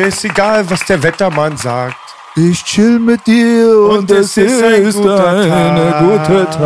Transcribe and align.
Mir 0.00 0.06
ist 0.06 0.24
egal, 0.24 0.64
was 0.70 0.80
der 0.86 1.02
Wettermann 1.02 1.58
sagt. 1.58 1.94
Ich 2.34 2.64
chill 2.64 2.98
mit 2.98 3.26
dir 3.26 3.68
und, 3.80 3.98
Und 3.98 4.10
es 4.10 4.34
ist, 4.34 4.62
ein 4.62 4.86
ein 4.86 4.90
guter 4.90 5.46
Tag. 5.46 5.98
guter 6.00 6.50
Tag. 6.50 6.58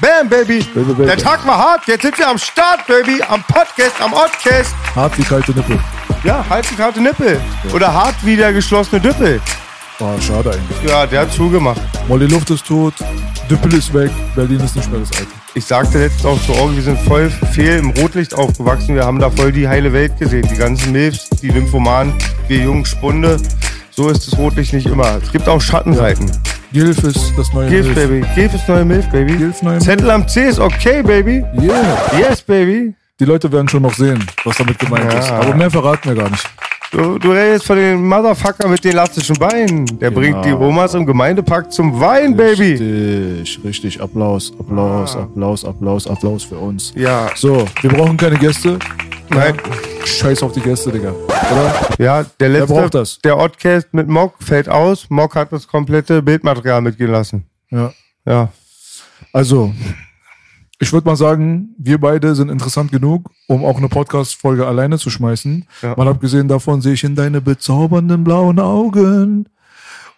Bam, 0.00 0.30
Baby. 0.30 0.62
Baby, 0.74 0.94
baby. 0.94 1.04
Der 1.04 1.18
Tag 1.18 1.46
war 1.46 1.58
hart. 1.58 1.86
Jetzt 1.86 2.00
sind 2.00 2.16
wir 2.16 2.26
am 2.26 2.38
Start, 2.38 2.86
Baby. 2.86 3.22
Am 3.28 3.42
Podcast, 3.42 4.00
am 4.00 4.14
Oddcast. 4.14 4.74
Hart 4.96 5.18
wie 5.18 5.24
kalte 5.24 5.52
Nippel. 5.52 5.78
Ja, 6.22 6.42
halt 6.48 6.64
die 6.70 6.82
harte 6.82 7.02
Nippel. 7.02 7.38
Oder 7.74 7.92
hart 7.92 8.14
wie 8.22 8.36
der 8.36 8.54
geschlossene 8.54 8.98
Düppel. 8.98 9.42
Oh, 10.00 10.18
schade 10.22 10.52
eigentlich. 10.52 10.90
Ja, 10.90 11.04
der 11.06 11.20
hat 11.20 11.32
zugemacht. 11.34 11.82
Molly 12.08 12.28
Luft 12.28 12.48
ist 12.48 12.66
tot, 12.66 12.94
Düppel 13.50 13.74
ist 13.74 13.92
weg, 13.92 14.10
Berlin 14.34 14.60
ist 14.60 14.74
nicht 14.74 14.90
mehr 14.90 15.00
das 15.00 15.10
alte. 15.18 15.43
Ich 15.56 15.64
sagte 15.66 15.98
letztens 15.98 16.24
auch 16.26 16.42
zu 16.42 16.52
Orgi, 16.54 16.76
wir 16.76 16.82
sind 16.82 16.98
voll 17.00 17.30
fehl 17.52 17.76
im 17.78 17.90
Rotlicht 17.90 18.34
aufgewachsen. 18.34 18.96
Wir 18.96 19.04
haben 19.04 19.20
da 19.20 19.30
voll 19.30 19.52
die 19.52 19.68
heile 19.68 19.92
Welt 19.92 20.18
gesehen. 20.18 20.46
Die 20.50 20.56
ganzen 20.56 20.90
Milfs, 20.90 21.28
die 21.42 21.50
Nymphomanen, 21.52 22.12
wir 22.48 22.58
jungen 22.58 22.84
Spunde. 22.84 23.36
So 23.90 24.08
ist 24.08 24.26
das 24.26 24.36
Rotlicht 24.36 24.72
nicht 24.72 24.86
immer. 24.86 25.18
Es 25.22 25.30
gibt 25.30 25.48
auch 25.48 25.60
Schattenseiten. 25.60 26.28
Gilf 26.72 26.98
ist 27.04 27.32
das 27.36 27.52
neue 27.52 27.68
Gilf, 27.70 27.86
Milf. 27.86 27.94
Baby. 27.94 28.26
Gilf 28.34 28.54
ist 28.54 28.68
neue 28.68 28.84
Milf, 28.84 29.08
Baby. 29.10 29.36
Gilf 29.36 29.62
neue 29.62 29.78
Zettel 29.78 30.10
am 30.10 30.26
C 30.26 30.48
ist 30.48 30.58
okay, 30.58 31.02
Baby. 31.04 31.44
Yeah. 31.60 31.98
Yes, 32.18 32.42
Baby. 32.42 32.94
Die 33.20 33.24
Leute 33.24 33.52
werden 33.52 33.68
schon 33.68 33.82
noch 33.82 33.94
sehen, 33.94 34.26
was 34.44 34.56
damit 34.56 34.76
gemeint 34.80 35.12
Ja. 35.12 35.20
ist. 35.20 35.30
Aber 35.30 35.54
mehr 35.54 35.70
verraten 35.70 36.08
wir 36.08 36.16
gar 36.16 36.30
nicht. 36.30 36.44
Du, 36.94 37.18
du 37.18 37.32
redest 37.32 37.66
von 37.66 37.76
den 37.76 38.06
Motherfucker 38.06 38.68
mit 38.68 38.84
den 38.84 38.92
elastischen 38.92 39.34
Beinen. 39.36 39.84
Der 39.98 40.10
Genau. 40.10 40.20
bringt 40.20 40.44
die 40.44 40.52
Omas 40.52 40.94
im 40.94 41.04
Gemeindepark 41.04 41.72
zum 41.72 41.98
Wein, 42.00 42.36
Baby. 42.36 42.74
Richtig, 43.40 43.64
richtig. 43.64 44.00
Applaus, 44.00 44.52
Applaus, 44.60 45.16
Applaus, 45.16 45.64
Applaus, 45.64 46.06
Applaus 46.06 46.44
für 46.44 46.56
uns. 46.56 46.92
Ja. 46.94 47.30
So, 47.34 47.66
wir 47.80 47.90
brauchen 47.90 48.16
keine 48.16 48.36
Gäste. 48.36 48.78
Nein. 49.28 49.56
Scheiß 50.04 50.40
auf 50.44 50.52
die 50.52 50.60
Gäste, 50.60 50.92
Digga. 50.92 51.10
Oder? 51.10 51.74
Ja, 51.98 52.24
der 52.38 52.48
letzte, 52.50 52.72
braucht 52.72 52.94
das? 52.94 53.18
der 53.24 53.38
Oddcast 53.38 53.92
mit 53.92 54.06
Mock 54.06 54.34
fällt 54.40 54.68
aus. 54.68 55.06
Mock 55.08 55.34
hat 55.34 55.50
das 55.52 55.66
komplette 55.66 56.22
Bildmaterial 56.22 56.80
mitgehen 56.80 57.10
lassen. 57.10 57.44
Ja. 57.72 57.92
Ja. 58.24 58.48
Also, 59.32 59.74
ich 60.80 60.92
würde 60.92 61.06
mal 61.06 61.16
sagen, 61.16 61.74
wir 61.78 61.98
beide 61.98 62.34
sind 62.34 62.50
interessant 62.50 62.90
genug, 62.90 63.30
um 63.46 63.64
auch 63.64 63.76
eine 63.76 63.88
Podcast-Folge 63.88 64.66
alleine 64.66 64.98
zu 64.98 65.08
schmeißen. 65.08 65.66
Ja. 65.82 65.94
Mal 65.96 66.08
abgesehen 66.08 66.48
davon 66.48 66.80
sehe 66.80 66.94
ich 66.94 67.04
in 67.04 67.14
deine 67.14 67.40
bezaubernden 67.40 68.24
blauen 68.24 68.58
Augen 68.58 69.48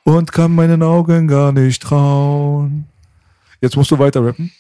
und 0.05 0.33
kann 0.33 0.55
meinen 0.55 0.83
Augen 0.83 1.29
gar 1.29 1.53
nicht 1.53 1.83
trauen. 1.83 2.87
Jetzt 3.61 3.77
musst 3.77 3.91
du 3.91 3.99
weiter 3.99 4.25
rappen. 4.25 4.51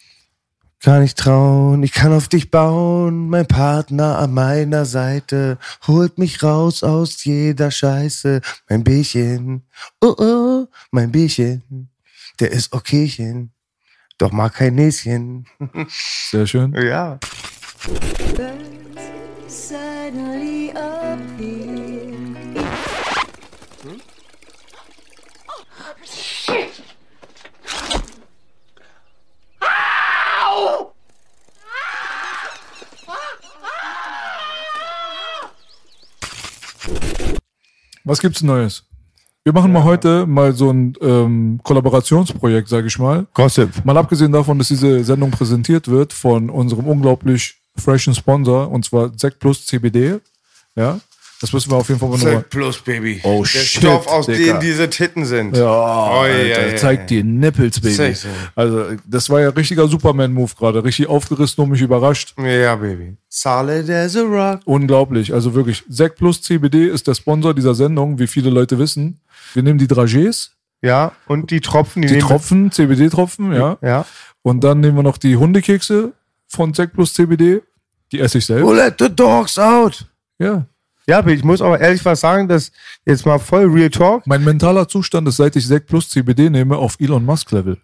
Kann 0.82 1.02
ich 1.02 1.14
trauen, 1.14 1.82
ich 1.82 1.92
kann 1.92 2.12
auf 2.12 2.28
dich 2.28 2.50
bauen. 2.50 3.30
Mein 3.30 3.46
Partner 3.46 4.18
an 4.18 4.34
meiner 4.34 4.84
Seite 4.84 5.58
holt 5.86 6.18
mich 6.18 6.42
raus 6.42 6.82
aus 6.82 7.24
jeder 7.24 7.70
Scheiße. 7.70 8.42
Mein 8.68 8.84
Bierchen, 8.84 9.62
oh 10.02 10.14
oh, 10.18 10.66
mein 10.90 11.10
Bierchen, 11.10 11.88
der 12.38 12.52
ist 12.52 12.74
okaychen, 12.74 13.52
doch 14.18 14.32
mag 14.32 14.54
kein 14.54 14.74
Näschen. 14.74 15.46
Sehr 16.30 16.46
schön. 16.46 16.74
Ja. 16.86 17.18
Was 38.04 38.20
gibt's 38.20 38.40
Neues? 38.40 38.85
Wir 39.46 39.52
machen 39.52 39.70
mal 39.70 39.84
heute 39.84 40.26
mal 40.26 40.52
so 40.54 40.70
ein 40.72 40.94
ähm, 41.00 41.60
Kollaborationsprojekt, 41.62 42.68
sage 42.68 42.88
ich 42.88 42.98
mal. 42.98 43.28
Gossip. 43.32 43.70
Mal 43.84 43.96
abgesehen 43.96 44.32
davon, 44.32 44.58
dass 44.58 44.66
diese 44.66 45.04
Sendung 45.04 45.30
präsentiert 45.30 45.86
wird 45.86 46.12
von 46.12 46.50
unserem 46.50 46.88
unglaublich 46.88 47.54
freshen 47.76 48.12
Sponsor, 48.12 48.68
und 48.68 48.84
zwar 48.84 49.16
Sekt 49.16 49.38
Plus 49.38 49.64
CBD. 49.64 50.18
Ja, 50.74 50.98
das 51.40 51.52
müssen 51.52 51.70
wir 51.70 51.76
auf 51.76 51.88
jeden 51.88 52.00
Fall 52.00 52.08
mal 52.08 52.18
nochmal. 52.18 52.42
plus, 52.48 52.78
Baby. 52.80 53.20
Oh, 53.22 53.40
Der 53.42 53.46
shit, 53.46 53.82
Stoff, 53.82 54.06
aus 54.06 54.26
Digga. 54.26 54.54
dem 54.54 54.60
diese 54.60 54.88
Titten 54.88 55.24
sind. 55.24 55.56
Ja, 55.56 55.64
Oi, 56.20 56.30
Alter, 56.30 56.60
oi, 56.60 56.70
oi, 56.72 56.76
zeig 56.76 57.00
oi. 57.00 57.06
die 57.06 57.22
Nippels, 57.22 57.80
Baby. 57.80 57.94
Zeig 57.94 58.16
sie. 58.16 58.28
Also, 58.54 58.84
das 59.06 59.28
war 59.30 59.40
ja 59.40 59.48
richtiger 59.50 59.86
Superman-Move 59.88 60.52
gerade. 60.58 60.82
Richtig 60.84 61.08
aufgerissen 61.08 61.62
und 61.64 61.70
mich 61.70 61.80
überrascht. 61.82 62.34
Ja, 62.38 62.76
Baby. 62.76 63.16
Solid 63.28 63.90
as 63.90 64.16
a 64.16 64.22
rock. 64.22 64.60
Unglaublich. 64.64 65.34
Also 65.34 65.54
wirklich, 65.54 65.84
Sekt 65.88 66.16
Plus 66.18 66.40
CBD 66.42 66.86
ist 66.88 67.06
der 67.06 67.14
Sponsor 67.14 67.52
dieser 67.54 67.74
Sendung, 67.74 68.18
wie 68.18 68.26
viele 68.26 68.48
Leute 68.50 68.78
wissen. 68.78 69.20
Wir 69.52 69.62
nehmen 69.62 69.78
die 69.78 69.86
Dragés, 69.88 70.50
Ja, 70.82 71.12
und 71.26 71.50
die 71.50 71.60
Tropfen, 71.60 72.02
die, 72.02 72.08
die 72.08 72.18
Tropfen, 72.18 72.70
CBD-Tropfen, 72.72 73.52
ja. 73.52 73.76
Ja. 73.82 74.06
Und 74.42 74.62
dann 74.64 74.80
nehmen 74.80 74.96
wir 74.96 75.02
noch 75.02 75.18
die 75.18 75.36
Hundekekse 75.36 76.12
von 76.46 76.72
Sekt 76.72 76.94
Plus 76.94 77.12
CBD. 77.14 77.60
Die 78.12 78.20
esse 78.20 78.38
ich 78.38 78.46
selbst. 78.46 78.64
Oh, 78.64 78.72
let 78.72 78.94
the 79.00 79.08
dogs 79.14 79.58
out. 79.58 80.06
Ja. 80.38 80.64
Ja, 81.08 81.24
ich 81.26 81.44
muss 81.44 81.62
aber 81.62 81.80
ehrlich 81.80 82.04
was 82.04 82.20
sagen, 82.20 82.48
dass 82.48 82.72
jetzt 83.04 83.24
mal 83.24 83.38
voll 83.38 83.66
Real 83.66 83.90
Talk. 83.90 84.26
Mein 84.26 84.42
mentaler 84.42 84.88
Zustand 84.88 85.28
ist, 85.28 85.36
seit 85.36 85.54
ich 85.54 85.66
Sekt 85.66 85.86
Plus 85.86 86.08
CBD 86.08 86.50
nehme, 86.50 86.76
auf 86.76 86.96
Elon 86.98 87.24
Musk-Level. 87.24 87.78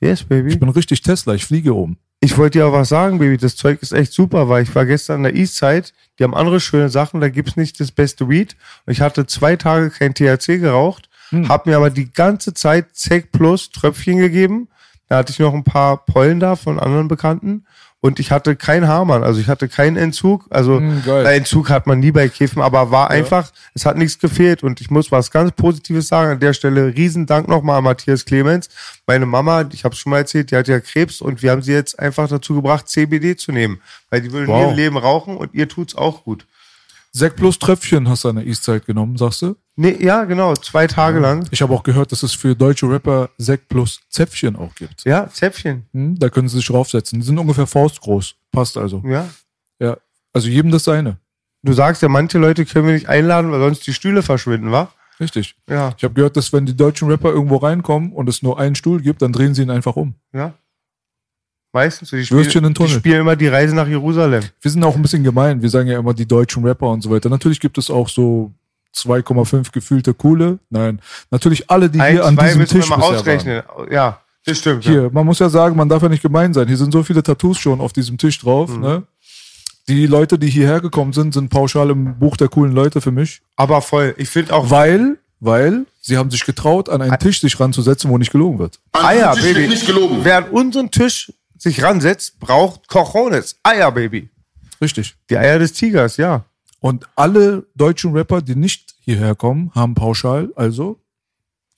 Yes, 0.00 0.22
Baby. 0.22 0.50
Ich 0.50 0.60
bin 0.60 0.68
richtig 0.68 1.02
Tesla, 1.02 1.34
ich 1.34 1.44
fliege 1.44 1.74
um. 1.74 1.96
Ich 2.20 2.38
wollte 2.38 2.58
dir 2.58 2.66
auch 2.66 2.72
was 2.72 2.88
sagen, 2.88 3.18
Baby. 3.18 3.36
Das 3.36 3.56
Zeug 3.56 3.82
ist 3.82 3.92
echt 3.92 4.12
super, 4.12 4.48
weil 4.48 4.62
ich 4.62 4.74
war 4.76 4.86
gestern 4.86 5.16
an 5.16 5.22
der 5.24 5.34
Eastside. 5.34 5.88
Die 6.18 6.24
haben 6.24 6.34
andere 6.34 6.60
schöne 6.60 6.88
Sachen, 6.88 7.20
da 7.20 7.28
gibt's 7.28 7.56
nicht 7.56 7.80
das 7.80 7.90
beste 7.90 8.28
Weed. 8.28 8.54
Und 8.86 8.92
ich 8.92 9.00
hatte 9.00 9.26
zwei 9.26 9.56
Tage 9.56 9.90
kein 9.90 10.14
THC 10.14 10.58
geraucht, 10.58 11.08
hab 11.48 11.66
mir 11.66 11.76
aber 11.76 11.90
die 11.90 12.12
ganze 12.12 12.52
Zeit 12.52 12.94
Zec 12.94 13.32
Plus 13.32 13.70
Tröpfchen 13.70 14.18
gegeben. 14.18 14.68
Da 15.08 15.16
hatte 15.16 15.32
ich 15.32 15.38
noch 15.38 15.54
ein 15.54 15.64
paar 15.64 16.04
Pollen 16.04 16.40
da 16.40 16.56
von 16.56 16.78
anderen 16.78 17.08
Bekannten. 17.08 17.64
Und 18.04 18.18
ich 18.18 18.32
hatte 18.32 18.56
keinen 18.56 18.88
Haarmann, 18.88 19.22
also 19.22 19.40
ich 19.40 19.46
hatte 19.46 19.68
keinen 19.68 19.96
Entzug. 19.96 20.44
Also 20.50 20.80
Mm, 20.80 21.02
Entzug 21.24 21.70
hat 21.70 21.86
man 21.86 22.00
nie 22.00 22.10
bei 22.10 22.28
Kiffen, 22.28 22.60
aber 22.60 22.90
war 22.90 23.10
einfach, 23.10 23.52
es 23.74 23.86
hat 23.86 23.96
nichts 23.96 24.18
gefehlt. 24.18 24.64
Und 24.64 24.80
ich 24.80 24.90
muss 24.90 25.12
was 25.12 25.30
ganz 25.30 25.52
Positives 25.52 26.08
sagen 26.08 26.32
an 26.32 26.40
der 26.40 26.52
Stelle. 26.52 26.88
Riesendank 26.96 27.46
nochmal 27.46 27.78
an 27.78 27.84
Matthias 27.84 28.24
Clemens. 28.24 28.68
Meine 29.06 29.24
Mama, 29.24 29.64
ich 29.72 29.84
habe 29.84 29.94
schon 29.94 30.10
mal 30.10 30.18
erzählt, 30.18 30.50
die 30.50 30.56
hat 30.56 30.66
ja 30.66 30.80
Krebs 30.80 31.20
und 31.20 31.42
wir 31.42 31.52
haben 31.52 31.62
sie 31.62 31.72
jetzt 31.72 31.96
einfach 31.96 32.28
dazu 32.28 32.56
gebracht, 32.56 32.88
CBD 32.88 33.36
zu 33.36 33.52
nehmen. 33.52 33.80
Weil 34.10 34.20
die 34.20 34.32
will 34.32 34.42
in 34.42 34.48
Wow. 34.48 34.62
ihrem 34.66 34.76
Leben 34.76 34.96
rauchen 34.96 35.36
und 35.36 35.54
ihr 35.54 35.68
tut's 35.68 35.94
auch 35.94 36.24
gut. 36.24 36.44
Sekt 37.14 37.36
Plus 37.36 37.58
Tröpfchen 37.58 38.08
hast 38.08 38.24
du 38.24 38.30
an 38.30 38.36
der 38.36 38.46
Eastside 38.46 38.80
genommen, 38.80 39.18
sagst 39.18 39.42
du? 39.42 39.54
Nee, 39.76 39.96
ja, 40.00 40.24
genau, 40.24 40.54
zwei 40.54 40.86
Tage 40.86 41.18
lang. 41.18 41.46
Ich 41.50 41.60
habe 41.60 41.74
auch 41.74 41.82
gehört, 41.82 42.10
dass 42.10 42.22
es 42.22 42.32
für 42.32 42.54
deutsche 42.56 42.88
Rapper 42.88 43.28
Sekt 43.36 43.68
Plus 43.68 44.00
Zäpfchen 44.08 44.56
auch 44.56 44.74
gibt. 44.74 45.04
Ja, 45.04 45.28
Zäpfchen. 45.28 45.86
Hm, 45.92 46.18
da 46.18 46.30
können 46.30 46.48
sie 46.48 46.56
sich 46.56 46.66
draufsetzen. 46.66 47.20
Die 47.20 47.26
sind 47.26 47.38
ungefähr 47.38 47.66
faustgroß. 47.66 48.34
Passt 48.50 48.76
also. 48.78 49.02
Ja. 49.06 49.28
Ja. 49.78 49.98
Also 50.32 50.48
jedem 50.48 50.70
das 50.70 50.84
seine. 50.84 51.18
Du 51.62 51.72
sagst 51.74 52.00
ja, 52.02 52.08
manche 52.08 52.38
Leute 52.38 52.64
können 52.64 52.86
wir 52.86 52.94
nicht 52.94 53.08
einladen, 53.08 53.52
weil 53.52 53.60
sonst 53.60 53.86
die 53.86 53.92
Stühle 53.92 54.22
verschwinden, 54.22 54.72
wa? 54.72 54.90
Richtig. 55.20 55.54
Ja, 55.68 55.94
Ich 55.96 56.04
habe 56.04 56.14
gehört, 56.14 56.36
dass 56.36 56.52
wenn 56.52 56.66
die 56.66 56.74
deutschen 56.76 57.08
Rapper 57.08 57.30
irgendwo 57.30 57.56
reinkommen 57.56 58.12
und 58.12 58.28
es 58.28 58.42
nur 58.42 58.58
einen 58.58 58.74
Stuhl 58.74 59.00
gibt, 59.00 59.22
dann 59.22 59.32
drehen 59.32 59.54
sie 59.54 59.62
ihn 59.62 59.70
einfach 59.70 59.96
um. 59.96 60.14
ja. 60.32 60.54
Meistens. 61.72 62.10
so. 62.10 62.16
Die 62.16 62.24
Tunnel. 62.48 62.72
Die 62.74 62.88
spielen 62.88 63.20
immer 63.22 63.36
die 63.36 63.48
Reise 63.48 63.74
nach 63.74 63.88
Jerusalem. 63.88 64.42
Wir 64.60 64.70
sind 64.70 64.84
auch 64.84 64.94
ein 64.94 65.02
bisschen 65.02 65.24
gemein. 65.24 65.62
Wir 65.62 65.70
sagen 65.70 65.88
ja 65.88 65.98
immer 65.98 66.12
die 66.14 66.26
deutschen 66.26 66.64
Rapper 66.64 66.88
und 66.88 67.00
so 67.02 67.10
weiter. 67.10 67.28
Natürlich 67.30 67.60
gibt 67.60 67.78
es 67.78 67.90
auch 67.90 68.08
so 68.08 68.52
2,5 68.94 69.72
gefühlte 69.72 70.12
coole. 70.12 70.58
Nein, 70.70 71.00
natürlich 71.30 71.70
alle, 71.70 71.88
die 71.88 72.00
Ein, 72.00 72.12
hier 72.12 72.24
an 72.26 72.36
diesem 72.36 72.58
müssen 72.58 72.74
wir 72.74 72.80
Tisch 72.82 72.90
mal 72.90 72.96
bisher 72.96 73.10
waren. 73.10 73.18
ausrechnen. 73.20 73.62
Ja, 73.90 74.20
das 74.44 74.58
stimmt. 74.58 74.84
Ja. 74.84 74.90
Hier, 74.90 75.10
man 75.12 75.24
muss 75.24 75.38
ja 75.38 75.48
sagen, 75.48 75.76
man 75.76 75.88
darf 75.88 76.02
ja 76.02 76.08
nicht 76.10 76.22
gemein 76.22 76.52
sein. 76.52 76.68
Hier 76.68 76.76
sind 76.76 76.92
so 76.92 77.02
viele 77.02 77.22
Tattoos 77.22 77.58
schon 77.58 77.80
auf 77.80 77.92
diesem 77.94 78.18
Tisch 78.18 78.38
drauf. 78.38 78.70
Mhm. 78.70 78.80
Ne? 78.82 79.02
Die 79.88 80.06
Leute, 80.06 80.38
die 80.38 80.48
hierher 80.50 80.80
gekommen 80.80 81.12
sind, 81.12 81.32
sind 81.34 81.48
pauschal 81.48 81.90
im 81.90 82.18
Buch 82.18 82.36
der 82.36 82.48
coolen 82.48 82.72
Leute 82.72 83.00
für 83.00 83.10
mich. 83.10 83.40
Aber 83.56 83.80
voll. 83.80 84.14
Ich 84.18 84.28
finde 84.28 84.52
auch 84.52 84.70
Weil, 84.70 85.16
weil 85.40 85.86
sie 86.02 86.18
haben 86.18 86.30
sich 86.30 86.44
getraut, 86.44 86.88
an 86.88 87.02
einen 87.02 87.18
Tisch 87.18 87.40
sich 87.40 87.58
ranzusetzen, 87.58 88.10
wo 88.10 88.18
nicht 88.18 88.30
gelogen 88.30 88.58
wird. 88.58 88.78
Eier, 88.92 89.32
Tisch 89.34 89.44
wird 89.44 89.54
Baby. 89.54 89.68
nicht 89.68 89.86
gelogen. 89.86 90.18
Wer 90.22 90.36
an 90.38 90.44
unseren 90.50 90.90
Tisch 90.90 91.32
sich 91.62 91.82
ransetzt, 91.82 92.40
braucht 92.40 92.88
Cojones. 92.88 93.56
Eier, 93.62 93.92
Baby. 93.92 94.28
Richtig. 94.80 95.14
Die 95.30 95.36
Eier 95.38 95.58
des 95.60 95.72
Tigers, 95.72 96.16
ja. 96.16 96.44
Und 96.80 97.06
alle 97.14 97.64
deutschen 97.76 98.12
Rapper, 98.16 98.42
die 98.42 98.56
nicht 98.56 98.94
hierher 99.00 99.36
kommen, 99.36 99.70
haben 99.74 99.94
pauschal 99.94 100.50
also 100.56 100.98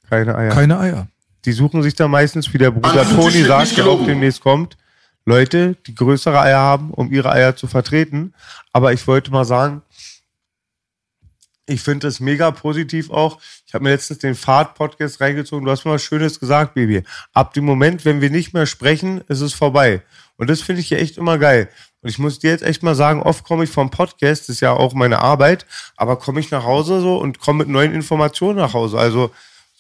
Keine 0.09 0.35
Eier. 0.37 0.51
keine 0.55 0.79
Eier. 0.79 1.09
die 1.45 1.53
suchen 1.53 1.83
sich 1.83 1.95
da 1.95 2.09
meistens, 2.09 2.53
wie 2.55 2.59
der 2.59 2.71
Bruder 2.71 3.05
diesem 3.05 3.19
Toni 3.21 3.43
sagt, 3.45 3.77
der 3.77 3.87
auch 3.87 4.05
demnächst 4.07 4.41
kommt, 4.41 4.79
Leute, 5.27 5.77
die 5.87 5.95
größere 5.95 6.39
Eier 6.41 6.59
haben, 6.59 6.91
um 6.91 7.13
ihre 7.13 7.31
Eier 7.31 7.55
zu 7.57 7.67
vertreten. 7.67 8.33
Aber 8.73 8.93
ich 8.95 9.07
wollte 9.07 9.31
mal 9.31 9.45
sagen, 9.45 9.83
ich 11.67 11.81
finde 11.81 12.09
es 12.09 12.21
mega 12.21 12.51
positiv 12.51 13.11
auch. 13.11 13.39
Ich 13.67 13.75
habe 13.75 13.85
mir 13.85 13.91
letztens 13.91 14.19
den 14.19 14.35
Fahrt-Podcast 14.35 15.21
reingezogen. 15.21 15.65
Du 15.65 15.71
hast 15.71 15.85
mal 15.85 15.93
was 15.93 16.03
Schönes 16.03 16.39
gesagt, 16.41 16.75
Baby. 16.75 17.03
Ab 17.33 17.55
dem 17.55 17.65
Moment, 17.65 18.05
wenn 18.05 18.21
wir 18.21 18.31
nicht 18.31 18.53
mehr 18.53 18.67
sprechen, 18.67 19.23
ist 19.29 19.41
es 19.41 19.55
vorbei. 19.55 20.03
Und 20.37 20.51
das 20.51 20.61
finde 20.61 20.81
ich 20.83 20.91
ja 20.91 20.99
echt 20.99 21.17
immer 21.17 21.39
geil. 21.39 21.69
Und 22.03 22.11
ich 22.11 22.19
muss 22.19 22.39
dir 22.39 22.51
jetzt 22.51 22.63
echt 22.65 22.83
mal 22.83 22.95
sagen, 22.95 23.23
oft 23.23 23.45
komme 23.45 23.65
ich 23.65 23.71
vom 23.71 23.91
Podcast, 23.91 24.43
das 24.43 24.49
ist 24.57 24.61
ja 24.61 24.73
auch 24.75 24.93
meine 24.93 25.21
Arbeit, 25.21 25.65
aber 25.97 26.17
komme 26.17 26.41
ich 26.41 26.51
nach 26.51 26.65
Hause 26.65 27.01
so 27.01 27.17
und 27.17 27.39
komme 27.39 27.61
mit 27.61 27.69
neuen 27.69 27.95
Informationen 27.95 28.59
nach 28.59 28.75
Hause. 28.75 28.99
Also 28.99 29.31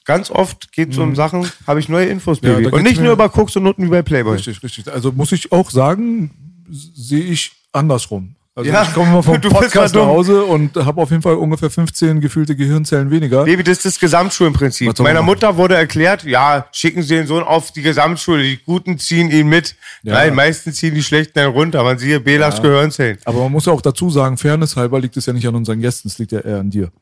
ganz 0.06 0.30
oft 0.30 0.72
geht 0.72 0.92
es 0.92 0.98
um 0.98 1.14
Sachen, 1.14 1.50
habe 1.66 1.80
ich 1.80 1.90
neue 1.90 2.06
Infos, 2.06 2.40
Mhm. 2.40 2.48
Ja, 2.48 2.54
Baby. 2.54 2.70
da 2.70 2.76
und 2.78 2.82
nicht 2.82 2.96
mir- 2.96 3.04
nur 3.04 3.12
über 3.12 3.28
Koks 3.28 3.56
und 3.56 3.64
Noten 3.64 3.84
wie 3.84 3.88
bei 3.90 4.00
Playboy. 4.02 4.36
Richtig, 4.36 4.62
richtig. 4.62 4.90
Also 4.90 5.12
muss 5.12 5.32
ich 5.32 5.52
auch 5.52 5.70
sagen, 5.70 6.30
sehe 6.70 7.24
ich 7.24 7.52
andersrum. 7.72 8.36
Also 8.56 8.70
Ja, 8.70 8.82
ich 8.84 8.94
komme 8.94 9.10
mal 9.10 9.22
vom 9.22 9.40
Podcast 9.40 9.94
nach. 9.96 10.06
Hause 10.06 10.44
und 10.44 10.76
habe 10.76 11.00
auf 11.02 11.10
jeden 11.10 11.22
Fall 11.22 11.34
ungefähr 11.34 11.70
15 11.70 12.20
gefühlte 12.20 12.54
Gehirnzellen 12.54 13.10
weniger. 13.10 13.44
Baby, 13.44 13.64
das 13.64 13.78
ist 13.78 13.84
das 13.86 13.98
Gesamtschulenprinzip. 13.98 14.86
Man 14.86 15.04
Meiner? 15.04 15.22
Mutter 15.22 15.56
wurde 15.56 15.74
erklärt, 15.74 16.22
ja, 16.22 16.66
schicken 16.70 17.02
Sie 17.02 17.16
den 17.16 17.26
Sohn 17.26 17.42
auf 17.42 17.72
die 17.72 17.82
Gesamtschule, 17.82 18.44
die 18.44 18.58
Guten 18.64 18.98
ziehen 18.98 19.30
ihn 19.30 19.48
mit. 19.48 19.74
Ja. 20.04 20.14
Nein, 20.14 20.34
meistens 20.36 20.76
ziehen 20.76 20.94
die 20.94 21.02
Schlechten 21.02 21.32
dann 21.34 21.50
runter. 21.50 21.82
Man 21.82 21.98
siehe 21.98 22.20
Belas 22.20 22.62
Gehirnzellen. 22.62 23.18
Aber 23.24 23.40
man 23.40 23.50
muss 23.50 23.66
ja 23.66 23.72
auch 23.72 23.82
dazu 23.82 24.08
sagen, 24.08 24.38
Fairness 24.38 24.76
halber 24.76 25.00
liegt 25.00 25.16
es 25.16 25.26
ja 25.26 25.32
nicht 25.32 25.48
an 25.48 25.56
unseren 25.56 25.80
Gästen, 25.80 26.06
es 26.06 26.18
liegt 26.18 26.30
ja 26.30 26.40
eher 26.40 26.60
an 26.60 26.70
dir. 26.70 26.92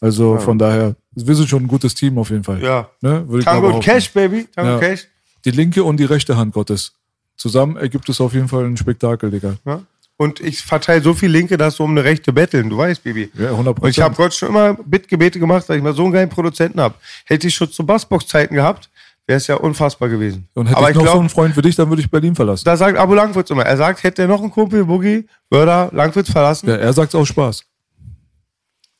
Also 0.00 0.38
von 0.38 0.58
daher, 0.58 0.94
wir 1.14 1.34
sind 1.34 1.48
schon 1.48 1.64
ein 1.64 1.68
gutes 1.68 1.94
Team 1.94 2.18
auf 2.18 2.30
jeden 2.30 2.44
Fall. 2.44 2.62
Ja. 2.62 2.88
Ne? 3.00 3.28
Würde 3.28 3.44
Tango 3.44 3.68
und. 3.74 3.82
Cash, 3.84 4.12
Baby. 4.12 4.46
Tango 4.54 4.70
Ja. 4.72 4.78
Cash. 4.78 5.08
Die 5.44 5.50
linke 5.50 5.82
und 5.82 5.96
die 5.98 6.04
rechte 6.04 6.36
Hand 6.36 6.54
Gottes. 6.54 6.92
Zusammen 7.36 7.76
ergibt 7.76 8.08
es 8.08 8.20
auf 8.20 8.32
jeden 8.32 8.48
Fall 8.48 8.64
ein 8.64 8.76
Spektakel, 8.76 9.30
Digga. 9.30 9.54
Ja. 9.66 9.82
Und 10.20 10.38
ich 10.38 10.60
verteile 10.60 11.00
so 11.00 11.14
viel 11.14 11.30
Linke, 11.30 11.56
dass 11.56 11.76
du 11.76 11.84
um 11.84 11.92
eine 11.92 12.04
rechte 12.04 12.30
betteln. 12.30 12.68
Du 12.68 12.76
weißt, 12.76 13.02
Baby. 13.02 13.30
Ja, 13.38 13.52
100%. 13.52 13.80
Und 13.80 13.88
ich 13.88 14.00
habe 14.00 14.14
Gott 14.14 14.34
schon 14.34 14.50
immer 14.50 14.74
Bittgebete 14.74 15.38
gemacht, 15.38 15.66
weil 15.66 15.78
ich 15.78 15.82
mal 15.82 15.94
so 15.94 16.04
einen 16.04 16.12
geilen 16.12 16.28
Produzenten 16.28 16.78
habe. 16.78 16.94
Hätte 17.24 17.46
ich 17.46 17.54
schon 17.54 17.72
zu 17.72 17.86
Bassbox-Zeiten 17.86 18.54
gehabt, 18.54 18.90
wäre 19.26 19.38
es 19.38 19.46
ja 19.46 19.54
unfassbar 19.54 20.10
gewesen. 20.10 20.46
Und 20.52 20.66
hätte 20.66 20.76
Aber 20.76 20.90
ich 20.90 20.94
noch 20.94 21.00
so 21.00 21.06
glaube, 21.06 21.20
einen 21.20 21.30
Freund 21.30 21.54
für 21.54 21.62
dich, 21.62 21.74
dann 21.74 21.88
würde 21.88 22.02
ich 22.02 22.10
Berlin 22.10 22.34
verlassen. 22.34 22.66
da 22.66 22.76
sagt 22.76 22.98
Abu 22.98 23.14
Langwitz 23.14 23.48
immer. 23.48 23.64
Er 23.64 23.78
sagt, 23.78 24.02
hätte 24.02 24.20
er 24.20 24.28
noch 24.28 24.42
einen 24.42 24.50
Kumpel, 24.50 24.84
Boogie, 24.84 25.26
würde 25.48 25.70
er 25.70 25.90
Langwitz 25.94 26.30
verlassen. 26.30 26.68
Ja, 26.68 26.76
er 26.76 26.92
sagt 26.92 27.14
auch 27.14 27.24
Spaß. 27.24 27.64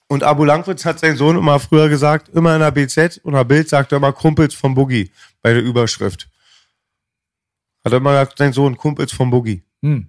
Und 0.08 0.25
Abu 0.25 0.46
Langwitz 0.46 0.87
hat 0.87 1.00
sein 1.00 1.16
Sohn 1.16 1.37
immer 1.37 1.61
früher 1.61 1.90
gesagt, 1.90 2.31
immer 2.31 2.55
in 2.55 2.61
der 2.61 2.70
BZ 2.70 3.20
und 3.25 3.34
der 3.34 3.44
Bild 3.44 3.69
sagt 3.69 3.93
er 3.93 3.99
immer 3.99 4.14
Kumpels 4.14 4.55
vom 4.55 4.75
Boogie 4.75 5.11
bei 5.43 5.52
der 5.52 5.62
Überschrift. 5.62 6.31
Hat 7.84 7.93
er 7.93 7.99
immer 7.99 8.12
gesagt, 8.12 8.38
sein 8.38 8.55
Sohn, 8.55 8.75
Kumpels 8.75 9.12
vom 9.12 9.28
Boogie. 9.28 9.62
Hm. 9.82 10.08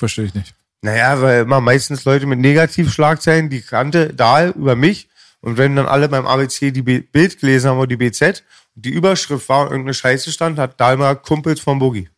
Verstehe 0.00 0.24
ich 0.24 0.34
nicht. 0.34 0.54
Naja, 0.80 1.20
weil 1.20 1.42
immer 1.42 1.60
meistens 1.60 2.06
Leute 2.06 2.24
mit 2.24 2.38
Negativschlagzeilen, 2.38 3.50
die 3.50 3.60
kannte 3.60 4.14
Dahl 4.14 4.54
über 4.56 4.76
mich. 4.76 5.10
Und 5.42 5.58
wenn 5.58 5.76
dann 5.76 5.84
alle 5.84 6.08
beim 6.08 6.26
ABC 6.26 6.70
die 6.70 6.80
Bild 6.80 7.38
gelesen 7.38 7.68
haben 7.68 7.76
oder 7.76 7.86
die 7.86 7.98
BZ 7.98 8.42
und 8.74 8.86
die 8.86 8.88
Überschrift 8.88 9.46
war 9.50 9.60
und 9.64 9.72
irgendeine 9.72 9.92
Scheiße 9.92 10.32
stand, 10.32 10.58
hat 10.58 10.80
Dahl 10.80 10.96
mal 10.96 11.16
Kumpels 11.16 11.60
vom 11.60 11.78
Boogie. 11.78 12.08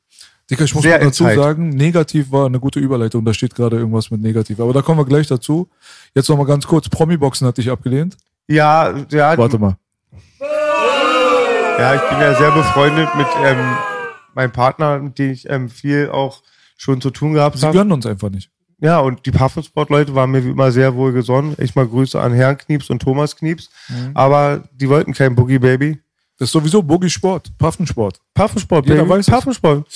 Dicker, 0.49 0.63
ich 0.63 0.75
muss 0.77 0.85
Sehr 0.85 1.01
dazu 1.01 1.25
Insight. 1.25 1.37
sagen, 1.37 1.71
negativ 1.71 2.31
war 2.31 2.47
eine 2.47 2.61
gute 2.61 2.79
Überleitung. 2.79 3.25
Da 3.25 3.35
steht 3.35 3.57
gerade 3.57 3.79
irgendwas 3.79 4.13
mit 4.13 4.21
negativ. 4.21 4.61
Aber 4.61 4.73
da 4.73 4.81
kommen 4.81 5.01
wir 5.01 5.07
gleich 5.07 5.27
dazu. 5.27 5.69
Jetzt 6.15 6.29
noch 6.29 6.37
mal 6.37 6.47
ganz 6.47 6.65
kurz. 6.65 6.89
Promi-Boxen 6.89 7.49
hat 7.49 7.59
dich 7.59 7.69
abgelehnt. 7.69 8.17
Ja, 8.47 8.95
ja, 9.11 9.37
Warte 9.37 9.59
mal. 9.59 9.77
ja, 10.41 11.95
ich 11.97 12.03
bin 12.03 12.21
ja 12.21 12.37
sehr 12.37 12.53
befreundet 12.53 13.09
mit 13.17 13.27
ähm, 13.45 13.77
meinem 14.35 14.53
Partner, 14.53 15.01
mit 15.01 15.19
dem 15.19 15.33
ich 15.33 15.51
ähm, 15.51 15.69
viel 15.69 16.11
auch 16.11 16.43
schon 16.83 17.01
zu 17.01 17.11
tun 17.11 17.35
gehabt 17.35 17.59
Sie 17.59 17.67
habe. 17.67 17.79
gönnen 17.79 17.93
uns 17.93 18.07
einfach 18.07 18.29
nicht. 18.31 18.51
Ja, 18.81 18.99
und 18.99 19.25
die 19.25 19.31
Puffensport-Leute 19.31 20.17
waren 20.17 20.33
mir 20.33 20.45
wie 20.45 20.51
immer 20.51 20.73
sehr 20.73 20.97
wohl 20.97 21.13
gesonnen. 21.13 21.55
Ich 21.59 21.77
mal 21.77 21.87
Grüße 21.87 22.21
an 22.21 22.33
Herrn 22.33 22.59
Knieps 22.59 22.91
und 22.91 23.01
Thomas 23.01 23.37
Knieps. 23.37 23.71
Mhm. 23.89 24.11
Aber 24.15 24.65
die 24.73 24.89
wollten 24.89 25.13
kein 25.13 25.37
Boogie 25.37 25.61
Baby. 25.61 26.01
Das 26.39 26.49
ist 26.49 26.53
sowieso 26.53 26.83
Boogie-Sport. 26.83 27.57
Puffensport. 27.57 28.21
Puffensport, 28.35 28.85
Baby. 28.87 29.09
weiß. 29.09 29.27
Puffensport. 29.27 29.87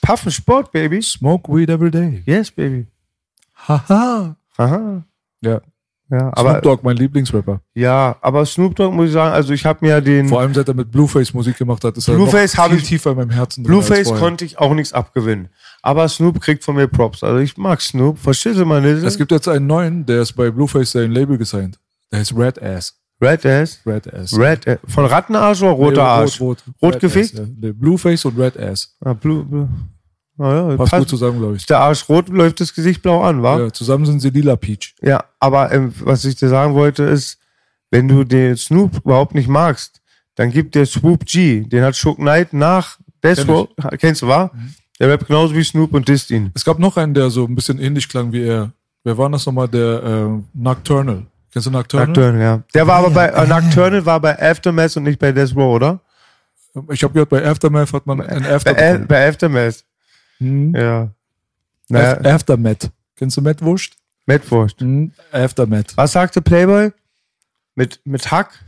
Puffensport, 0.00 0.72
Baby. 0.72 1.02
Smoke 1.02 1.52
weed 1.54 1.68
every 1.68 1.90
day. 1.90 2.22
Yes, 2.24 2.50
Baby. 2.50 2.86
Haha. 3.68 4.34
Aha. 4.56 5.04
Ja. 5.42 5.60
Ja, 6.10 6.18
Snoop 6.18 6.38
aber, 6.38 6.60
Dogg, 6.60 6.80
mein 6.82 6.96
Lieblingsrapper. 6.96 7.60
ja, 7.74 8.16
aber 8.20 8.44
Snoop 8.44 8.74
Dogg 8.74 8.92
muss 8.94 9.06
ich 9.06 9.12
sagen, 9.12 9.32
also 9.32 9.52
ich 9.52 9.64
habe 9.64 9.78
mir 9.86 10.00
den 10.00 10.28
Vor 10.28 10.40
allem, 10.40 10.52
seit 10.52 10.66
er 10.66 10.74
mit 10.74 10.90
Blueface 10.90 11.32
Musik 11.34 11.56
gemacht 11.56 11.84
hat, 11.84 11.96
ist 11.96 12.08
er 12.08 12.14
Blueface 12.14 12.56
noch 12.56 12.68
viel 12.68 12.78
ich- 12.78 12.84
tiefer 12.88 13.12
in 13.12 13.16
meinem 13.18 13.30
Herzen 13.30 13.62
Blueface 13.62 14.12
konnte 14.14 14.44
ich 14.44 14.58
auch 14.58 14.74
nichts 14.74 14.92
abgewinnen. 14.92 15.48
Aber 15.82 16.08
Snoop 16.08 16.40
kriegt 16.40 16.64
von 16.64 16.74
mir 16.74 16.88
Props. 16.88 17.22
Also 17.22 17.38
ich 17.38 17.56
mag 17.56 17.80
Snoop. 17.80 18.18
Verstehst 18.18 18.58
du 18.58 18.64
mal 18.66 18.84
Es 18.84 19.16
gibt 19.16 19.30
jetzt 19.30 19.46
einen 19.48 19.66
neuen, 19.66 20.04
der 20.04 20.22
ist 20.22 20.32
bei 20.32 20.50
Blueface 20.50 20.90
sein 20.92 21.12
Label 21.12 21.38
gesigned. 21.38 21.78
Der 22.10 22.18
heißt 22.18 22.34
Red 22.36 22.60
Ass. 22.60 22.96
Red 23.22 23.46
Ass. 23.46 23.80
Red 23.86 24.12
Ass. 24.12 24.36
Red 24.36 24.66
Ass. 24.66 24.78
Von 24.88 25.04
Rattenarsch 25.04 25.62
oder 25.62 25.72
roter 25.72 26.02
Nee, 26.02 26.08
Arsch? 26.08 26.40
Rot, 26.40 26.64
rot, 26.66 26.94
Rot 26.94 27.00
gefickt? 27.00 27.38
Ass, 27.38 27.46
ja. 27.60 27.72
Blueface 27.72 28.24
und 28.24 28.38
Red 28.38 28.58
Ass. 28.58 28.96
Ah, 29.04 29.12
Blue, 29.12 29.44
Blue. 29.44 29.68
Ah, 30.42 30.70
ja, 30.70 30.76
Passt 30.76 30.90
passt. 30.92 31.00
gut 31.00 31.08
zusammen, 31.10 31.38
glaube 31.38 31.54
ich. 31.56 31.60
Ist 31.62 31.70
der 31.70 31.80
Arsch 31.80 32.08
rot, 32.08 32.28
läuft 32.30 32.60
das 32.60 32.74
Gesicht 32.74 33.02
blau 33.02 33.20
an, 33.22 33.42
wa? 33.42 33.58
Ja, 33.58 33.64
Ja, 33.64 33.72
zusammen 33.72 34.06
sind 34.06 34.20
sie 34.20 34.30
lila 34.30 34.56
Peach. 34.56 34.94
aber 35.38 35.70
ähm, 35.72 35.92
was 36.00 36.24
ich 36.24 36.36
dir 36.36 36.48
sagen 36.48 36.74
wollte 36.74 37.02
ist, 37.04 37.38
wenn 37.90 38.08
du 38.08 38.24
den 38.24 38.56
Snoop 38.56 38.96
überhaupt 39.04 39.34
nicht 39.34 39.48
magst, 39.48 40.00
dann 40.36 40.50
gibt 40.50 40.74
der 40.74 40.86
Swoop 40.86 41.26
G, 41.26 41.60
den 41.64 41.82
hat 41.84 41.94
Shook 41.96 42.16
Knight 42.16 42.52
nach 42.54 42.98
Death 43.22 43.36
Kenn 43.38 43.50
Row, 43.50 43.68
kennst 43.98 44.22
du, 44.22 44.28
wa? 44.28 44.50
Der 44.98 45.08
rappt 45.10 45.26
genauso 45.26 45.54
wie 45.54 45.64
Snoop 45.64 45.92
und 45.92 46.08
disst 46.08 46.30
ihn. 46.30 46.50
Es 46.54 46.64
gab 46.64 46.78
noch 46.78 46.96
einen, 46.96 47.12
der 47.14 47.28
so 47.30 47.44
ein 47.44 47.54
bisschen 47.54 47.78
ähnlich 47.78 48.08
klang 48.08 48.32
wie 48.32 48.44
er. 48.46 48.72
Wer 49.04 49.18
war 49.18 49.28
das 49.30 49.44
nochmal? 49.46 49.68
Der 49.68 50.02
äh, 50.02 50.42
Nocturnal. 50.54 51.26
Kennst 51.52 51.66
du 51.66 51.70
Nocturnal? 51.70 52.06
Nocturnal, 52.06 52.40
ja. 52.40 52.62
Der 52.74 52.86
war 52.86 52.96
aber 52.98 53.10
bei, 53.10 53.26
äh, 53.26 53.46
Nocturnal 53.46 54.06
war 54.06 54.20
bei 54.20 54.40
Aftermath 54.40 54.96
und 54.96 55.02
nicht 55.02 55.18
bei 55.18 55.32
Death 55.32 55.54
Row, 55.56 55.74
oder? 55.74 56.00
Ich 56.92 57.02
habe 57.02 57.12
gehört, 57.12 57.30
bei 57.30 57.44
Aftermath 57.44 57.92
hat 57.92 58.06
man 58.06 58.20
ein 58.20 58.46
After 58.46 58.72
Bei, 58.74 58.78
A- 58.88 58.92
bekommen. 58.92 59.08
bei 59.08 59.28
Aftermath. 59.28 59.84
Hm? 60.40 60.74
Ja. 60.74 61.10
Naja, 61.88 62.20
Aftermath. 62.34 62.90
Kennst 63.16 63.36
du 63.36 63.42
Matt 63.42 63.62
Wurst? 63.62 63.94
Mettwurst. 64.26 64.80
Hm? 64.80 65.12
Aftermath. 65.32 65.96
Was 65.96 66.12
sagte 66.12 66.40
Playboy? 66.40 66.92
Mit, 67.74 68.00
mit 68.04 68.30
Hack? 68.30 68.58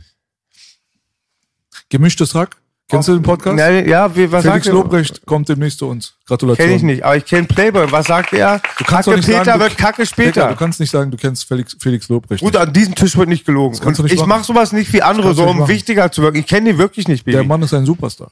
Gemischtes 1.89 2.33
Hack. 2.35 2.57
Kennst 2.89 3.07
du 3.07 3.13
den 3.13 3.23
Podcast? 3.23 3.57
Ja, 3.57 3.69
ja 3.69 4.15
wie, 4.15 4.31
was 4.31 4.43
Felix 4.43 4.65
sagt 4.65 4.67
er? 4.67 4.73
Lobrecht 4.73 5.25
kommt 5.25 5.47
demnächst 5.49 5.79
zu 5.79 5.87
uns. 5.87 6.15
Gratulation. 6.27 6.67
Kenn 6.67 6.75
ich 6.75 6.83
nicht, 6.83 7.03
aber 7.03 7.15
ich 7.15 7.25
kenne 7.25 7.47
Playboy. 7.47 7.91
Was 7.91 8.07
sagt 8.07 8.33
er? 8.33 8.59
kannst 8.59 9.09
Kacke 9.09 9.21
Peter 9.21 9.45
sagen, 9.45 9.59
du- 9.59 9.63
wird 9.65 9.77
Kacke 9.77 10.05
später. 10.05 10.49
du 10.49 10.55
kannst 10.55 10.79
nicht 10.79 10.91
sagen, 10.91 11.09
du 11.09 11.17
kennst 11.17 11.45
Felix, 11.47 11.75
Felix 11.79 12.09
Lobrecht. 12.09 12.43
Gut, 12.43 12.55
an 12.55 12.71
diesem 12.73 12.93
Tisch 12.93 13.17
wird 13.17 13.29
nicht 13.29 13.45
gelogen. 13.45 13.79
du 13.81 14.03
nicht 14.03 14.13
ich 14.13 14.25
mache 14.25 14.43
sowas 14.43 14.73
nicht 14.73 14.91
wie 14.93 15.01
andere, 15.01 15.29
du 15.29 15.33
so 15.33 15.47
um 15.47 15.59
machen. 15.59 15.69
wichtiger 15.69 16.11
zu 16.11 16.21
wirken. 16.21 16.37
Ich 16.37 16.45
kenne 16.45 16.69
den 16.71 16.77
wirklich 16.77 17.07
nicht, 17.07 17.25
Der 17.25 17.37
Baby. 17.37 17.47
Mann 17.47 17.61
ist 17.63 17.73
ein 17.73 17.85
Superstar. 17.85 18.31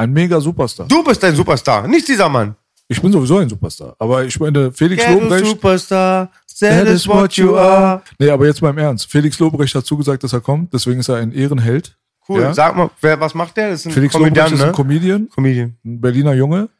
Ein 0.00 0.14
mega 0.14 0.40
Superstar. 0.40 0.88
Du 0.88 1.04
bist 1.04 1.22
ein 1.24 1.34
Superstar, 1.34 1.86
nicht 1.86 2.08
dieser 2.08 2.26
Mann. 2.30 2.56
Ich 2.88 3.02
bin 3.02 3.12
sowieso 3.12 3.36
ein 3.36 3.50
Superstar. 3.50 3.94
Aber 3.98 4.24
ich 4.24 4.40
meine, 4.40 4.72
Felix 4.72 5.04
Get 5.04 5.12
Lobrecht. 5.12 5.44
Superstar, 5.44 6.30
that 6.58 6.86
is 6.86 7.06
what 7.06 7.34
you 7.34 7.54
are. 7.54 8.00
Nee, 8.18 8.30
aber 8.30 8.46
jetzt 8.46 8.62
mal 8.62 8.70
im 8.70 8.78
Ernst. 8.78 9.10
Felix 9.10 9.38
Lobrecht 9.38 9.74
hat 9.74 9.84
zugesagt, 9.84 10.24
dass 10.24 10.32
er 10.32 10.40
kommt. 10.40 10.72
Deswegen 10.72 11.00
ist 11.00 11.10
er 11.10 11.16
ein 11.16 11.32
Ehrenheld. 11.32 11.98
Cool. 12.26 12.40
Ja? 12.40 12.54
Sag 12.54 12.76
mal, 12.76 12.88
wer, 13.02 13.20
was 13.20 13.34
macht 13.34 13.58
der? 13.58 13.72
Das 13.72 13.80
ist 13.80 13.88
ein 13.88 13.92
Felix 13.92 14.14
Komödiant, 14.14 14.52
Lobrecht 14.52 14.54
ist 14.54 14.60
ne? 14.60 14.66
ein 14.68 14.74
Comedian, 14.74 15.28
Comedian. 15.28 15.76
ein 15.84 16.00
Berliner 16.00 16.32
Junge. 16.32 16.70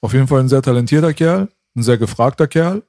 Auf 0.00 0.12
jeden 0.12 0.26
Fall 0.26 0.40
ein 0.40 0.48
sehr 0.48 0.62
talentierter 0.62 1.14
Kerl, 1.14 1.48
ein 1.76 1.82
sehr 1.84 1.96
gefragter 1.96 2.48
Kerl 2.48 2.82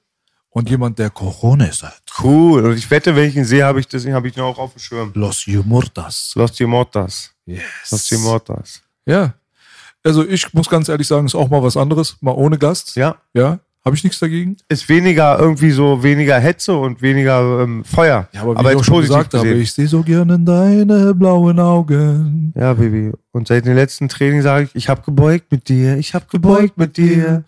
und 0.49 0.67
jemand, 0.67 0.97
der 0.97 1.11
Corones 1.11 1.83
hat. 1.83 2.01
Cool. 2.23 2.65
Und 2.65 2.75
ich 2.75 2.89
wette, 2.89 3.15
wenn 3.15 3.29
ich 3.29 3.35
ihn 3.35 3.45
sehe, 3.45 3.63
habe 3.65 3.79
ich 3.79 3.87
das, 3.87 4.03
habe 4.07 4.27
ich 4.29 4.35
ihn 4.35 4.41
auch 4.41 4.57
auf 4.57 4.73
dem 4.73 4.79
Schirm. 4.79 5.11
Los 5.13 5.45
Yumurtas. 5.45 6.31
Los. 6.33 6.59
Los 6.59 7.21
Yes. 7.45 8.07
Timotas. 8.07 8.81
Ja. 9.05 9.35
Also 10.03 10.27
ich 10.27 10.53
muss 10.53 10.69
ganz 10.69 10.89
ehrlich 10.89 11.07
sagen, 11.07 11.25
ist 11.25 11.35
auch 11.35 11.49
mal 11.49 11.63
was 11.63 11.77
anderes, 11.77 12.17
mal 12.21 12.33
ohne 12.33 12.57
Gast. 12.57 12.95
Ja. 12.95 13.15
Ja. 13.33 13.59
Habe 13.85 13.97
ich 13.97 14.03
nichts 14.05 14.19
dagegen. 14.19 14.55
Ist 14.69 14.87
weniger 14.87 15.37
irgendwie 15.37 15.71
so 15.71 16.03
weniger 16.03 16.39
Hetze 16.39 16.73
und 16.73 17.01
weniger 17.01 17.63
ähm, 17.63 17.83
Feuer. 17.83 18.29
Ja, 18.31 18.43
aber 18.43 18.55
wie 18.55 18.59
ich 18.59 18.67
jetzt 18.67 18.79
auch 18.79 18.83
schon 18.85 19.01
gesagt 19.01 19.33
habe, 19.33 19.49
ich 19.49 19.73
sehe 19.73 19.87
so 19.87 20.03
gerne 20.03 20.39
deine 20.39 21.13
blauen 21.13 21.59
Augen. 21.59 22.53
Ja, 22.55 22.73
Baby. 22.73 23.11
Und 23.33 23.49
seit 23.49 23.65
dem 23.65 23.75
letzten 23.75 24.07
Training 24.07 24.41
sage 24.41 24.65
ich, 24.65 24.75
ich 24.75 24.89
habe 24.89 25.01
gebeugt 25.01 25.51
mit 25.51 25.67
dir, 25.67 25.97
ich 25.97 26.13
habe 26.13 26.25
gebeugt 26.31 26.77
mit 26.77 26.95
dir. 26.95 27.43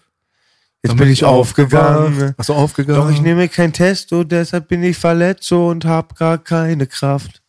Jetzt 0.84 0.92
Dann 0.92 0.98
bin 0.98 1.10
ich 1.10 1.24
aufgegangen. 1.24 2.36
Hast 2.38 2.50
du 2.50 2.54
aufgegangen? 2.54 3.02
Doch 3.02 3.10
ich 3.10 3.22
nehme 3.22 3.48
kein 3.48 3.72
Testo, 3.72 4.26
deshalb 4.26 4.68
bin 4.68 4.84
ich 4.84 4.98
verletzt 4.98 5.52
und 5.54 5.86
hab 5.86 6.18
gar 6.18 6.38
keine 6.38 6.86
Kraft. 6.86 7.42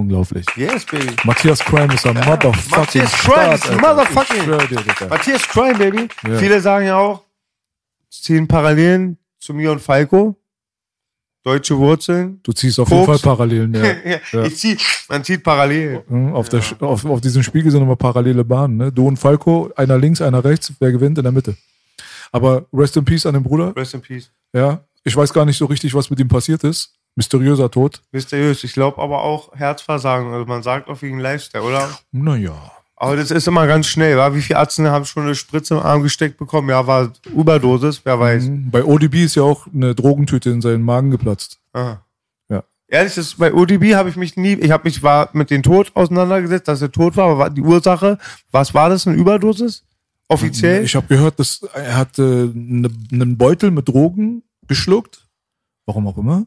Unglaublich. 0.00 0.46
Yes, 0.56 0.84
Baby. 0.86 1.14
Matthias 1.24 1.60
Crime 1.60 1.92
ist 1.94 2.06
ein 2.06 2.14
motherfucking 2.14 2.70
Matthias 3.02 3.12
Crime 3.12 3.54
ist 3.54 3.68
ein 3.70 3.78
motherfucking- 3.78 4.66
dir. 4.98 5.08
Matthias 5.08 5.42
Crime, 5.48 5.78
Baby. 5.78 6.08
Ja. 6.26 6.38
Viele 6.38 6.60
sagen 6.60 6.86
ja 6.86 6.96
auch, 6.98 7.24
ziehen 8.10 8.46
Parallelen 8.48 9.18
zu 9.38 9.54
mir 9.54 9.72
und 9.72 9.80
Falco. 9.80 10.36
Deutsche 11.42 11.76
Wurzeln. 11.78 12.38
Du 12.42 12.52
ziehst 12.52 12.78
auf 12.78 12.90
jeden 12.90 13.04
Fall 13.06 13.14
Koks. 13.14 13.22
Parallelen, 13.22 13.72
ja. 14.04 14.18
Ja. 14.32 14.44
Ich 14.44 14.58
zieh, 14.58 14.76
man 15.08 15.24
zieht 15.24 15.42
Parallelen. 15.42 16.02
Mhm, 16.06 16.34
Auf, 16.34 16.50
der, 16.50 16.62
auf, 16.80 17.04
auf 17.06 17.20
diesem 17.22 17.42
Spiegel 17.42 17.70
sind 17.70 17.80
immer 17.82 17.96
parallele 17.96 18.44
Bahnen. 18.44 18.76
Ne? 18.76 18.92
Du 18.92 19.06
und 19.08 19.16
Falco, 19.16 19.70
einer 19.74 19.96
links, 19.96 20.20
einer 20.20 20.44
rechts, 20.44 20.70
wer 20.80 20.92
gewinnt 20.92 21.16
in 21.16 21.24
der 21.24 21.32
Mitte. 21.32 21.56
Aber 22.30 22.66
rest 22.74 22.96
in 22.98 23.04
peace 23.06 23.24
an 23.24 23.34
den 23.34 23.42
Bruder. 23.42 23.74
Rest 23.74 23.94
in 23.94 24.02
peace. 24.02 24.30
Ja, 24.52 24.84
ich 25.02 25.16
weiß 25.16 25.32
gar 25.32 25.46
nicht 25.46 25.56
so 25.56 25.64
richtig, 25.64 25.94
was 25.94 26.10
mit 26.10 26.20
ihm 26.20 26.28
passiert 26.28 26.62
ist. 26.62 26.92
Mysteriöser 27.20 27.70
Tod. 27.70 28.00
Mysteriös. 28.12 28.64
Ich 28.64 28.72
glaube 28.72 28.98
aber 28.98 29.22
auch 29.22 29.54
Herzversagen. 29.54 30.32
Also 30.32 30.46
man 30.46 30.62
sagt 30.62 30.88
auch 30.88 31.02
wegen 31.02 31.20
Lifestyle, 31.20 31.62
oder? 31.62 31.90
Naja. 32.12 32.72
Aber 32.96 33.14
das 33.14 33.30
ist 33.30 33.46
immer 33.46 33.66
ganz 33.66 33.88
schnell, 33.88 34.16
wa? 34.16 34.34
Wie 34.34 34.40
viele 34.40 34.58
Ärzte 34.58 34.90
haben 34.90 35.04
schon 35.04 35.24
eine 35.24 35.34
Spritze 35.34 35.74
im 35.74 35.80
Arm 35.80 36.02
gesteckt 36.02 36.38
bekommen? 36.38 36.70
Ja, 36.70 36.86
war 36.86 37.12
Überdosis, 37.36 38.00
wer 38.04 38.18
weiß. 38.18 38.44
Mhm. 38.44 38.70
Bei 38.70 38.82
ODB 38.82 39.16
ist 39.16 39.34
ja 39.34 39.42
auch 39.42 39.66
eine 39.66 39.94
Drogentüte 39.94 40.48
in 40.48 40.62
seinen 40.62 40.82
Magen 40.82 41.10
geplatzt. 41.10 41.60
Aha. 41.74 42.00
Ja. 42.48 42.64
Ehrlich, 42.88 43.14
das, 43.16 43.34
bei 43.34 43.52
ODB 43.52 43.96
habe 43.96 44.08
ich 44.08 44.16
mich 44.16 44.38
nie, 44.38 44.54
ich 44.54 44.70
habe 44.70 44.84
mich 44.84 45.02
war 45.02 45.28
mit 45.34 45.50
dem 45.50 45.62
Tod 45.62 45.92
auseinandergesetzt, 45.92 46.68
dass 46.68 46.80
er 46.80 46.90
tot 46.90 47.18
war, 47.18 47.26
aber 47.26 47.38
war 47.38 47.50
die 47.50 47.60
Ursache, 47.60 48.16
was 48.50 48.72
war 48.72 48.88
das, 48.88 49.06
eine 49.06 49.16
Überdosis? 49.16 49.84
Offiziell? 50.28 50.84
Ich 50.84 50.94
habe 50.94 51.06
gehört, 51.06 51.38
dass 51.38 51.68
er 51.74 51.98
hatte 51.98 52.50
ne, 52.54 52.88
einen 53.12 53.36
Beutel 53.36 53.72
mit 53.72 53.88
Drogen 53.88 54.42
geschluckt. 54.66 55.26
Warum 55.84 56.06
auch 56.06 56.16
immer. 56.16 56.46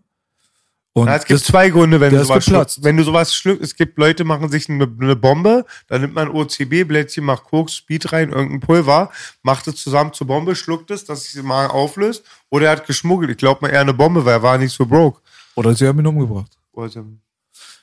Und 0.95 1.05
Na, 1.05 1.15
es 1.15 1.25
gibt 1.25 1.39
das, 1.39 1.47
zwei 1.47 1.69
Gründe, 1.69 1.99
wenn 1.99 2.13
du 2.13 2.23
sowas 2.23 2.45
schluckst. 2.45 2.83
Wenn 2.83 2.97
du 2.97 3.03
sowas 3.03 3.33
schluckst, 3.33 3.63
es 3.63 3.75
gibt 3.75 3.97
Leute, 3.97 4.23
machen 4.23 4.49
sich 4.49 4.69
eine, 4.69 4.87
eine 5.01 5.15
Bombe, 5.15 5.65
dann 5.87 6.01
nimmt 6.01 6.13
man 6.13 6.29
OCB-Blättchen, 6.29 7.23
macht 7.23 7.45
Koks, 7.45 7.73
Speed 7.77 8.13
rein, 8.13 8.29
irgendein 8.29 8.59
Pulver, 8.59 9.09
macht 9.41 9.67
es 9.67 9.77
zusammen 9.77 10.13
zur 10.13 10.27
Bombe, 10.27 10.55
schluckt 10.55 10.91
es, 10.91 11.03
dass 11.03 11.23
sich 11.23 11.41
Magen 11.41 11.71
auflöst. 11.71 12.23
Oder 12.51 12.67
er 12.67 12.71
hat 12.73 12.85
geschmuggelt. 12.85 13.31
Ich 13.31 13.37
glaube 13.37 13.61
mal 13.61 13.69
eher 13.73 13.81
eine 13.81 13.93
Bombe, 13.93 14.23
weil 14.23 14.33
er 14.33 14.43
war 14.43 14.57
nicht 14.59 14.71
so 14.71 14.85
broke. 14.85 15.19
oder 15.55 15.73
sie 15.73 15.87
haben 15.87 15.97
ihn 15.99 16.05
umgebracht. 16.07 16.51
Also, 16.75 17.03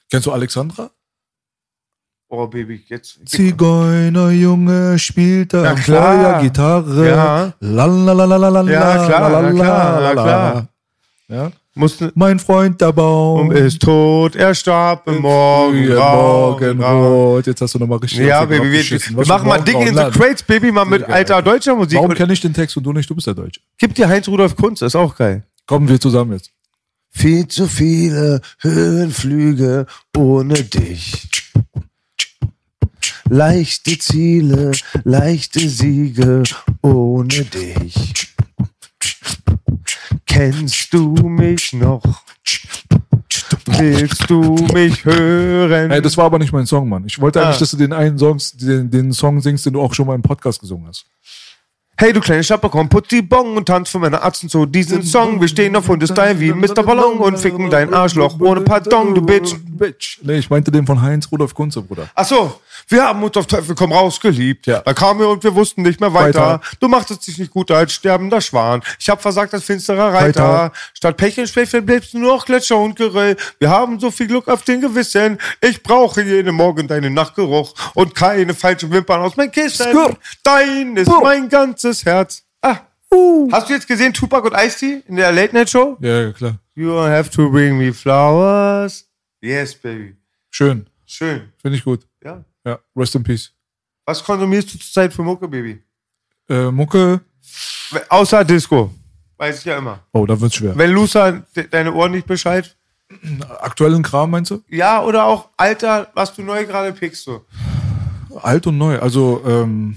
Kennst 0.09 0.26
du 0.26 0.33
Alexandra? 0.33 0.90
oh 2.29 2.47
Baby, 2.47 2.85
jetzt. 2.87 3.19
Zigeunerjunge 3.29 4.99
spielt 5.00 5.52
da 5.52 5.64
Ja, 5.64 6.40
Gitarre. 6.40 7.09
Ja. 7.09 7.52
Lalalala. 7.59 8.62
Ja, 8.71 9.07
klar, 9.07 9.43
na 9.43 9.52
klar, 9.52 10.12
klar. 10.12 10.69
Ja. 11.29 11.50
Musste, 11.74 12.10
Mein 12.16 12.40
Freund 12.40 12.80
der 12.80 12.92
Baum. 12.92 13.48
um 13.48 13.52
ist 13.52 13.80
tot, 13.80 14.34
er 14.34 14.54
starb 14.56 15.06
im 15.06 15.20
Morgengrauen. 15.22 16.58
Morgenrot. 16.58 17.46
Jetzt 17.46 17.60
hast 17.60 17.74
du 17.74 17.78
nochmal 17.78 17.98
richtig 17.98 18.18
Ja, 18.18 18.44
Baby, 18.44 18.72
wir, 18.72 18.84
wir 18.90 19.26
machen 19.26 19.48
mal 19.48 19.68
in 19.68 19.96
the. 19.96 20.18
Crates, 20.18 20.42
Baby, 20.42 20.72
mal 20.72 20.84
mit 20.84 21.04
alter 21.04 21.40
deutscher 21.42 21.76
Musik. 21.76 21.96
Warum 21.98 22.14
kenne 22.14 22.32
ich 22.32 22.40
den 22.40 22.52
Text 22.52 22.76
und 22.76 22.82
du 22.82 22.92
nicht? 22.92 23.08
Du 23.08 23.14
bist 23.14 23.28
der 23.28 23.34
Deutsche. 23.34 23.60
gib 23.78 23.94
dir 23.94 24.08
Heinz 24.08 24.26
Rudolf 24.26 24.56
Kunz, 24.56 24.82
ist 24.82 24.96
auch 24.96 25.14
geil. 25.14 25.44
Kommen 25.66 25.88
wir 25.88 26.00
zusammen 26.00 26.32
jetzt. 26.32 26.50
Viel 27.12 27.46
zu 27.46 27.68
viele 27.68 28.40
Höhenflüge 28.58 29.86
ohne 30.16 30.54
dich. 30.54 31.28
Leichte 33.28 33.96
Ziele, 33.96 34.72
leichte 35.04 35.60
Siege 35.60 36.42
ohne 36.82 37.44
dich. 37.44 38.34
Kennst 40.40 40.94
du 40.94 41.12
mich 41.28 41.75
noch? 41.75 42.00
Willst 43.66 44.30
du 44.30 44.54
mich 44.73 45.04
hören? 45.04 45.90
Ey, 45.90 46.00
das 46.00 46.16
war 46.16 46.25
aber 46.25 46.38
nicht 46.38 46.50
mein 46.50 46.64
Song, 46.64 46.88
Mann. 46.88 47.04
Ich 47.06 47.20
wollte 47.20 47.40
Ah. 47.42 47.44
eigentlich, 47.44 47.59
dass 47.59 47.73
du 47.73 47.76
den 47.76 47.92
einen 47.92 48.16
Songs, 48.18 48.56
den, 48.56 48.90
den 48.90 49.12
Song 49.12 49.42
singst, 49.42 49.66
den 49.66 49.75
du 49.75 49.82
auch 49.82 49.92
schon 49.92 50.06
mal 50.06 50.14
im 50.14 50.23
Podcast 50.23 50.59
gesungen 50.59 50.87
hast. 50.88 51.04
Hey, 51.99 52.14
du 52.14 52.20
kleine 52.20 52.42
Schapper, 52.42 52.70
komm, 52.70 52.88
put 52.88 53.11
die 53.11 53.20
Bong 53.20 53.59
und 53.59 53.66
tanz 53.66 53.90
für 53.90 53.99
meine 53.99 54.23
Atzen 54.23 54.49
zu 54.49 54.64
diesem 54.64 55.02
Song. 55.02 55.38
Wir 55.42 55.49
stehen 55.49 55.76
auf 55.76 55.87
Hundestyle 55.87 56.40
wie 56.40 56.54
Mr. 56.54 56.82
Ballon 56.85 57.18
und 57.18 57.38
ficken 57.38 57.68
dein 57.68 57.92
Arschloch 57.92 58.40
ohne 58.40 58.62
Pardon, 58.62 59.14
du 59.14 59.20
Bitch. 59.20 59.54
Bitch. 59.68 60.20
Nee, 60.23 60.38
ich 60.38 60.49
meinte 60.49 60.70
den 60.70 60.87
von 60.87 61.02
Heinz 61.02 61.30
Rudolf 61.30 61.52
Kunze, 61.52 61.82
Bruder. 61.82 62.09
Ach 62.14 62.25
so, 62.25 62.59
wir 62.90 63.04
haben 63.04 63.23
uns 63.23 63.37
auf 63.37 63.47
Teufel 63.47 63.75
komm 63.75 63.92
raus 63.92 64.20
geliebt. 64.20 64.66
Ja. 64.66 64.80
Da 64.80 64.92
kamen 64.92 65.20
wir 65.20 65.28
und 65.28 65.42
wir 65.44 65.54
wussten 65.54 65.82
nicht 65.82 66.00
mehr 66.00 66.12
weiter. 66.12 66.40
Weiter. 66.40 66.61
Du 66.80 66.88
machtest 66.88 67.26
dich 67.26 67.38
nicht 67.38 67.50
gut 67.50 67.70
als 67.70 67.92
sterbender 67.92 68.40
Schwan. 68.40 68.82
Ich 68.99 69.09
hab 69.09 69.23
versagt 69.23 69.54
als 69.54 69.64
finsterer 69.64 70.12
Reiter. 70.12 70.42
Weiter. 70.42 70.73
Statt 70.94 71.16
Pech 71.16 71.38
und 71.38 71.49
Schwefel 71.49 71.82
bleibst 71.82 72.14
du 72.14 72.18
nur 72.18 72.35
noch 72.35 72.44
Gletscher 72.44 72.78
und 72.78 72.97
Geröll. 72.97 73.37
Wir 73.59 73.70
haben 73.70 74.00
so 74.00 74.11
viel 74.11 74.26
Glück 74.26 74.49
auf 74.49 74.62
den 74.62 74.80
Gewissen. 74.80 75.38
Ich 75.61 75.82
brauche 75.82 76.23
jeden 76.23 76.54
Morgen 76.54 76.88
deinen 76.88 77.14
Nachtgeruch 77.14 77.75
und 77.94 78.14
keine 78.14 78.54
falschen 78.54 78.90
Wimpern 78.90 79.20
aus 79.20 79.37
meinem 79.37 79.52
Kissen. 79.52 79.87
Skur. 79.90 80.16
Dein 80.42 80.97
ist 80.97 81.06
Brr. 81.06 81.23
mein 81.23 81.49
ganzes 81.49 82.04
Herz. 82.04 82.42
Ah. 82.62 82.80
Hast 83.50 83.68
du 83.68 83.73
jetzt 83.73 83.88
gesehen 83.88 84.12
Tupac 84.12 84.47
und 84.47 84.54
Ice-T 84.54 85.02
in 85.09 85.16
der 85.16 85.32
Late 85.32 85.54
Night 85.54 85.70
Show? 85.70 85.97
Ja, 86.00 86.23
ja, 86.23 86.32
klar. 86.32 86.59
You 86.75 86.92
have 86.92 87.28
to 87.30 87.50
bring 87.50 87.76
me 87.76 87.92
flowers. 87.92 89.09
Yes, 89.40 89.75
baby. 89.75 90.16
Schön. 90.50 90.87
Schön. 91.06 91.52
Finde 91.61 91.76
ich 91.76 91.85
gut. 91.85 92.06
Ja. 92.23 92.44
Ja, 92.64 92.79
rest 92.97 93.14
in 93.14 93.23
peace. 93.23 93.52
Was 94.05 94.23
konsumierst 94.23 94.75
du 94.75 94.79
zurzeit 94.79 95.12
für 95.12 95.23
Mucke, 95.23 95.49
Baby? 95.49 95.83
Äh, 96.49 96.71
Mucke. 96.71 97.21
Außer 98.09 98.45
Disco. 98.45 98.93
Weiß 99.37 99.61
ich 99.61 99.64
ja 99.64 99.79
immer. 99.79 100.00
Oh, 100.12 100.26
da 100.26 100.38
wird's 100.40 100.57
schwer. 100.57 100.76
Wenn 100.76 100.90
Luca 100.90 101.31
de 101.57 101.67
deine 101.69 101.93
Ohren 101.95 102.12
nicht 102.12 102.26
Bescheid. 102.26 102.76
Aktuellen 103.61 104.02
Kram 104.02 104.31
meinst 104.31 104.50
du? 104.50 104.62
Ja, 104.69 105.02
oder 105.02 105.25
auch 105.25 105.49
Alter, 105.57 106.11
was 106.14 106.35
du 106.35 106.43
neu 106.43 106.67
gerade 106.67 106.93
pickst. 106.93 107.25
So. 107.25 107.45
Alt 108.43 108.67
und 108.67 108.79
neu. 108.79 108.99
Also, 108.99 109.43
ähm, 109.47 109.97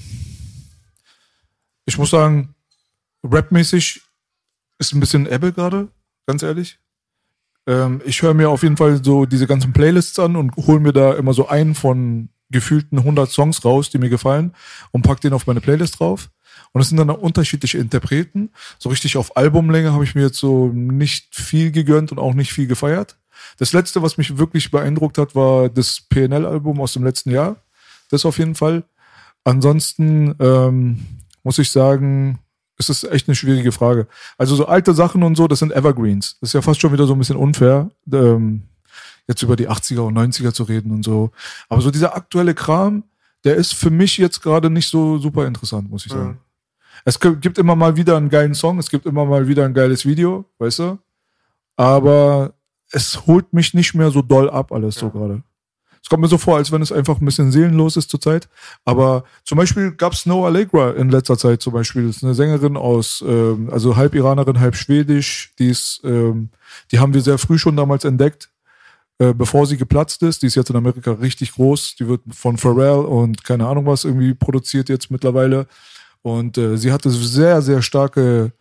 ich 1.86 1.98
muss 1.98 2.12
sagen, 2.12 2.56
rapmäßig 3.24 4.02
ist 4.80 4.94
ein 4.94 5.00
bisschen 5.00 5.30
Ebbe 5.30 5.52
gerade, 5.52 5.90
ganz 6.26 6.44
ehrlich. 6.44 6.80
Ähm, 7.68 8.02
ich 8.06 8.22
höre 8.22 8.34
mir 8.34 8.50
auf 8.50 8.64
jeden 8.64 8.78
Fall 8.78 9.04
so 9.04 9.26
diese 9.26 9.48
ganzen 9.48 9.74
Playlists 9.74 10.20
an 10.20 10.36
und 10.36 10.56
hole 10.56 10.80
mir 10.80 10.94
da 10.94 11.14
immer 11.14 11.34
so 11.34 11.48
einen 11.48 11.76
von 11.76 12.30
gefühlten 12.54 13.00
100 13.00 13.30
Songs 13.30 13.66
raus, 13.66 13.90
die 13.90 13.98
mir 13.98 14.10
gefallen 14.10 14.54
und 14.92 15.02
pack 15.02 15.20
den 15.20 15.34
auf 15.34 15.46
meine 15.46 15.60
Playlist 15.60 16.00
drauf. 16.00 16.30
Und 16.72 16.82
es 16.82 16.90
sind 16.90 16.98
dann 16.98 17.10
unterschiedliche 17.10 17.78
Interpreten. 17.78 18.50
So 18.80 18.90
richtig 18.90 19.18
auf 19.18 19.36
Albumlänge 19.36 19.92
habe 19.92 20.06
ich 20.06 20.16
mir 20.16 20.22
jetzt 20.22 20.40
so 20.40 20.68
nicht 20.68 21.36
viel 21.36 21.72
gegönnt 21.72 22.12
und 22.12 22.20
auch 22.20 22.34
nicht 22.34 22.54
viel 22.54 22.68
gefeiert. 22.68 23.18
Das 23.58 23.74
letzte, 23.74 24.02
was 24.02 24.18
mich 24.18 24.38
wirklich 24.38 24.72
beeindruckt 24.72 25.18
hat, 25.18 25.36
war 25.36 25.70
das 25.70 26.02
PNL-Album 26.10 26.80
aus 26.80 26.94
dem 26.94 27.04
letzten 27.04 27.32
Jahr. 27.32 27.58
Das 28.10 28.26
auf 28.26 28.38
jeden 28.38 28.56
Fall. 28.56 28.84
Ansonsten 29.44 30.36
ähm, 30.40 31.06
muss 31.44 31.60
ich 31.60 31.70
sagen, 31.72 32.40
es 32.78 32.90
ist 32.90 33.04
echt 33.04 33.28
eine 33.28 33.36
schwierige 33.36 33.72
Frage. 33.72 34.08
Also 34.38 34.56
so 34.56 34.66
alte 34.66 34.94
Sachen 34.94 35.24
und 35.24 35.36
so, 35.36 35.48
das 35.48 35.60
sind 35.60 35.72
Evergreens. 35.72 36.38
Das 36.40 36.50
ist 36.50 36.54
ja 36.54 36.62
fast 36.62 36.82
schon 36.82 36.94
wieder 36.94 37.06
so 37.06 37.14
ein 37.14 37.20
bisschen 37.20 37.36
unfair, 37.36 37.90
ähm, 38.12 38.64
jetzt 39.28 39.42
über 39.42 39.56
die 39.56 39.70
80er 39.70 40.02
und 40.02 40.18
90er 40.18 40.54
zu 40.54 40.64
reden 40.64 40.92
und 40.92 41.04
so. 41.04 41.32
Aber 41.70 41.82
so 41.82 41.92
dieser 41.92 42.16
aktuelle 42.16 42.54
Kram, 42.54 43.04
der 43.44 43.56
ist 43.56 43.74
für 43.74 43.90
mich 43.90 44.18
jetzt 44.18 44.42
gerade 44.42 44.70
nicht 44.70 44.88
so 44.90 45.18
super 45.18 45.46
interessant, 45.48 45.90
muss 45.90 46.06
ich 46.06 46.12
sagen. 46.12 46.40
Es 47.06 47.20
g- 47.20 47.36
gibt 47.36 47.58
immer 47.58 47.76
mal 47.76 47.96
wieder 47.96 48.16
einen 48.18 48.30
geilen 48.30 48.54
Song, 48.56 48.80
es 48.80 48.90
gibt 48.90 49.06
immer 49.06 49.26
mal 49.26 49.48
wieder 49.48 49.66
ein 49.66 49.74
geiles 49.74 50.06
Video, 50.06 50.46
weißt 50.60 50.80
du? 50.80 50.98
Aber 51.76 52.54
es 52.92 53.26
holt 53.28 53.52
mich 53.54 53.74
nicht 53.74 53.94
mehr 53.96 54.12
so 54.12 54.22
doll 54.22 54.50
ab, 54.50 54.72
alles 54.72 54.96
so 54.96 55.10
gerade. 55.10 55.44
Es 56.02 56.10
kommt 56.10 56.22
mir 56.22 56.28
so 56.28 56.38
vor, 56.38 56.58
als 56.58 56.70
wenn 56.72 56.82
es 56.82 56.92
einfach 56.92 57.20
ein 57.20 57.26
bisschen 57.26 57.52
seelenlos 57.52 57.96
ist 57.96 58.10
zurzeit. 58.10 58.50
Aber 58.84 59.24
zum 59.46 59.58
Beispiel 59.58 59.92
gab 59.94 60.12
es 60.14 60.26
No 60.26 60.46
Allegra 60.46 60.92
in 60.92 61.10
letzter 61.10 61.38
Zeit 61.38 61.62
zum 61.62 61.72
Beispiel. 61.72 62.06
Das 62.08 62.18
ist 62.18 62.24
eine 62.26 62.36
Sängerin 62.36 62.76
aus, 62.76 63.24
ähm, 63.26 63.70
also 63.72 63.96
halb 63.96 64.14
Iranerin, 64.14 64.60
halb 64.60 64.76
Schwedisch. 64.76 65.54
Die 65.60 65.70
ist, 65.70 66.02
ähm, 66.04 66.50
die 66.92 67.00
haben 67.00 67.14
wir 67.14 67.22
sehr 67.22 67.38
früh 67.38 67.58
schon 67.58 67.78
damals 67.78 68.04
entdeckt, 68.04 68.50
äh, 69.24 69.34
bevor 69.34 69.66
sie 69.66 69.78
geplatzt 69.78 70.22
ist. 70.24 70.42
Die 70.42 70.48
ist 70.48 70.56
jetzt 70.56 70.70
in 70.70 70.76
Amerika 70.76 71.12
richtig 71.12 71.54
groß. 71.54 71.96
Die 71.96 72.08
wird 72.08 72.22
von 72.32 72.58
Pharrell 72.58 73.06
und 73.06 73.44
keine 73.44 73.68
Ahnung 73.68 73.86
was 73.86 74.04
irgendwie 74.06 74.34
produziert 74.34 74.90
jetzt 74.90 75.12
mittlerweile. 75.12 75.68
Und 76.22 76.58
äh, 76.58 76.78
sie 76.78 76.92
hatte 76.92 77.10
sehr, 77.10 77.62
sehr 77.62 77.82
starke 77.82 78.52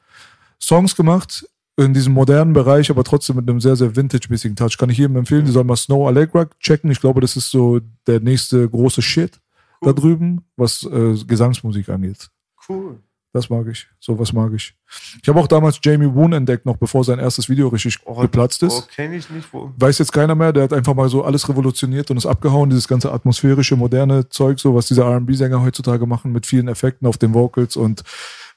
Songs 0.61 0.95
gemacht 0.95 1.47
in 1.77 1.95
diesem 1.95 2.13
modernen 2.13 2.53
Bereich, 2.53 2.91
aber 2.91 3.03
trotzdem 3.03 3.37
mit 3.37 3.49
einem 3.49 3.61
sehr, 3.61 3.77
sehr 3.77 3.97
vintage-mäßigen 3.97 4.57
Touch. 4.57 4.77
Kann 4.79 4.91
ich 4.91 4.99
jedem 4.99 5.17
empfehlen, 5.17 5.47
die 5.47 5.53
soll 5.53 5.65
mal 5.65 5.77
Snow 5.77 6.07
Allegra 6.07 6.47
checken. 6.61 6.91
Ich 6.91 7.01
glaube, 7.01 7.21
das 7.21 7.37
ist 7.37 7.51
so 7.51 7.81
der 8.07 8.21
nächste 8.21 8.69
große 8.69 9.03
Shit 9.03 9.41
da 9.81 9.93
drüben, 9.93 10.45
was 10.57 10.85
äh, 10.85 11.15
Gesangsmusik 11.27 11.89
angeht. 11.89 12.29
Cool. 12.69 13.01
Das 13.35 13.49
mag 13.49 13.67
ich. 13.67 13.89
Sowas 13.99 14.35
mag 14.35 14.53
ich. 14.53 14.75
Ich 15.23 15.29
habe 15.29 15.41
auch 15.41 15.47
damals 15.47 15.81
Jamie 15.83 16.13
Woon 16.13 16.35
entdeckt, 16.35 16.67
noch 16.67 16.77
bevor 16.77 17.03
sein 17.03 17.19
erstes 17.19 17.49
Video 17.49 17.69
richtig 17.69 17.99
geplatzt 18.05 18.63
ist. 18.63 18.73
Oh, 18.73 18.95
kenne 18.95 19.17
ich 19.17 19.31
nicht. 19.31 19.49
Wo. 19.53 19.73
Weiß 19.79 19.99
jetzt 19.99 20.13
keiner 20.13 20.35
mehr, 20.35 20.53
der 20.53 20.65
hat 20.65 20.75
einfach 20.75 20.95
mal 20.95 21.09
so 21.09 21.25
alles 21.25 21.49
revolutioniert 21.49 22.11
und 22.11 22.19
ist 22.19 22.27
abgehauen, 22.27 22.69
dieses 22.69 22.89
ganze 22.89 23.11
atmosphärische, 23.11 23.75
moderne 23.75 24.29
Zeug, 24.29 24.61
so 24.61 24.75
was 24.75 24.87
diese 24.87 25.03
RB-Sänger 25.03 25.63
heutzutage 25.63 26.05
machen, 26.07 26.33
mit 26.33 26.45
vielen 26.45 26.69
Effekten 26.69 27.09
auf 27.09 27.17
den 27.17 27.33
Vocals 27.33 27.77
und 27.77 28.03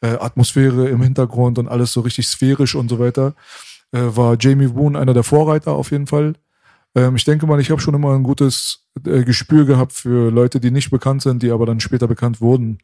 äh, 0.02 0.08
Atmosphäre 0.08 0.90
im 0.90 1.02
Hintergrund 1.02 1.58
und 1.58 1.70
alles 1.70 1.94
so 1.94 2.02
richtig 2.02 2.28
sphärisch 2.28 2.76
und 2.76 2.90
so 2.90 3.00
weiter. 3.00 3.34
Äh, 3.94 4.00
war 4.02 4.36
Jamie 4.38 4.74
Woon 4.76 4.98
einer 4.98 5.14
der 5.14 5.24
Vorreiter 5.24 5.72
auf 5.72 5.92
jeden 5.92 6.08
Fall. 6.08 6.34
Ähm, 6.96 7.16
ich 7.16 7.24
denke 7.24 7.48
mal, 7.48 7.62
ich 7.62 7.72
habe 7.72 7.80
schon 7.80 7.94
immer 7.94 8.14
ein 8.14 8.24
gutes 8.24 8.86
äh, 9.06 9.24
Gespür 9.24 9.66
gehabt 9.66 9.94
für 9.94 10.32
Leute, 10.32 10.60
die 10.60 10.72
nicht 10.72 10.90
bekannt 10.90 11.22
sind, 11.22 11.44
die 11.44 11.52
aber 11.52 11.66
dann 11.66 11.80
später 11.80 12.08
bekannt 12.08 12.42
wurden. 12.42 12.80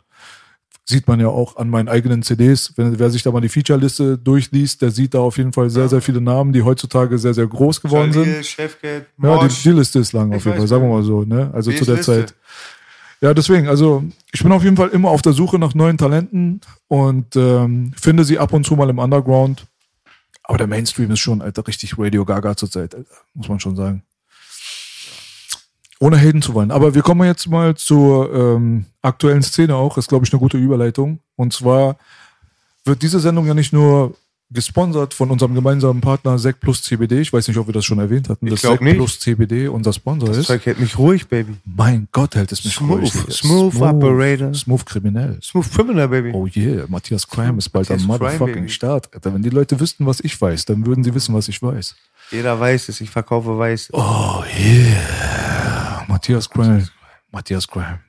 Sieht 0.83 1.07
man 1.07 1.19
ja 1.19 1.27
auch 1.27 1.57
an 1.57 1.69
meinen 1.69 1.87
eigenen 1.87 2.23
CDs. 2.23 2.73
Wenn, 2.75 2.97
wer 2.97 3.09
sich 3.09 3.23
da 3.23 3.31
mal 3.31 3.39
die 3.39 3.49
Featureliste 3.49 4.17
durchliest, 4.17 4.81
der 4.81 4.91
sieht 4.91 5.13
da 5.13 5.19
auf 5.19 5.37
jeden 5.37 5.53
Fall 5.53 5.69
sehr, 5.69 5.87
sehr 5.87 6.01
viele 6.01 6.21
Namen, 6.21 6.53
die 6.53 6.63
heutzutage 6.63 7.17
sehr, 7.17 7.33
sehr 7.33 7.47
groß 7.47 7.81
geworden 7.81 8.11
sind. 8.11 8.25
Jalil, 8.25 8.43
Chefgeld, 8.43 9.05
Ja, 9.21 9.47
die, 9.47 9.53
die 9.53 9.69
Liste 9.69 9.99
ist 9.99 10.13
lang 10.13 10.33
auf 10.33 10.43
jeden 10.43 10.57
Fall, 10.57 10.67
sagen 10.67 10.83
wir 10.83 10.89
mal 10.89 11.03
so. 11.03 11.23
Ne? 11.23 11.51
Also 11.53 11.71
zu 11.71 11.85
der 11.85 11.97
Liste? 11.97 12.25
Zeit. 12.25 12.35
Ja, 13.21 13.35
deswegen, 13.35 13.67
also 13.67 14.03
ich 14.33 14.41
bin 14.41 14.51
auf 14.51 14.63
jeden 14.63 14.75
Fall 14.75 14.89
immer 14.89 15.09
auf 15.09 15.21
der 15.21 15.33
Suche 15.33 15.59
nach 15.59 15.75
neuen 15.75 15.99
Talenten 15.99 16.59
und 16.87 17.35
ähm, 17.35 17.93
finde 17.95 18.23
sie 18.23 18.39
ab 18.39 18.51
und 18.51 18.65
zu 18.65 18.75
mal 18.75 18.89
im 18.89 18.97
Underground. 18.97 19.67
Aber 20.43 20.57
der 20.57 20.65
Mainstream 20.65 21.11
ist 21.11 21.19
schon, 21.19 21.41
Alter, 21.41 21.67
richtig 21.67 21.99
Radio 21.99 22.25
Gaga 22.25 22.57
zurzeit, 22.57 22.95
Alter, 22.95 23.13
muss 23.35 23.47
man 23.47 23.59
schon 23.59 23.75
sagen. 23.75 24.03
Ohne 26.01 26.17
haten 26.19 26.41
zu 26.41 26.55
wollen. 26.55 26.71
Aber 26.71 26.95
wir 26.95 27.03
kommen 27.03 27.27
jetzt 27.27 27.47
mal 27.47 27.75
zur 27.75 28.33
ähm, 28.33 28.85
aktuellen 29.03 29.43
Szene 29.43 29.75
auch. 29.75 29.99
Ist, 29.99 30.09
glaube 30.09 30.25
ich, 30.25 30.33
eine 30.33 30.39
gute 30.39 30.57
Überleitung. 30.57 31.19
Und 31.35 31.53
zwar 31.53 31.95
wird 32.83 33.03
diese 33.03 33.19
Sendung 33.19 33.45
ja 33.45 33.53
nicht 33.53 33.71
nur 33.71 34.15
gesponsert 34.49 35.13
von 35.13 35.29
unserem 35.29 35.53
gemeinsamen 35.53 36.01
Partner 36.01 36.39
Sec 36.39 36.59
Plus 36.59 36.81
CBD. 36.81 37.21
Ich 37.21 37.31
weiß 37.31 37.47
nicht, 37.47 37.57
ob 37.57 37.67
wir 37.67 37.73
das 37.73 37.85
schon 37.85 37.99
erwähnt 37.99 38.29
hatten, 38.29 38.47
Ich 38.47 38.53
dass 38.53 38.61
Sec 38.61 38.81
nicht. 38.81 38.95
Plus 38.97 39.19
CBD 39.19 39.67
unser 39.67 39.93
Sponsor 39.93 40.27
Das 40.27 40.39
ist. 40.39 40.47
Zeug 40.47 40.65
hält 40.65 40.79
mich 40.79 40.97
ruhig, 40.97 41.27
Baby. 41.27 41.53
Mein 41.63 42.07
Gott, 42.11 42.33
hält 42.33 42.51
es 42.51 42.65
mich 42.65 42.73
Smooth, 42.73 43.01
ruhig. 43.01 43.11
Digga. 43.11 43.31
smooth 43.31 43.75
operator. 43.75 44.53
Smooth 44.55 44.85
kriminell. 44.87 45.37
Smooth 45.43 45.71
Criminal, 45.71 46.07
Baby. 46.07 46.31
Oh 46.33 46.47
yeah, 46.47 46.83
Matthias 46.89 47.27
Crime 47.27 47.59
ist 47.59 47.69
bald 47.69 47.89
Matthias 47.89 48.09
am 48.09 48.17
Crime, 48.17 48.23
motherfucking 48.23 48.55
Baby. 48.63 48.69
Start. 48.69 49.13
Alter, 49.13 49.33
wenn 49.35 49.43
die 49.43 49.51
Leute 49.51 49.79
wüssten, 49.79 50.07
was 50.07 50.19
ich 50.19 50.41
weiß, 50.41 50.65
dann 50.65 50.83
würden 50.85 51.03
sie 51.03 51.13
wissen, 51.13 51.35
was 51.35 51.47
ich 51.47 51.61
weiß. 51.61 51.95
Jeder 52.31 52.59
weiß 52.59 52.89
es, 52.89 52.99
ich 53.01 53.09
verkaufe 53.11 53.55
weiß. 53.57 53.89
Oh 53.93 54.43
yeah. 54.59 55.50
Matthias 56.21 56.49
Crime. 56.49 56.87
Matthias 57.31 57.67
Crime. 57.67 57.99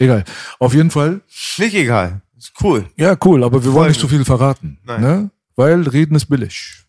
Egal. 0.00 0.24
Auf 0.58 0.74
jeden 0.74 0.90
Fall. 0.90 1.20
Nicht 1.58 1.74
egal. 1.74 2.20
Ist 2.36 2.52
cool. 2.62 2.86
Ja, 2.96 3.16
cool, 3.24 3.44
aber 3.44 3.62
wir 3.62 3.72
wollen 3.72 3.88
nicht 3.88 4.00
zu 4.00 4.08
Freunde. 4.08 4.24
viel 4.24 4.36
verraten. 4.36 4.78
Nein. 4.84 5.00
Ne? 5.00 5.30
Weil 5.54 5.82
reden 5.88 6.16
ist 6.16 6.26
billig. 6.26 6.84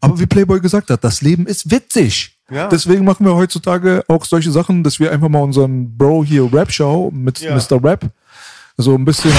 Aber 0.00 0.18
wie 0.18 0.26
Playboy 0.26 0.60
gesagt 0.60 0.90
hat, 0.90 1.04
das 1.04 1.22
Leben 1.22 1.46
ist 1.46 1.70
witzig. 1.70 2.36
Ja. 2.50 2.68
Deswegen 2.68 3.04
machen 3.04 3.24
wir 3.24 3.34
heutzutage 3.36 4.02
auch 4.08 4.24
solche 4.24 4.50
Sachen, 4.50 4.82
dass 4.82 4.98
wir 4.98 5.12
einfach 5.12 5.28
mal 5.28 5.42
unseren 5.42 5.96
Bro 5.96 6.24
hier 6.24 6.52
Rap-Show 6.52 7.10
mit 7.14 7.40
Ja. 7.40 7.54
Mr. 7.54 7.82
Rap 7.82 8.10
so 8.76 8.94
ein 8.94 9.04
bisschen 9.04 9.30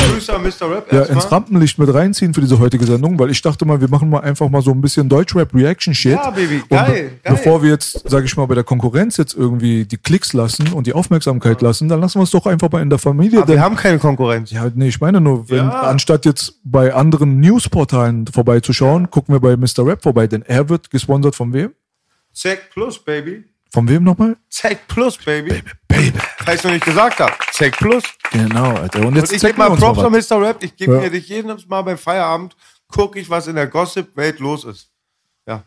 ja, 0.91 1.01
ins 1.03 1.31
Rampenlicht 1.31 1.79
mit 1.79 1.91
reinziehen 1.93 2.33
für 2.33 2.41
diese 2.41 2.59
heutige 2.59 2.85
Sendung, 2.85 3.17
weil 3.17 3.31
ich 3.31 3.41
dachte 3.41 3.65
mal, 3.65 3.81
wir 3.81 3.89
machen 3.89 4.09
mal 4.09 4.19
einfach 4.21 4.47
mal 4.49 4.61
so 4.61 4.71
ein 4.71 4.79
bisschen 4.81 5.09
Deutschrap-Reaction-Shit. 5.09 6.11
Ja, 6.13 6.29
Baby, 6.29 6.61
geil, 6.69 6.85
be 6.85 6.93
geil. 6.93 7.11
Bevor 7.23 7.63
wir 7.63 7.71
jetzt, 7.71 8.07
sage 8.09 8.25
ich 8.25 8.37
mal, 8.37 8.45
bei 8.45 8.55
der 8.55 8.63
Konkurrenz 8.63 9.17
jetzt 9.17 9.33
irgendwie 9.35 9.85
die 9.85 9.97
Klicks 9.97 10.33
lassen 10.33 10.71
und 10.73 10.85
die 10.87 10.93
Aufmerksamkeit 10.93 11.61
lassen, 11.61 11.87
dann 11.89 11.99
lassen 11.99 12.19
wir 12.19 12.23
es 12.23 12.31
doch 12.31 12.45
einfach 12.45 12.71
mal 12.71 12.81
in 12.81 12.89
der 12.89 12.99
Familie. 12.99 13.39
Aber 13.39 13.47
denn- 13.47 13.55
wir 13.55 13.61
haben 13.63 13.75
keine 13.75 13.97
Konkurrenz. 13.99 14.51
ja, 14.51 14.69
nee, 14.75 14.89
ich 14.89 15.01
meine 15.01 15.19
nur, 15.19 15.49
wenn, 15.49 15.57
Ja. 15.65 15.81
anstatt 15.81 16.25
jetzt 16.25 16.59
bei 16.63 16.93
anderen 16.93 17.39
Newsportalen 17.39 18.27
vorbeizuschauen, 18.27 19.09
gucken 19.09 19.33
wir 19.35 19.39
bei 19.39 19.57
Mr. 19.57 19.85
Rap 19.85 20.03
vorbei, 20.03 20.27
denn 20.27 20.43
er 20.43 20.69
wird 20.69 20.91
gesponsert 20.91 21.35
von 21.35 21.53
wem? 21.53 21.71
Zack 22.33 22.69
Plus, 22.71 22.97
Baby. 23.03 23.43
Von 23.73 23.87
wem 23.89 24.03
nochmal? 24.03 24.37
Zack 24.49 24.87
Plus, 24.87 25.17
Baby. 25.17 25.63
Baby. 25.87 26.13
Falls 26.45 26.59
ich 26.59 26.63
noch 26.63 26.71
nicht 26.71 26.85
gesagt 26.85 27.19
habe. 27.19 27.33
Zack 27.53 27.75
Plus. 27.77 28.03
Genau, 28.31 28.75
Alter. 28.75 28.99
Und 28.99 29.05
Und 29.07 29.15
jetzt 29.15 29.31
ich 29.33 29.39
zeig 29.41 29.55
gebe 29.55 29.67
mal 29.67 29.75
Props 29.75 29.99
an. 29.99 30.11
Mr. 30.11 30.47
Rap. 30.47 30.63
Ich 30.63 30.75
gebe 30.75 30.93
Ja. 30.93 31.01
mir 31.01 31.09
dich 31.09 31.27
jedes 31.27 31.67
Mal 31.67 31.81
beim 31.81 31.97
Feierabend, 31.97 32.55
gucke 32.87 33.19
ich, 33.19 33.29
was 33.29 33.47
in 33.47 33.55
der 33.55 33.65
Gossip-Welt 33.67 34.39
los 34.39 34.63
ist. 34.63 34.89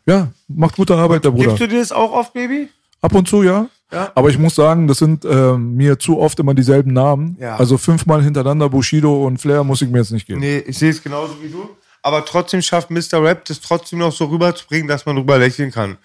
Ja, 0.06 0.28
macht 0.48 0.76
gute 0.76 0.94
Arbeit, 0.94 1.24
der 1.24 1.30
Bruder. 1.32 1.48
Gibst 1.48 1.60
du 1.60 1.68
dir 1.68 1.80
das 1.80 1.92
auch 1.92 2.12
oft, 2.12 2.32
Baby? 2.32 2.68
Ab 3.02 3.14
und 3.14 3.28
zu, 3.28 3.42
ja. 3.42 3.66
Ja. 3.92 4.10
Aber 4.14 4.30
ich 4.30 4.38
muss 4.38 4.54
sagen, 4.54 4.88
das 4.88 4.98
sind 4.98 5.24
ähm, 5.24 5.74
mir 5.74 5.98
zu 5.98 6.18
oft 6.18 6.38
immer 6.40 6.54
dieselben 6.54 6.92
Namen. 6.92 7.36
Ja. 7.38 7.56
Also 7.56 7.76
fünfmal 7.76 8.22
hintereinander 8.22 8.68
Bushido 8.68 9.26
und 9.26 9.38
Flair 9.38 9.62
muss 9.64 9.82
ich 9.82 9.88
mir 9.90 9.98
jetzt 9.98 10.12
nicht 10.12 10.26
geben. 10.26 10.40
Nee, 10.40 10.58
ich 10.66 10.78
sehe 10.78 10.90
es 10.90 11.02
genauso 11.02 11.40
wie 11.42 11.48
du. 11.48 11.68
Aber 12.02 12.24
trotzdem 12.24 12.62
schafft 12.62 12.90
Mr. 12.90 13.22
Rap 13.22 13.44
das 13.44 13.60
trotzdem 13.60 13.98
noch 13.98 14.12
so 14.12 14.24
rüberzubringen, 14.26 14.88
dass 14.88 15.04
man 15.06 15.16
drüber 15.16 15.38
lächeln 15.38 15.70
kann. 15.70 15.98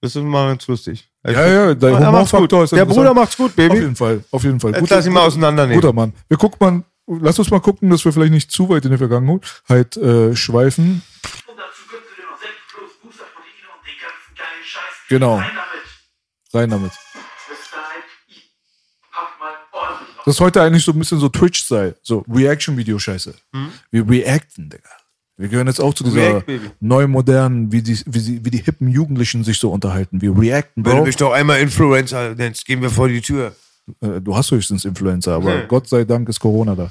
Das 0.00 0.14
ist 0.14 0.22
mal 0.22 0.48
ganz 0.48 0.66
lustig. 0.66 1.08
Also, 1.22 1.40
Ja, 1.40 1.46
ja, 1.46 1.74
der 1.74 1.88
er 1.90 1.94
macht's 2.12 2.32
Humorfaktor 2.32 2.58
gut. 2.60 2.64
ist 2.64 2.72
Der. 2.76 2.84
Bruder 2.84 3.14
macht's 3.14 3.36
gut, 3.36 3.50
Auf 3.50 3.56
Baby. 3.56 3.76
jeden 3.76 3.96
Fall, 3.96 4.24
auf 4.30 4.44
jeden 4.44 4.60
Fall. 4.60 4.74
Jetzt 4.74 4.90
lass 4.90 5.06
ihn 5.06 5.12
mal 5.12 5.22
auseinandernehmen. 5.26 5.80
Guter 5.80 5.92
Mann. 5.94 6.12
Wir 6.28 6.36
gucken 6.36 6.58
mal, 7.06 7.18
lass 7.20 7.38
uns 7.38 7.50
mal 7.50 7.60
gucken, 7.60 7.90
dass 7.90 8.04
wir 8.04 8.12
vielleicht 8.12 8.32
nicht 8.32 8.50
zu 8.52 8.68
weit 8.68 8.84
in 8.84 8.92
die 8.92 8.98
Vergangenheit 8.98 9.96
äh, 9.96 10.36
schweifen. 10.36 11.02
Und 11.46 11.56
dazu 11.56 11.82
gönnst 11.90 12.08
du 12.10 12.22
dir 12.22 12.28
noch 12.28 12.38
6 12.38 12.50
plus 12.72 12.90
Booster-Proteine 13.02 13.68
und 13.74 13.86
den 13.86 13.98
ganzen 14.00 14.34
geilen 14.36 14.64
Scheiß. 14.64 15.08
Genau. 15.08 15.36
Rein 15.36 15.50
damit. 15.56 16.54
Rein 16.54 16.70
damit. 16.70 16.92
Bis 16.92 17.70
dahin, 17.70 18.02
ich 18.28 18.52
pack 19.10 19.38
mal 19.40 19.52
ordentlich 19.72 20.18
auf. 20.18 20.24
Das 20.26 20.34
ist 20.34 20.40
heute 20.40 20.62
eigentlich 20.62 20.84
so 20.84 20.92
ein 20.92 20.98
bisschen 20.98 21.18
so 21.18 21.28
Twitch-Style. 21.30 21.96
So 22.02 22.24
Reaction-Video-Scheiße. 22.28 23.34
Wir 23.90 24.08
reacten, 24.08 24.68
Digga. 24.70 24.90
Wir 25.38 25.48
gehören 25.48 25.66
jetzt 25.66 25.80
auch 25.80 25.92
zu 25.92 26.02
dieser 26.04 26.16
React, 26.34 26.46
Baby. 26.46 26.70
neu 26.80 27.06
modernen, 27.08 27.70
wie 27.72 27.82
die, 27.82 27.98
wie, 28.06 28.18
sie, 28.18 28.44
wie 28.44 28.50
die 28.50 28.58
hippen 28.62 28.88
Jugendlichen 28.88 29.44
sich 29.44 29.58
so 29.58 29.70
unterhalten. 29.70 30.22
Wir 30.22 30.36
reacten, 30.38 30.84
Wenn 30.84 30.92
du 30.92 30.98
Bro. 30.98 31.06
mich 31.06 31.16
doch 31.16 31.32
einmal 31.32 31.60
Influencer 31.60 32.34
nennst, 32.34 32.64
gehen 32.64 32.80
wir 32.80 32.90
vor 32.90 33.08
die 33.08 33.20
Tür. 33.20 33.54
Äh, 34.00 34.20
Du 34.22 34.34
hast 34.34 34.50
höchstens 34.50 34.84
Influencer, 34.84 35.34
aber 35.34 35.54
Nee. 35.54 35.62
Gott 35.68 35.88
sei 35.88 36.04
Dank 36.04 36.28
ist 36.28 36.40
Corona 36.40 36.74
da. 36.74 36.90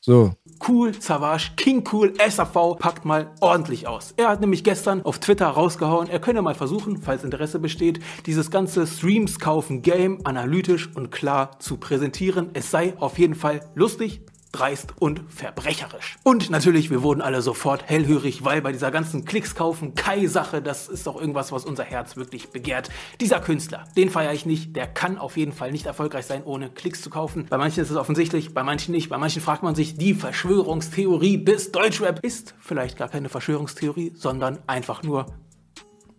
So, 0.00 0.34
Cool, 0.66 0.92
Savage, 0.98 1.50
King 1.56 1.84
Cool, 1.92 2.14
SAV 2.30 2.76
packt 2.78 3.04
mal 3.04 3.30
ordentlich 3.40 3.86
aus. 3.88 4.14
Er 4.16 4.28
hat 4.30 4.40
nämlich 4.40 4.64
gestern 4.64 5.02
auf 5.02 5.18
Twitter 5.18 5.46
rausgehauen, 5.48 6.08
er 6.08 6.18
könne 6.18 6.40
mal 6.40 6.54
versuchen, 6.54 6.96
falls 7.02 7.24
Interesse 7.24 7.58
besteht, 7.58 8.00
dieses 8.24 8.50
ganze 8.50 8.86
Streams 8.86 9.38
kaufen 9.38 9.82
Game 9.82 10.20
analytisch 10.24 10.88
und 10.94 11.10
klar 11.10 11.58
zu 11.60 11.76
präsentieren. 11.76 12.50
Es 12.54 12.70
sei 12.70 12.94
auf 13.00 13.18
jeden 13.18 13.34
Fall 13.34 13.60
lustig, 13.74 14.22
dreist 14.52 14.94
und 14.98 15.22
verbrecherisch. 15.28 16.16
Und 16.22 16.50
natürlich, 16.50 16.90
wir 16.90 17.02
wurden 17.02 17.20
alle 17.20 17.42
sofort 17.42 17.88
hellhörig, 17.88 18.44
weil 18.44 18.62
bei 18.62 18.72
dieser 18.72 18.90
ganzen 18.90 19.24
Klicks 19.24 19.54
kaufen 19.54 19.94
Kai-Sache, 19.94 20.62
das 20.62 20.88
ist 20.88 21.06
doch 21.06 21.20
irgendwas, 21.20 21.52
was 21.52 21.64
unser 21.64 21.84
Herz 21.84 22.16
wirklich 22.16 22.50
begehrt. 22.50 22.90
Dieser 23.20 23.40
Künstler, 23.40 23.84
den 23.96 24.10
feiere 24.10 24.32
ich 24.32 24.46
nicht, 24.46 24.74
der 24.76 24.86
kann 24.86 25.18
auf 25.18 25.36
jeden 25.36 25.52
Fall 25.52 25.72
nicht 25.72 25.86
erfolgreich 25.86 26.26
sein, 26.26 26.42
ohne 26.44 26.70
Klicks 26.70 27.02
zu 27.02 27.10
kaufen. 27.10 27.46
Bei 27.48 27.58
manchen 27.58 27.82
ist 27.82 27.90
es 27.90 27.96
offensichtlich, 27.96 28.54
bei 28.54 28.62
manchen 28.62 28.92
nicht. 28.92 29.08
Bei 29.08 29.18
manchen 29.18 29.42
fragt 29.42 29.62
man 29.62 29.74
sich, 29.74 29.96
die 29.96 30.14
Verschwörungstheorie 30.14 31.44
des 31.44 31.72
Deutschrap 31.72 32.20
ist 32.24 32.54
vielleicht 32.58 32.96
gar 32.96 33.08
keine 33.08 33.28
Verschwörungstheorie, 33.28 34.12
sondern 34.16 34.58
einfach 34.66 35.02
nur 35.02 35.26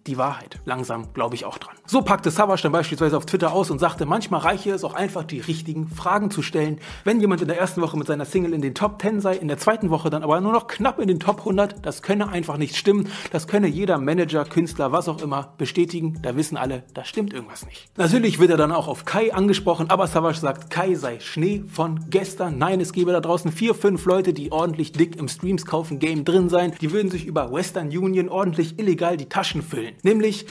die 0.08 0.18
Wahrheit. 0.18 0.60
Langsam 0.66 1.14
glaube 1.14 1.36
ich 1.36 1.46
auch 1.46 1.58
dran. 1.58 1.76
So 1.86 2.02
packte 2.02 2.32
Savage 2.32 2.64
dann 2.64 2.72
beispielsweise 2.72 3.18
auf 3.18 3.26
Twitter 3.26 3.54
aus 3.54 3.70
und 3.70 3.80
sagte, 3.80 4.06
manchmal 4.06 4.42
reiche 4.42 4.72
es 4.72 4.84
auch 4.84 4.94
einfach, 4.94 5.24
die 5.24 5.40
richtigen 5.40 5.88
Fragen 5.88 6.32
zu 6.32 6.42
stellen. 6.42 6.80
Wenn 7.04 7.20
jemand 7.20 7.42
in 7.42 7.48
der 7.48 7.58
ersten 7.58 7.82
Woche 7.82 7.98
mit 7.98 8.08
seiner 8.08 8.26
Single 8.26 8.54
in 8.54 8.62
den 8.62 8.74
Top 8.74 9.02
10 9.02 9.22
sei, 9.22 9.36
in 9.36 9.48
der 9.48 9.58
zweiten 9.58 9.90
Woche 9.90 10.10
dann 10.10 10.24
aber 10.24 10.40
nur 10.42 10.52
noch 10.52 10.68
knapp 10.68 11.00
in 11.00 11.08
den 11.08 11.20
Top 11.20 11.40
100, 11.40 11.86
das 11.86 12.02
könne 12.02 12.30
einfach 12.30 12.58
nicht 12.58 12.76
stimmen. 12.76 13.10
Das 13.32 13.48
könne 13.48 13.68
jeder 13.68 13.98
Manager, 13.98 14.46
Künstler, 14.46 14.92
was 14.92 15.08
auch 15.08 15.22
immer 15.22 15.54
bestätigen. 15.58 16.20
Da 16.22 16.36
wissen 16.36 16.58
alle, 16.58 16.84
da 16.94 17.04
stimmt 17.04 17.34
irgendwas 17.34 17.66
nicht. 17.66 17.90
Natürlich 17.98 18.40
wird 18.40 18.52
er 18.52 18.58
dann 18.58 18.72
auch 18.72 18.88
auf 18.88 19.06
Kai 19.06 19.34
angesprochen, 19.34 19.90
aber 19.90 20.08
Savage 20.08 20.40
sagt, 20.40 20.70
Kai 20.70 20.96
sei 20.96 21.20
Schnee 21.20 21.64
von 21.68 22.06
gestern. 22.10 22.58
Nein, 22.58 22.80
es 22.80 22.94
gäbe 22.94 23.12
da 23.12 23.20
draußen 23.20 23.52
vier, 23.52 23.76
fünf 23.76 24.06
Leute, 24.06 24.34
die 24.34 24.52
ordentlich 24.52 24.92
dick 24.92 25.18
im 25.18 25.28
Streams 25.28 25.66
kaufen 25.66 26.00
Game 26.00 26.26
drin 26.26 26.50
sein. 26.50 26.74
Die 26.82 26.92
würden 26.92 27.12
sich 27.12 27.26
über 27.26 27.52
Western 27.52 27.88
Union 27.88 28.30
ordentlich 28.30 28.80
illegal 28.80 29.18
die 29.18 29.30
Taschen 29.30 29.62
füllen. 29.62 29.96
Nämlich 30.04 30.46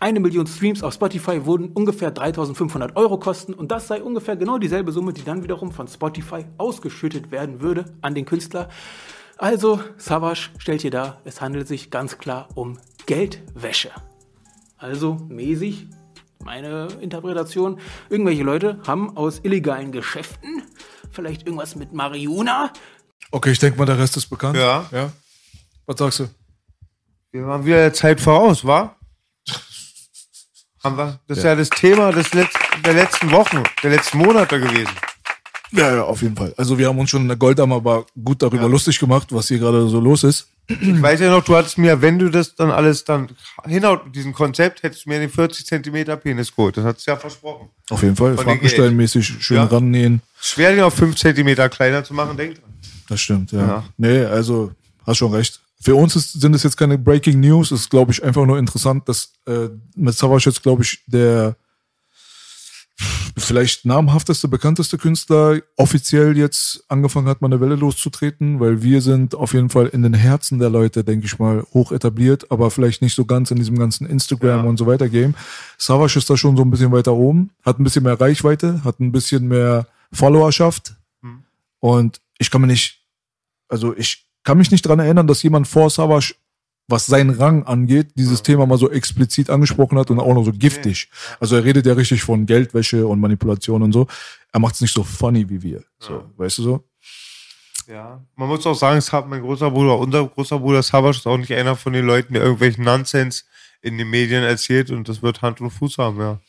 eine 0.00 0.20
Million 0.20 0.46
Streams 0.46 0.82
auf 0.82 0.94
Spotify 0.94 1.46
würden 1.46 1.70
ungefähr 1.72 2.10
3500 2.10 2.96
Euro 2.96 3.18
kosten 3.18 3.54
und 3.54 3.70
das 3.70 3.86
sei 3.86 4.02
ungefähr 4.02 4.36
genau 4.36 4.58
dieselbe 4.58 4.90
Summe, 4.90 5.12
die 5.12 5.22
dann 5.22 5.42
wiederum 5.44 5.70
von 5.70 5.86
Spotify 5.86 6.44
ausgeschüttet 6.58 7.30
werden 7.30 7.60
würde 7.60 7.84
an 8.00 8.14
den 8.14 8.24
Künstler. 8.24 8.68
Also, 9.38 9.80
Savage 9.96 10.50
stellt 10.58 10.82
hier 10.82 10.90
dar, 10.90 11.20
es 11.24 11.40
handelt 11.40 11.68
sich 11.68 11.90
ganz 11.90 12.18
klar 12.18 12.48
um 12.54 12.78
Geldwäsche. 13.06 13.90
Also 14.76 15.14
mäßig, 15.28 15.86
meine 16.44 16.88
Interpretation, 17.00 17.78
irgendwelche 18.08 18.42
Leute 18.42 18.80
haben 18.86 19.16
aus 19.16 19.40
illegalen 19.44 19.92
Geschäften, 19.92 20.62
vielleicht 21.10 21.46
irgendwas 21.46 21.76
mit 21.76 21.92
Marihuana, 21.92 22.72
okay, 23.32 23.50
ich 23.50 23.58
denke 23.58 23.78
mal, 23.78 23.86
der 23.86 23.98
Rest 23.98 24.16
ist 24.16 24.28
bekannt. 24.28 24.56
Ja. 24.56 24.86
ja. 24.92 25.12
Was 25.86 25.98
sagst 25.98 26.20
du? 26.20 26.28
Wir 27.32 27.46
waren 27.46 27.64
wieder 27.64 27.76
der 27.78 27.94
Zeit 27.94 28.20
voraus, 28.20 28.62
wa? 28.62 28.94
Haben 30.84 30.98
wir? 30.98 31.18
Das 31.28 31.38
ist 31.38 31.44
ja, 31.44 31.54
das 31.54 31.70
Thema 31.70 32.12
des 32.12 32.34
Letz 32.34 32.50
der 32.84 32.92
letzten 32.92 33.30
Wochen, 33.30 33.62
der 33.82 33.90
letzten 33.90 34.18
Monate 34.18 34.60
gewesen. 34.60 34.90
Ja, 35.70 35.94
ja, 35.94 36.02
auf 36.02 36.20
jeden 36.20 36.36
Fall. 36.36 36.52
Also 36.58 36.76
wir 36.76 36.88
haben 36.88 36.98
uns 36.98 37.08
schon 37.08 37.22
in 37.22 37.28
der 37.28 37.38
Goldam 37.38 37.72
aber 37.72 38.04
gut 38.22 38.42
darüber 38.42 38.68
lustig 38.68 38.98
gemacht, 38.98 39.28
was 39.30 39.48
hier 39.48 39.58
gerade 39.58 39.88
so 39.88 39.98
los 39.98 40.24
ist. 40.24 40.48
Ich 40.68 41.00
weiß 41.00 41.20
ja 41.20 41.30
noch, 41.30 41.42
du 41.42 41.56
hattest 41.56 41.78
mir, 41.78 42.02
wenn 42.02 42.18
du 42.18 42.28
das 42.28 42.54
dann 42.54 42.70
alles 42.70 43.04
dann 43.04 43.30
hinhaut 43.64 44.04
mit 44.04 44.14
diesem 44.14 44.34
Konzept, 44.34 44.82
hättest 44.82 45.06
du 45.06 45.08
mir 45.08 45.18
den 45.18 45.30
40 45.30 45.64
Zentimeter 45.64 46.16
Penis 46.18 46.54
geholt. 46.54 46.76
Das 46.76 46.84
hast 46.84 47.06
du 47.06 47.10
ja 47.12 47.16
versprochen. 47.16 47.70
Auf 47.88 48.02
jeden 48.02 48.16
Fall. 48.16 48.36
Frankenstein-mäßig 48.36 49.42
schön 49.42 49.56
Ja. 49.56 49.64
rannähen. 49.64 50.20
Schwer, 50.38 50.72
den 50.72 50.82
auf 50.82 50.94
5 50.94 51.16
Zentimeter 51.16 51.70
kleiner 51.70 52.04
zu 52.04 52.12
machen, 52.12 52.36
denk 52.36 52.56
dran. 52.56 52.74
Das 53.08 53.20
stimmt, 53.22 53.52
ja. 53.52 53.66
Ja. 53.66 53.84
Nee, 53.96 54.24
also 54.26 54.72
hast 55.06 55.16
schon 55.16 55.32
recht. 55.32 55.60
Für 55.82 55.96
uns 55.96 56.14
ist, 56.14 56.40
sind 56.40 56.54
es 56.54 56.62
jetzt 56.62 56.76
keine 56.76 56.96
Breaking 56.96 57.40
News, 57.40 57.72
es 57.72 57.80
ist, 57.82 57.90
glaube 57.90 58.12
ich, 58.12 58.22
einfach 58.22 58.46
nur 58.46 58.58
interessant, 58.58 59.08
dass 59.08 59.32
äh, 59.46 59.68
mit 59.96 60.14
Savage 60.14 60.44
jetzt, 60.48 60.62
glaube 60.62 60.82
ich, 60.82 61.02
der 61.06 61.56
vielleicht 63.36 63.84
namhafteste, 63.84 64.46
bekannteste 64.46 64.96
Künstler 64.98 65.60
offiziell 65.76 66.36
jetzt 66.36 66.84
angefangen 66.88 67.26
hat, 67.26 67.40
mal 67.40 67.48
eine 67.48 67.60
Welle 67.60 67.74
loszutreten, 67.74 68.60
weil 68.60 68.82
wir 68.82 69.00
sind 69.00 69.34
auf 69.34 69.54
jeden 69.54 69.70
Fall 69.70 69.88
in 69.88 70.02
den 70.02 70.14
Herzen 70.14 70.58
der 70.60 70.70
Leute, 70.70 71.02
denke 71.02 71.26
ich 71.26 71.38
mal, 71.40 71.64
hoch 71.74 71.90
etabliert, 71.90 72.50
aber 72.52 72.70
vielleicht 72.70 73.02
nicht 73.02 73.14
so 73.14 73.24
ganz 73.24 73.50
in 73.50 73.56
diesem 73.56 73.76
ganzen 73.78 74.06
Instagram 74.06 74.62
Ja. 74.64 74.68
und 74.68 74.76
so 74.76 74.86
weiter 74.86 75.08
Game. 75.08 75.34
Savage 75.78 76.18
ist 76.18 76.30
da 76.30 76.36
schon 76.36 76.56
so 76.56 76.62
ein 76.62 76.70
bisschen 76.70 76.92
weiter 76.92 77.14
oben, 77.14 77.50
hat 77.64 77.80
ein 77.80 77.84
bisschen 77.84 78.04
mehr 78.04 78.20
Reichweite, 78.20 78.84
hat 78.84 79.00
ein 79.00 79.10
bisschen 79.10 79.48
mehr 79.48 79.88
Followerschaft 80.12 80.94
und 81.80 82.20
ich 82.38 82.50
kann 82.50 82.60
mir 82.60 82.66
nicht, 82.68 83.00
also 83.68 83.96
ich 83.96 84.26
kann 84.44 84.58
mich 84.58 84.70
nicht 84.70 84.82
dran 84.82 84.98
erinnern, 84.98 85.26
dass 85.26 85.42
jemand 85.42 85.68
vor 85.68 85.90
Savage, 85.90 86.34
was 86.88 87.06
seinen 87.06 87.30
Rang 87.30 87.62
angeht, 87.64 88.12
dieses 88.16 88.42
Thema 88.42 88.66
mal 88.66 88.78
so 88.78 88.90
explizit 88.90 89.50
angesprochen 89.50 89.98
hat 89.98 90.10
und 90.10 90.18
auch 90.18 90.34
noch 90.34 90.44
so 90.44 90.52
giftig. 90.52 91.08
Also 91.40 91.56
er 91.56 91.64
redet 91.64 91.86
ja 91.86 91.94
richtig 91.94 92.22
von 92.22 92.44
Geldwäsche 92.44 93.06
und 93.06 93.20
Manipulation 93.20 93.82
und 93.82 93.92
so. 93.92 94.06
Er 94.52 94.60
macht 94.60 94.74
es 94.74 94.80
nicht 94.80 94.92
so 94.92 95.04
funny 95.04 95.48
wie 95.48 95.62
wir. 95.62 95.84
So, 95.98 96.24
weißt 96.36 96.58
du 96.58 96.62
so? 96.62 96.84
Ja. 97.86 98.22
Man 98.36 98.48
muss 98.48 98.66
auch 98.66 98.74
sagen, 98.74 98.98
es 98.98 99.12
hat 99.12 99.28
mein 99.28 99.42
großer 99.42 99.70
Bruder, 99.70 99.98
unser 99.98 100.26
großer 100.26 100.58
Bruder 100.58 100.82
Savage 100.82 101.18
ist 101.18 101.26
auch 101.26 101.36
nicht 101.36 101.52
einer 101.52 101.76
von 101.76 101.92
den 101.92 102.04
Leuten, 102.04 102.34
der 102.34 102.42
irgendwelchen 102.42 102.84
Nonsens 102.84 103.44
in 103.80 103.98
den 103.98 104.08
Medien 104.08 104.44
erzählt 104.44 104.90
und 104.90 105.08
das 105.08 105.22
wird 105.22 105.42
Hand 105.42 105.60
und 105.60 105.70
Fuß 105.70 105.98
haben, 105.98 106.18
ja. 106.20 106.40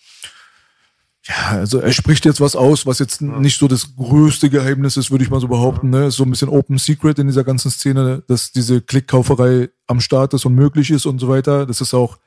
Ja, 1.25 1.51
also 1.51 1.79
er 1.79 1.93
spricht 1.93 2.25
jetzt 2.25 2.41
was 2.41 2.55
aus, 2.55 2.86
was 2.86 2.99
jetzt 2.99 3.21
nicht 3.21 3.57
so 3.57 3.69
das 3.69 3.95
größte 3.95 4.49
Geheimnis 4.49 4.97
ist, 4.97 5.09
würde 5.09 5.23
ich 5.23 5.29
mal 5.29 5.39
so 5.39 5.47
behaupten. 5.47 5.89
Ne? 5.89 6.07
Ist 6.07 6.17
so 6.17 6.23
ein 6.23 6.29
bisschen 6.29 6.49
Open 6.49 6.77
Secret 6.77 7.17
in 7.17 7.27
dieser 7.27 7.45
ganzen 7.45 7.71
Szene, 7.71 8.23
dass 8.27 8.51
diese 8.51 8.81
Klickkauferei 8.81 9.69
am 9.88 10.01
Start 10.01 10.33
ist 10.33 10.45
und 10.45 10.53
möglich 10.53 10.91
ist 10.91 11.05
und 11.05 11.19
so 11.19 11.29
weiter. 11.29 11.65
Das 11.65 11.79
ist 11.79 11.93
auch, 11.93 12.17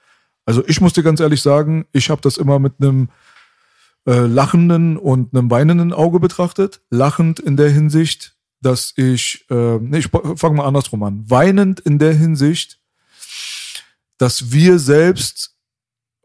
also 0.47 0.67
ich 0.67 0.81
muss 0.81 0.95
dir 0.95 1.03
ganz 1.03 1.21
ehrlich 1.21 1.43
sagen, 1.43 1.87
ich 1.93 2.09
habe 2.09 2.23
das 2.23 2.39
immer 2.39 2.59
mit 2.59 2.75
einem 2.81 3.11
äh, 4.07 4.21
lachenden 4.21 4.97
und 4.97 5.35
einem 5.35 5.51
weinenden 5.51 5.93
Auge 5.93 6.19
betrachtet. 6.19 6.81
Lachend 6.89 7.39
in 7.39 7.59
der 7.59 7.71
Hinsicht, 7.71 8.35
dass 8.63 8.95
ich, 8.97 9.45
äh, 9.51 9.79
nee, 9.79 9.99
ich 9.99 10.09
fange 10.09 10.57
mal 10.57 10.67
andersrum 10.67 11.03
an. 11.03 11.23
Weinend 11.29 11.81
in 11.81 11.99
der 11.99 12.15
Hinsicht, 12.15 12.79
dass 14.17 14.53
wir 14.53 14.79
selbst 14.79 15.56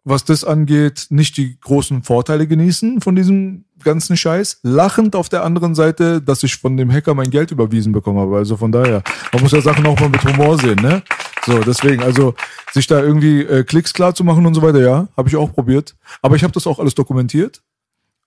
was 0.03 0.25
das 0.25 0.43
angeht, 0.43 1.07
nicht 1.09 1.37
die 1.37 1.59
großen 1.59 2.03
Vorteile 2.03 2.47
genießen 2.47 3.01
von 3.01 3.15
diesem 3.15 3.65
ganzen 3.83 4.17
Scheiß. 4.17 4.59
Lachend 4.63 5.15
auf 5.15 5.29
der 5.29 5.43
anderen 5.43 5.75
Seite, 5.75 6.21
dass 6.21 6.43
ich 6.43 6.55
von 6.55 6.77
dem 6.77 6.91
Hacker 6.91 7.13
mein 7.13 7.29
Geld 7.29 7.51
überwiesen 7.51 7.93
bekommen 7.93 8.19
habe. 8.19 8.37
Also 8.37 8.57
von 8.57 8.71
daher, 8.71 9.03
man 9.31 9.41
muss 9.41 9.51
ja 9.51 9.61
Sachen 9.61 9.85
auch 9.85 9.99
mal 9.99 10.09
mit 10.09 10.23
Humor 10.23 10.57
sehen, 10.57 10.81
ne? 10.81 11.03
So, 11.45 11.59
deswegen, 11.59 12.03
also 12.03 12.35
sich 12.71 12.85
da 12.87 13.01
irgendwie 13.01 13.41
äh, 13.41 13.63
Klicks 13.63 13.93
klar 13.93 14.13
zu 14.13 14.23
machen 14.23 14.45
und 14.45 14.53
so 14.53 14.61
weiter, 14.61 14.79
ja, 14.79 15.07
habe 15.17 15.29
ich 15.29 15.35
auch 15.35 15.51
probiert. 15.51 15.95
Aber 16.21 16.35
ich 16.35 16.43
habe 16.43 16.53
das 16.53 16.67
auch 16.67 16.79
alles 16.79 16.95
dokumentiert. 16.95 17.61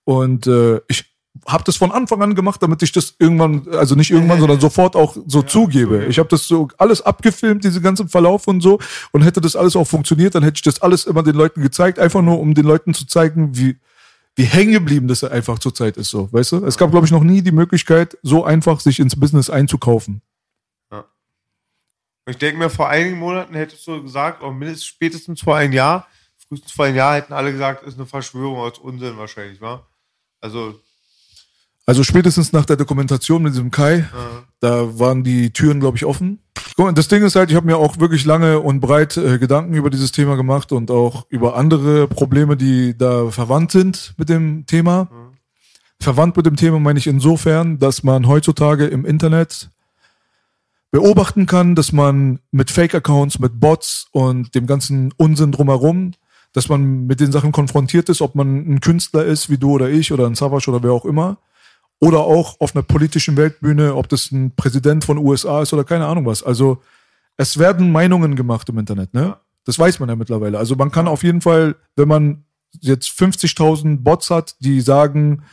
Und 0.03 0.47
äh, 0.47 0.81
ich 0.87 1.14
habe 1.45 1.63
das 1.63 1.77
von 1.77 1.91
Anfang 1.91 2.21
an 2.21 2.35
gemacht, 2.35 2.61
damit 2.63 2.81
ich 2.83 2.91
das 2.91 3.15
irgendwann, 3.19 3.67
also 3.71 3.95
nicht 3.95 4.11
irgendwann, 4.11 4.39
sondern 4.39 4.59
sofort 4.59 4.95
auch 4.95 5.15
so 5.27 5.41
zugebe. 5.41 6.05
Ich 6.05 6.17
habe 6.19 6.29
das 6.29 6.47
so 6.47 6.69
alles 6.77 7.01
abgefilmt, 7.01 7.63
diesen 7.63 7.83
ganzen 7.83 8.09
Verlauf 8.09 8.47
und 8.47 8.61
so. 8.61 8.79
Und 9.11 9.23
hätte 9.23 9.41
das 9.41 9.55
alles 9.55 9.75
auch 9.75 9.85
funktioniert, 9.85 10.35
dann 10.35 10.43
hätte 10.43 10.57
ich 10.57 10.61
das 10.63 10.81
alles 10.81 11.05
immer 11.05 11.23
den 11.23 11.35
Leuten 11.35 11.61
gezeigt, 11.61 11.99
einfach 11.99 12.21
nur, 12.21 12.39
um 12.39 12.53
den 12.53 12.65
Leuten 12.65 12.93
zu 12.93 13.05
zeigen, 13.05 13.55
wie, 13.57 13.77
wie 14.35 14.43
hängen 14.43 14.73
geblieben 14.73 15.07
das 15.07 15.23
einfach 15.23 15.59
zur 15.59 15.73
Zeit 15.73 15.97
ist, 15.97 16.09
so, 16.09 16.31
weißt 16.31 16.53
du? 16.53 16.65
Es 16.65 16.77
gab, 16.77 16.91
glaube 16.91 17.05
ich, 17.05 17.11
noch 17.11 17.23
nie 17.23 17.41
die 17.41 17.51
Möglichkeit, 17.51 18.17
so 18.23 18.43
einfach 18.43 18.79
sich 18.79 18.99
ins 18.99 19.19
Business 19.19 19.49
einzukaufen. 19.49 20.21
Ich 22.27 22.37
denke 22.37 22.57
mir, 22.57 22.71
vor 22.71 22.89
einigen 22.89 23.19
Monaten 23.19 23.53
hättest 23.53 23.85
du 23.85 24.01
gesagt, 24.01 24.41
auch 24.41 24.51
mindestens 24.51 24.85
spätestens 24.85 25.41
vor 25.41 25.57
einem 25.57 25.73
Jahr, 25.73 26.07
frühestens 26.47 26.71
vor 26.71 26.85
einem 26.85 26.95
Jahr 26.95 27.15
hätten 27.15 27.33
alle 27.33 27.51
gesagt, 27.51 27.83
ist 27.83 27.97
eine 27.97 28.07
Verschwörung 28.07 28.57
aus 28.57 28.79
Unsinn 28.79 29.17
wahrscheinlich, 29.17 29.61
wa? 29.61 29.85
Also, 30.41 30.79
Also 31.85 32.03
spätestens 32.03 32.51
nach 32.51 32.65
der 32.65 32.77
Dokumentation 32.77 33.43
mit 33.43 33.53
diesem 33.53 33.69
Kai, 33.69 34.05
da 34.59 34.99
waren 34.99 35.23
die 35.23 35.51
Türen, 35.51 35.79
glaube 35.79 35.97
ich, 35.97 36.05
offen. 36.05 36.39
Guck 36.75 36.87
mal, 36.87 36.93
das 36.93 37.07
Ding 37.07 37.23
ist 37.23 37.35
halt, 37.35 37.51
ich 37.51 37.55
habe 37.55 37.67
mir 37.67 37.77
auch 37.77 37.99
wirklich 37.99 38.25
lange 38.25 38.59
und 38.59 38.79
breit 38.79 39.15
äh, 39.17 39.37
Gedanken 39.37 39.75
über 39.75 39.89
dieses 39.89 40.11
Thema 40.11 40.35
gemacht 40.35 40.71
und 40.71 40.91
auch 40.91 41.25
über 41.29 41.55
andere 41.55 42.07
Probleme, 42.07 42.57
die 42.57 42.97
da 42.97 43.29
verwandt 43.29 43.71
sind 43.71 44.13
mit 44.17 44.29
dem 44.29 44.65
Thema. 44.65 45.09
Verwandt 45.99 46.35
mit 46.35 46.45
dem 46.45 46.55
Thema 46.55 46.79
meine 46.79 46.99
ich 46.99 47.07
insofern, 47.07 47.79
dass 47.79 48.03
man 48.03 48.27
heutzutage 48.27 48.87
im 48.87 49.05
Internet 49.05 49.69
beobachten 50.91 51.45
kann, 51.45 51.75
dass 51.75 51.91
man 51.91 52.39
mit 52.51 52.71
Fake-Accounts, 52.71 53.39
mit 53.39 53.59
Bots 53.59 54.07
und 54.11 54.55
dem 54.55 54.67
ganzen 54.67 55.13
Unsinn 55.17 55.51
drumherum, 55.51 56.11
dass 56.51 56.67
man 56.67 57.05
mit 57.05 57.19
den 57.19 57.31
Sachen 57.31 57.51
konfrontiert 57.51 58.09
ist, 58.09 58.21
ob 58.21 58.35
man 58.35 58.69
ein 58.69 58.81
Künstler 58.81 59.23
ist, 59.25 59.49
wie 59.49 59.57
du 59.57 59.71
oder 59.71 59.89
ich 59.89 60.11
oder 60.11 60.25
ein 60.25 60.35
Savage 60.35 60.69
oder 60.69 60.83
wer 60.83 60.91
auch 60.91 61.05
immer, 61.05 61.37
oder 61.99 62.19
auch 62.19 62.59
auf 62.59 62.75
einer 62.75 62.83
politischen 62.83 63.37
Weltbühne, 63.37 63.95
ob 63.95 64.09
das 64.09 64.31
ein 64.31 64.55
Präsident 64.55 65.05
von 65.05 65.17
USA 65.17 65.61
ist 65.61 65.73
oder 65.73 65.83
keine 65.83 66.05
Ahnung 66.05 66.25
was. 66.25 66.43
Also 66.43 66.81
es 67.37 67.57
werden 67.57 67.91
Meinungen 67.91 68.35
gemacht 68.35 68.67
im 68.69 68.77
Internet, 68.79 69.13
ne? 69.13 69.37
Das 69.65 69.79
weiß 69.79 69.99
man 69.99 70.09
ja 70.09 70.15
mittlerweile. 70.15 70.57
Also 70.59 70.75
man 70.75 70.91
kann 70.91 71.07
auf 71.07 71.23
jeden 71.23 71.41
Fall, 71.41 71.75
wenn 71.95 72.07
man 72.07 72.43
jetzt 72.81 73.09
50.000 73.19 74.03
Bots 74.03 74.29
hat, 74.29 74.55
die 74.59 74.79
sagen, 74.81 75.43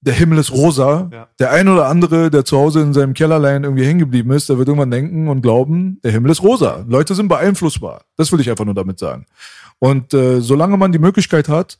der 0.00 0.14
Himmel 0.14 0.38
ist 0.38 0.50
rosa, 0.50 1.08
Ja. 1.12 1.28
der 1.38 1.50
ein 1.52 1.68
oder 1.68 1.86
andere, 1.86 2.30
der 2.30 2.44
zu 2.44 2.56
Hause 2.56 2.80
in 2.80 2.92
seinem 2.94 3.12
Kellerlein 3.14 3.64
irgendwie 3.64 3.84
hängen 3.84 3.98
geblieben 4.00 4.32
ist, 4.32 4.48
der 4.48 4.56
wird 4.58 4.66
irgendwann 4.66 4.90
denken 4.90 5.28
und 5.28 5.42
glauben, 5.42 6.00
der 6.02 6.10
Himmel 6.10 6.30
ist 6.32 6.42
rosa. 6.42 6.84
Leute 6.88 7.14
sind 7.14 7.28
beeinflussbar. 7.28 8.02
Das 8.16 8.32
will 8.32 8.40
ich 8.40 8.48
einfach 8.50 8.64
nur 8.64 8.74
damit 8.74 8.98
sagen. 8.98 9.26
Und 9.78 10.12
äh, 10.14 10.40
solange 10.40 10.76
man 10.76 10.90
die 10.92 10.98
Möglichkeit 10.98 11.48
hat, 11.48 11.78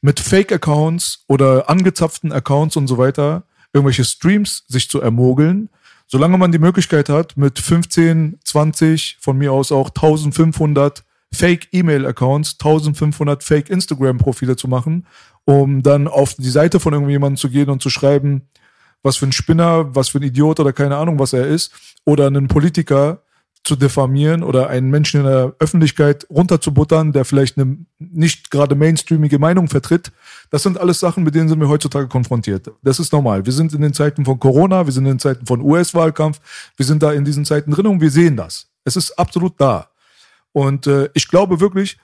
mit 0.00 0.20
Fake-Accounts 0.20 1.24
oder 1.26 1.68
angezapften 1.68 2.32
Accounts 2.32 2.76
und 2.76 2.86
so 2.86 2.98
weiter 2.98 3.44
irgendwelche 3.72 4.04
Streams 4.04 4.64
sich 4.68 4.88
zu 4.90 5.00
ermogeln, 5.00 5.68
solange 6.06 6.38
man 6.38 6.52
die 6.52 6.58
Möglichkeit 6.58 7.08
hat, 7.08 7.36
mit 7.36 7.58
15, 7.58 8.40
20, 8.44 9.18
von 9.20 9.38
mir 9.38 9.52
aus 9.52 9.70
auch 9.70 9.90
1500 9.90 11.04
Fake-E-Mail-Accounts, 11.32 12.54
1500 12.54 13.44
Fake-Instagram-Profile 13.44 14.56
zu 14.56 14.66
machen, 14.66 15.06
um 15.44 15.82
dann 15.82 16.08
auf 16.08 16.34
die 16.34 16.50
Seite 16.50 16.80
von 16.80 16.92
irgendjemandem 16.92 17.36
zu 17.36 17.48
gehen 17.48 17.70
und 17.70 17.80
zu 17.80 17.90
schreiben, 17.90 18.48
was 19.02 19.16
für 19.16 19.26
ein 19.26 19.32
Spinner, 19.32 19.94
was 19.94 20.08
für 20.08 20.18
ein 20.18 20.24
Idiot 20.24 20.58
oder 20.58 20.72
keine 20.72 20.96
Ahnung, 20.96 21.18
was 21.18 21.32
er 21.32 21.46
ist, 21.46 21.72
oder 22.04 22.26
einen 22.26 22.48
Politiker 22.48 23.22
zu 23.64 23.76
diffamieren 23.76 24.42
oder 24.42 24.68
einen 24.70 24.90
Menschen 24.90 25.20
in 25.20 25.26
der 25.26 25.54
Öffentlichkeit 25.58 26.26
runterzubuttern, 26.30 27.12
der 27.12 27.24
vielleicht 27.24 27.58
eine 27.58 27.78
nicht 27.98 28.50
gerade 28.50 28.74
mainstreamige 28.74 29.38
Meinung 29.38 29.68
vertritt. 29.68 30.12
Das 30.50 30.62
sind 30.62 30.78
alles 30.78 30.98
Sachen, 30.98 31.24
mit 31.24 31.34
denen 31.34 31.48
sind 31.48 31.60
wir 31.60 31.68
heutzutage 31.68 32.08
konfrontiert. 32.08 32.70
Das 32.82 32.98
ist 32.98 33.12
normal. 33.12 33.44
Wir 33.44 33.52
sind 33.52 33.74
in 33.74 33.82
den 33.82 33.92
Zeiten 33.92 34.24
von 34.24 34.38
Corona, 34.38 34.86
wir 34.86 34.92
sind 34.92 35.04
in 35.04 35.12
den 35.12 35.18
Zeiten 35.18 35.46
von 35.46 35.60
US-Wahlkampf, 35.60 36.40
wir 36.76 36.86
sind 36.86 37.02
da 37.02 37.12
in 37.12 37.24
diesen 37.24 37.44
Zeiten 37.44 37.70
drin 37.70 37.86
und 37.86 38.00
wir 38.00 38.10
sehen 38.10 38.36
das. 38.36 38.68
Es 38.84 38.96
ist 38.96 39.12
absolut 39.18 39.60
da. 39.60 39.90
Und 40.52 40.86
äh, 40.86 41.10
ich 41.14 41.28
glaube 41.28 41.60
wirklich, 41.60 41.98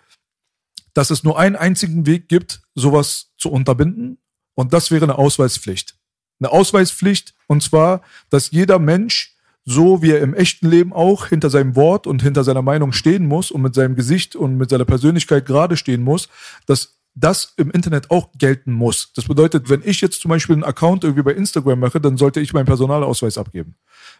dass 0.95 1.11
es 1.11 1.25
nur 1.25 1.38
einen 1.38 1.57
einzigen 1.57 2.07
Weg 2.07 2.29
gibt, 2.29 2.61
sowas 2.75 3.33
zu 3.37 3.51
unterbinden. 3.51 4.19
Und 4.55 4.73
das 4.73 4.90
wäre 4.90 5.05
eine 5.05 5.19
Ausweispflicht. 5.19 5.97
Eine 6.40 6.51
Ausweispflicht, 6.51 7.35
und 7.47 7.62
zwar, 7.62 8.03
dass 8.31 8.51
jeder 8.51 8.79
Mensch, 8.79 9.36
so 9.66 10.00
wie 10.00 10.12
er 10.12 10.20
im 10.20 10.33
echten 10.33 10.70
Leben 10.70 10.92
auch 10.92 11.26
hinter 11.26 11.50
seinem 11.50 11.74
Wort 11.74 12.07
und 12.07 12.22
hinter 12.22 12.44
seiner 12.44 12.62
Meinung 12.62 12.92
stehen 12.92 13.26
muss 13.26 13.50
und 13.50 13.62
mit 13.62 13.74
seinem 13.74 13.96
Gesicht 13.96 14.37
und 14.37 14.57
mit 14.57 14.70
seiner 14.70 14.85
Persönlichkeit 14.85 15.44
gerade 15.44 15.76
stehen 15.76 16.02
muss, 16.02 16.29
dass 16.66 16.96
das 17.16 17.55
im 17.57 17.70
Internet 17.70 18.11
auch 18.11 18.29
gelten 18.37 18.72
muss. 18.72 19.12
Das 19.14 19.24
bedeutet, 19.24 19.68
wenn 19.68 19.83
ich 19.85 20.00
jetzt 20.02 20.20
zum 20.20 20.29
Beispiel 20.29 20.55
einen 20.55 20.64
Account 20.64 21.02
irgendwie 21.02 21.22
bei 21.22 21.33
Instagram 21.33 21.81
mache, 21.81 22.00
dann 22.00 22.16
sollte 22.18 22.40
ich 22.40 22.52
meinen 22.52 22.66
Personalausweis 22.66 23.38
abgeben. 23.38 23.74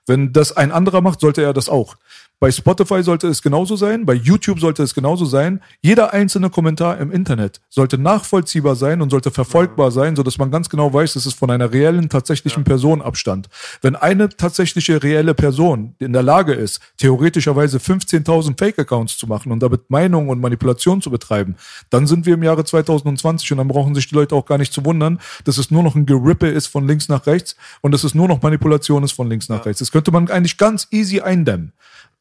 Wenn 0.07 0.33
das 0.33 0.57
ein 0.57 0.73
anderer 0.73 1.03
macht, 1.03 1.21
sollte 1.21 1.43
er 1.43 1.53
das 1.53 1.69
auch. 1.69 1.97
Bei 2.39 2.51
Spotify 2.51 3.03
sollte 3.03 3.29
es 3.29 3.41
genauso 3.41 3.77
sein, 3.77 4.05
bei 4.05 4.13
YouTube 4.13 4.61
sollte 4.61 4.83
es 4.83 4.93
genauso 4.93 5.25
sein. 5.25 5.63
Jeder 5.81 6.13
einzelne 6.13 6.51
Kommentar 6.51 6.99
im 6.99 7.11
Internet 7.11 7.63
sollte 7.71 7.97
nachvollziehbar 7.97 8.77
sein 8.77 9.01
und 9.01 9.09
sollte 9.09 9.31
verfolgbar 9.31 9.91
sein, 9.91 10.17
sodass 10.17 10.37
man 10.37 10.51
ganz 10.51 10.69
genau 10.69 10.93
weiß, 10.93 11.15
dass 11.15 11.25
es 11.25 11.33
von 11.33 11.51
einer 11.51 11.73
reellen, 11.73 12.11
tatsächlichen 12.11 12.63
Person 12.63 13.01
abstand. 13.01 13.49
Wenn 13.81 13.97
eine 13.97 14.29
tatsächliche 14.29 15.03
reelle 15.03 15.33
Person 15.33 15.95
in 15.99 16.13
der 16.13 16.23
Lage 16.23 16.53
ist, 16.53 16.81
theoretischerweise 16.99 17.79
15.000 17.79 18.59
Fake-Accounts 18.59 19.17
zu 19.17 19.27
machen 19.27 19.51
und 19.51 19.61
damit 19.61 19.89
Meinung 19.89 20.29
und 20.29 20.39
Manipulation 20.39 21.01
zu 21.01 21.11
betreiben, 21.11 21.57
dann 21.89 22.07
sind 22.07 22.27
wir 22.27 22.35
im 22.35 22.43
Jahre 22.43 22.65
2020 22.65 23.51
und 23.53 23.59
dann 23.59 23.69
brauchen 23.69 23.95
sich 23.95 24.09
die 24.09 24.15
Leute 24.15 24.35
auch 24.35 24.45
gar 24.45 24.59
nicht 24.59 24.75
zu 24.75 24.85
wundern, 24.85 25.21
dass 25.45 25.57
es 25.57 25.71
nur 25.71 25.83
noch 25.83 25.95
ein 25.95 26.05
Gerippe 26.05 26.49
ist 26.49 26.67
von 26.67 26.87
links 26.87 27.09
nach 27.09 27.27
rechts 27.27 27.57
und 27.81 27.93
dass 27.93 28.05
es 28.05 28.15
nur 28.15 28.29
noch 28.29 28.43
Manipulation 28.43 29.05
ist 29.05 29.13
von 29.13 29.31
links 29.31 29.49
nach 29.49 29.65
rechts. 29.65 29.79
Das 29.79 29.91
könnte 29.91 30.11
man 30.11 30.29
eigentlich 30.29 30.59
ganz 30.59 30.87
easy 30.91 31.23
eindämmen. 31.23 31.73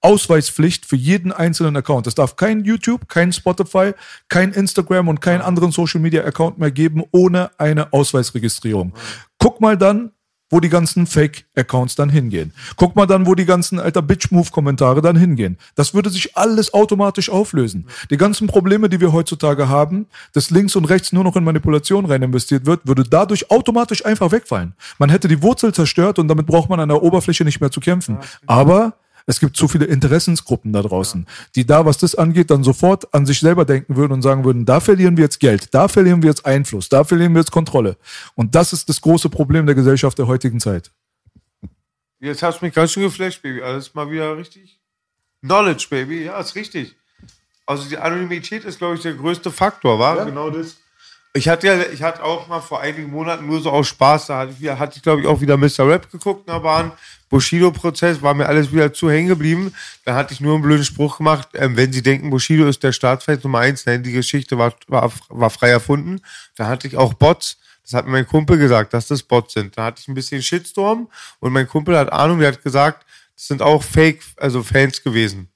Ausweispflicht 0.06 0.86
für 0.86 0.96
jeden 0.96 1.32
einzelnen 1.32 1.76
Account. 1.76 2.06
Es 2.06 2.14
darf 2.14 2.36
kein 2.36 2.64
YouTube, 2.64 3.10
kein 3.10 3.34
Spotify, 3.34 3.94
kein 4.30 4.52
Instagram 4.52 5.08
und 5.08 5.20
keinen 5.20 5.42
anderen 5.42 5.72
Social 5.72 6.00
Media 6.00 6.24
Account 6.24 6.60
mehr 6.60 6.70
geben 6.70 7.02
ohne 7.10 7.50
eine 7.58 7.92
Ausweisregistrierung. 7.92 8.94
Guck 9.40 9.62
mal 9.62 9.76
dann, 9.76 10.12
wo 10.52 10.60
die 10.60 10.70
ganzen 10.70 11.08
Fake-Accounts 11.08 11.96
dann 11.96 12.10
hingehen. 12.10 12.54
Guck 12.76 12.96
mal 12.96 13.08
dann, 13.08 13.26
wo 13.26 13.34
die 13.34 13.46
ganzen 13.46 13.80
alter 13.80 14.04
Bitch-Move-Kommentare 14.04 15.02
dann 15.02 15.16
hingehen. 15.16 15.58
Das 15.74 15.96
würde 15.96 16.12
sich 16.12 16.38
alles 16.38 16.72
automatisch 16.72 17.32
auflösen. 17.32 17.88
Die 18.12 18.18
ganzen 18.18 18.46
Probleme, 18.46 18.90
die 18.90 19.02
wir 19.02 19.12
heutzutage 19.12 19.70
haben, 19.70 20.06
dass 20.34 20.52
links 20.52 20.76
und 20.76 20.86
rechts 20.86 21.14
nur 21.14 21.24
noch 21.24 21.36
in 21.36 21.44
Manipulation 21.44 22.06
rein 22.06 22.22
investiert 22.22 22.68
wird, 22.68 22.82
würde 22.86 23.06
dadurch 23.06 23.50
automatisch 23.50 24.06
einfach 24.06 24.32
wegfallen. 24.32 24.76
Man 25.00 25.10
hätte 25.10 25.28
die 25.28 25.42
Wurzel 25.42 25.74
zerstört 25.74 26.20
und 26.20 26.28
damit 26.28 26.46
braucht 26.46 26.70
man 26.70 26.80
an 26.80 26.90
der 26.90 27.02
Oberfläche 27.02 27.44
nicht 27.44 27.60
mehr 27.60 27.72
zu 27.72 27.80
kämpfen. 27.80 28.20
Aber 28.46 28.94
es 29.26 29.40
gibt 29.40 29.58
zu 29.58 29.68
viele 29.68 29.86
Interessensgruppen 29.86 30.72
da 30.72 30.82
draußen, 30.82 31.26
die 31.56 31.66
da, 31.66 31.86
was 31.86 31.98
das 31.98 32.16
angeht, 32.16 32.52
dann 32.52 32.64
sofort 32.64 33.14
an 33.14 33.26
sich 33.26 33.40
selber 33.40 33.66
denken 33.66 33.96
würden 33.96 34.14
und 34.14 34.22
sagen 34.22 34.46
würden, 34.46 34.66
da 34.66 34.80
verlieren 34.80 35.18
wir 35.18 35.24
jetzt 35.24 35.40
Geld, 35.40 35.74
da 35.74 35.88
verlieren 35.88 36.22
wir 36.22 36.30
jetzt 36.30 36.46
Einfluss, 36.46 36.90
da 36.90 37.04
verlieren 37.04 37.34
wir 37.34 37.40
jetzt 37.40 37.52
Kontrolle. 37.52 37.98
Und 38.36 38.56
das 38.56 38.74
ist 38.74 38.88
das 38.90 39.02
große 39.02 39.30
Problem 39.30 39.66
der 39.66 39.76
Gesellschaft 39.76 40.18
der 40.18 40.28
heutigen 40.28 40.60
Zeit. 40.60 40.92
Jetzt 42.20 42.44
hast 42.44 42.62
du 42.62 42.66
mich 42.66 42.74
ganz 42.74 42.92
schön 42.92 43.04
geflasht, 43.04 43.42
Baby. 43.42 43.62
Alles 43.62 43.94
mal 43.94 44.10
wieder 44.10 44.38
richtig. 44.38 44.80
Knowledge, 45.42 45.88
Baby. 45.90 46.24
Ja, 46.26 46.40
ist 46.40 46.56
richtig. 46.56 46.96
Also 47.66 47.90
die 47.90 47.98
Anonymität 47.98 48.64
ist, 48.64 48.78
glaube 48.78 48.96
ich, 48.96 49.02
der 49.02 49.14
größte 49.14 49.52
Faktor, 49.52 50.00
war 50.00 50.26
Genau 50.26 50.50
das. 50.50 50.78
Ich 51.36 51.50
hatte 51.50 51.68
ja, 51.68 51.82
ich 51.92 52.02
hatte 52.02 52.24
auch 52.24 52.48
mal 52.48 52.62
vor 52.62 52.80
einigen 52.80 53.12
Monaten 53.12 53.46
nur 53.46 53.60
so 53.60 53.70
aus 53.70 53.90
Spaß, 53.90 54.28
da 54.28 54.38
hatte 54.40 54.56
ich, 54.58 54.70
hatte 54.70 54.96
ich 54.96 55.04
glaube 55.04 55.20
ich, 55.20 55.28
auch 55.28 55.42
wieder 55.42 55.58
Mr. 55.58 55.86
Rap 55.86 56.10
geguckt 56.10 56.48
in 56.48 56.54
der 56.54 56.62
Bahn. 56.62 56.94
Bushido-Prozess 57.30 58.22
war 58.22 58.34
mir 58.34 58.46
alles 58.46 58.72
wieder 58.72 58.94
zu 58.94 59.12
hängen 59.12 59.28
geblieben. 59.28 59.74
Da 60.06 60.16
hatte 60.16 60.34
ich 60.34 60.40
nur 60.40 60.54
einen 60.54 60.64
blöden 60.64 60.86
Spruch 60.86 61.18
gemacht, 61.18 61.50
ähm, 61.56 61.76
wenn 61.76 61.92
Sie 61.92 62.02
denken, 62.02 62.30
Bushido 62.30 62.66
ist 62.68 62.84
der 62.84 62.94
Staatsfeind 62.94 63.44
Nummer 63.44 63.60
eins, 63.60 63.86
nein, 63.86 64.02
die 64.02 64.14
Geschichte 64.14 64.58
war, 64.58 64.74
war, 64.88 65.12
war 65.28 65.50
frei 65.50 65.70
erfunden. 65.70 66.22
Da 66.56 66.68
hatte 66.68 66.88
ich 66.88 66.96
auch 66.96 67.14
Bots. 67.14 67.58
Das 67.84 67.94
hat 67.94 68.06
mir 68.06 68.14
mein 68.14 68.28
Kumpel 68.28 68.58
gesagt, 68.58 68.94
dass 68.94 69.08
das 69.08 69.22
Bots 69.22 69.54
sind. 69.54 69.78
Da 69.78 69.84
hatte 69.84 70.00
ich 70.00 70.08
ein 70.08 70.16
bisschen 70.16 70.42
Shitstorm 70.42 71.10
und 71.40 71.52
mein 71.52 71.68
Kumpel 71.68 71.98
hat 71.98 72.14
Ahnung, 72.14 72.40
der 72.40 72.54
hat 72.54 72.64
gesagt, 72.64 73.06
das 73.36 73.48
sind 73.48 73.62
auch 73.62 73.84
Fake, 73.84 74.24
also 74.38 74.64
Fans 74.64 75.04
gewesen. 75.04 75.50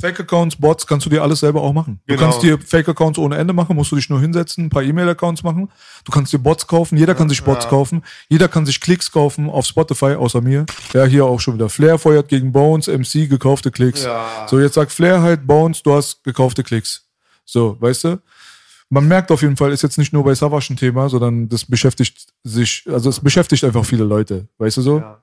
Fake-Accounts, 0.00 0.56
Bots, 0.56 0.86
kannst 0.86 1.06
du 1.06 1.10
dir 1.10 1.22
alles 1.22 1.40
selber 1.40 1.62
auch 1.62 1.72
machen. 1.72 2.00
Du 2.06 2.14
Genau. 2.14 2.26
kannst 2.28 2.42
dir 2.42 2.58
Fake-Accounts 2.58 3.18
ohne 3.18 3.36
Ende 3.36 3.52
machen, 3.52 3.76
musst 3.76 3.92
du 3.92 3.96
dich 3.96 4.10
nur 4.10 4.20
hinsetzen, 4.20 4.64
ein 4.64 4.68
paar 4.70 4.82
E-Mail-Accounts 4.82 5.44
machen. 5.44 5.68
Du 6.04 6.10
kannst 6.10 6.32
dir 6.32 6.38
Bots 6.38 6.66
kaufen, 6.66 6.98
jeder 6.98 7.14
kann 7.14 7.28
sich 7.28 7.42
Bots 7.44 7.68
kaufen, 7.68 8.02
jeder 8.28 8.48
kann 8.48 8.66
sich 8.66 8.80
Klicks 8.80 9.12
kaufen 9.12 9.48
auf 9.48 9.64
Spotify, 9.64 10.14
außer 10.16 10.40
mir. 10.40 10.66
Ja, 10.92 11.04
hier 11.04 11.24
auch 11.24 11.38
schon 11.38 11.54
wieder. 11.54 11.68
Flair 11.68 11.98
feuert 11.98 12.28
gegen 12.28 12.50
Bones, 12.50 12.88
MC, 12.88 13.28
gekaufte 13.28 13.70
Klicks. 13.70 14.02
Ja. 14.04 14.46
So, 14.48 14.58
jetzt 14.58 14.74
sagt 14.74 14.90
Flair 14.90 15.22
halt, 15.22 15.46
Bones, 15.46 15.82
du 15.84 15.92
hast 15.94 16.24
gekaufte 16.24 16.64
Klicks. 16.64 17.06
So, 17.44 17.76
weißt 17.80 18.04
du? 18.04 18.20
Man 18.90 19.06
merkt 19.08 19.30
auf 19.30 19.40
jeden 19.42 19.56
Fall, 19.56 19.72
ist 19.72 19.82
jetzt 19.82 19.98
nicht 19.98 20.12
nur 20.12 20.24
bei 20.24 20.34
Savage 20.34 20.72
ein 20.72 20.76
Thema, 20.76 21.08
sondern 21.08 21.48
das 21.48 21.64
beschäftigt 21.64 22.26
sich, 22.42 22.84
also 22.90 23.08
es 23.08 23.20
beschäftigt 23.20 23.64
einfach 23.64 23.84
viele 23.84 24.04
Leute, 24.04 24.48
weißt 24.58 24.76
du 24.78 24.82
so? 24.82 24.98
Ja. 24.98 25.22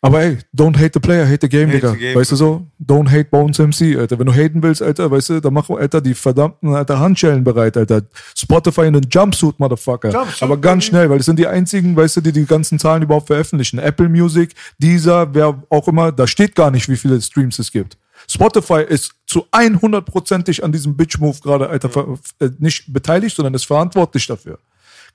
Aber 0.00 0.22
ey, 0.22 0.38
don't 0.56 0.76
hate 0.78 0.92
the 0.94 1.00
player, 1.00 1.26
hate 1.26 1.38
the 1.42 1.48
game, 1.48 1.68
Hate 1.68 1.78
Digga. 1.80 1.90
the 1.92 1.98
game. 1.98 2.14
weißt 2.14 2.30
du 2.30 2.36
so? 2.36 2.66
Don't 2.80 3.10
hate 3.10 3.24
Bones 3.24 3.58
MC, 3.58 3.96
Alter. 3.98 4.16
Wenn 4.18 4.26
du 4.26 4.32
haten 4.32 4.62
willst, 4.62 4.80
Alter, 4.80 5.10
weißt 5.10 5.30
du, 5.30 5.40
dann 5.40 5.52
mach, 5.52 5.68
Alter, 5.70 6.00
die 6.00 6.14
verdammten, 6.14 6.72
Alter, 6.72 7.00
Handschellen 7.00 7.42
bereit, 7.42 7.76
Alter. 7.76 8.02
Spotify 8.36 8.82
in 8.82 8.92
den 8.92 9.08
Jumpsuit, 9.10 9.58
Motherfucker. 9.58 10.10
Jumpsuit, 10.12 10.42
Aber 10.44 10.56
ganz 10.56 10.84
schnell, 10.84 11.10
weil 11.10 11.16
das 11.18 11.26
sind 11.26 11.38
die 11.40 11.48
einzigen, 11.48 11.96
weißt 11.96 12.18
du, 12.18 12.20
die 12.20 12.30
die 12.30 12.46
ganzen 12.46 12.78
Zahlen 12.78 13.02
überhaupt 13.02 13.26
veröffentlichen. 13.26 13.80
Apple 13.80 14.08
Music, 14.08 14.54
dieser, 14.78 15.34
wer 15.34 15.60
auch 15.68 15.88
immer, 15.88 16.12
da 16.12 16.28
steht 16.28 16.54
gar 16.54 16.70
nicht, 16.70 16.88
wie 16.88 16.96
viele 16.96 17.20
Streams 17.20 17.58
es 17.58 17.72
gibt. 17.72 17.96
Spotify 18.28 18.82
ist 18.88 19.12
zu 19.26 19.46
100%ig 19.52 20.62
an 20.62 20.70
diesem 20.72 20.96
Bitch-Move 20.96 21.38
gerade, 21.42 21.68
Alter, 21.68 21.88
ver- 21.88 22.18
äh, 22.40 22.50
nicht 22.58 22.92
beteiligt, 22.92 23.34
sondern 23.34 23.54
ist 23.54 23.66
verantwortlich 23.66 24.26
dafür. 24.26 24.58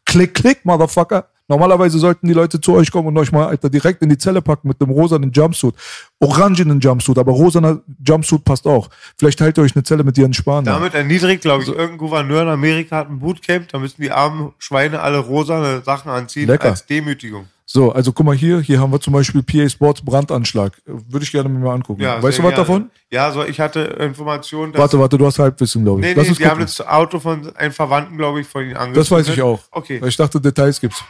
Klick, 0.06 0.34
klick, 0.34 0.66
Motherfucker. 0.66 1.28
Normalerweise 1.50 2.00
sollten 2.00 2.28
die 2.28 2.34
Leute 2.34 2.62
zu 2.62 2.74
euch 2.74 2.90
kommen 2.90 3.10
und 3.10 3.18
euch 3.18 3.32
mal 3.32 3.48
Alter, 3.48 3.70
direkt 3.70 4.02
in 4.02 4.10
die 4.10 4.18
Zelle 4.18 4.42
packen 4.42 4.70
mit 4.70 4.82
einem 4.82 4.92
rosanen 4.92 5.32
Jumpsuit. 5.32 5.76
Orangenen 6.20 6.80
Jumpsuit, 6.80 7.18
aber 7.18 7.34
rosaner 7.34 7.82
Jumpsuit 8.06 8.46
passt 8.46 8.66
auch. 8.66 8.90
Vielleicht 9.18 9.40
teilt 9.40 9.58
ihr 9.58 9.64
euch 9.64 9.76
eine 9.76 9.84
Zelle 9.84 10.04
mit 10.04 10.16
Spahn. 10.34 10.64
da. 10.64 10.74
Damit 10.76 10.94
erniedrigt, 10.94 11.42
glaube 11.42 11.64
ich, 11.64 11.70
irgendein 11.70 11.98
Gouverneur 11.98 12.44
in 12.44 12.48
Amerika 12.48 12.98
hat 12.98 13.10
ein 13.10 13.20
Bootcamp, 13.20 13.68
da 13.68 13.80
müssen 13.80 14.02
die 14.02 14.12
armen 14.12 14.54
Schweine 14.58 15.02
alle 15.02 15.18
rosane 15.18 15.82
Sachen 15.82 16.10
anziehen 16.10 16.48
Lecker. 16.48 16.70
als 16.70 16.86
Demütigung. 16.86 17.48
So, 17.76 17.92
also 17.92 18.12
guck 18.14 18.24
mal 18.24 18.36
hier, 18.36 18.62
hier 18.62 18.80
haben 18.80 18.92
wir 18.92 19.02
zum 19.02 19.14
Beispiel 19.14 19.42
PA 19.42 19.68
Sports 19.68 20.06
Brandanschlag. 20.06 20.80
Würde 20.86 21.24
ich 21.24 21.32
gerne 21.32 21.50
mir 21.50 21.58
mal 21.58 21.74
angucken. 21.74 22.04
Ja, 22.04 22.22
weißt 22.22 22.38
du 22.38 22.44
was 22.44 22.52
gerne. 22.52 22.56
davon? 22.56 22.92
Ja, 23.10 23.32
so 23.32 23.44
ich 23.44 23.60
hatte 23.60 23.80
Informationen, 23.80 24.74
dass 24.74 24.80
Warte, 24.80 25.00
warte, 25.00 25.18
du 25.18 25.26
hast 25.26 25.40
Halbwissen, 25.40 25.84
glaube 25.84 26.02
ich. 26.02 26.06
Nee, 26.06 26.14
Lass 26.14 26.30
nee, 26.30 26.36
die 26.36 26.44
haben 26.46 26.60
gucken. 26.60 26.66
das 26.66 26.82
Auto 26.86 27.20
von 27.20 27.56
einem 27.56 27.74
Verwandten, 27.74 28.16
glaube 28.16 28.42
ich, 28.42 28.48
von 28.48 28.62
ihnen 28.62 28.78
angegriffen. 28.78 29.00
Das 29.00 29.10
weiß 29.10 29.28
ich 29.30 29.42
auch. 29.42 29.60
Okay. 29.72 30.00
Weil 30.00 30.10
Ich 30.10 30.16
dachte, 30.16 30.40
Details 30.40 30.80
gibt's. 30.80 31.04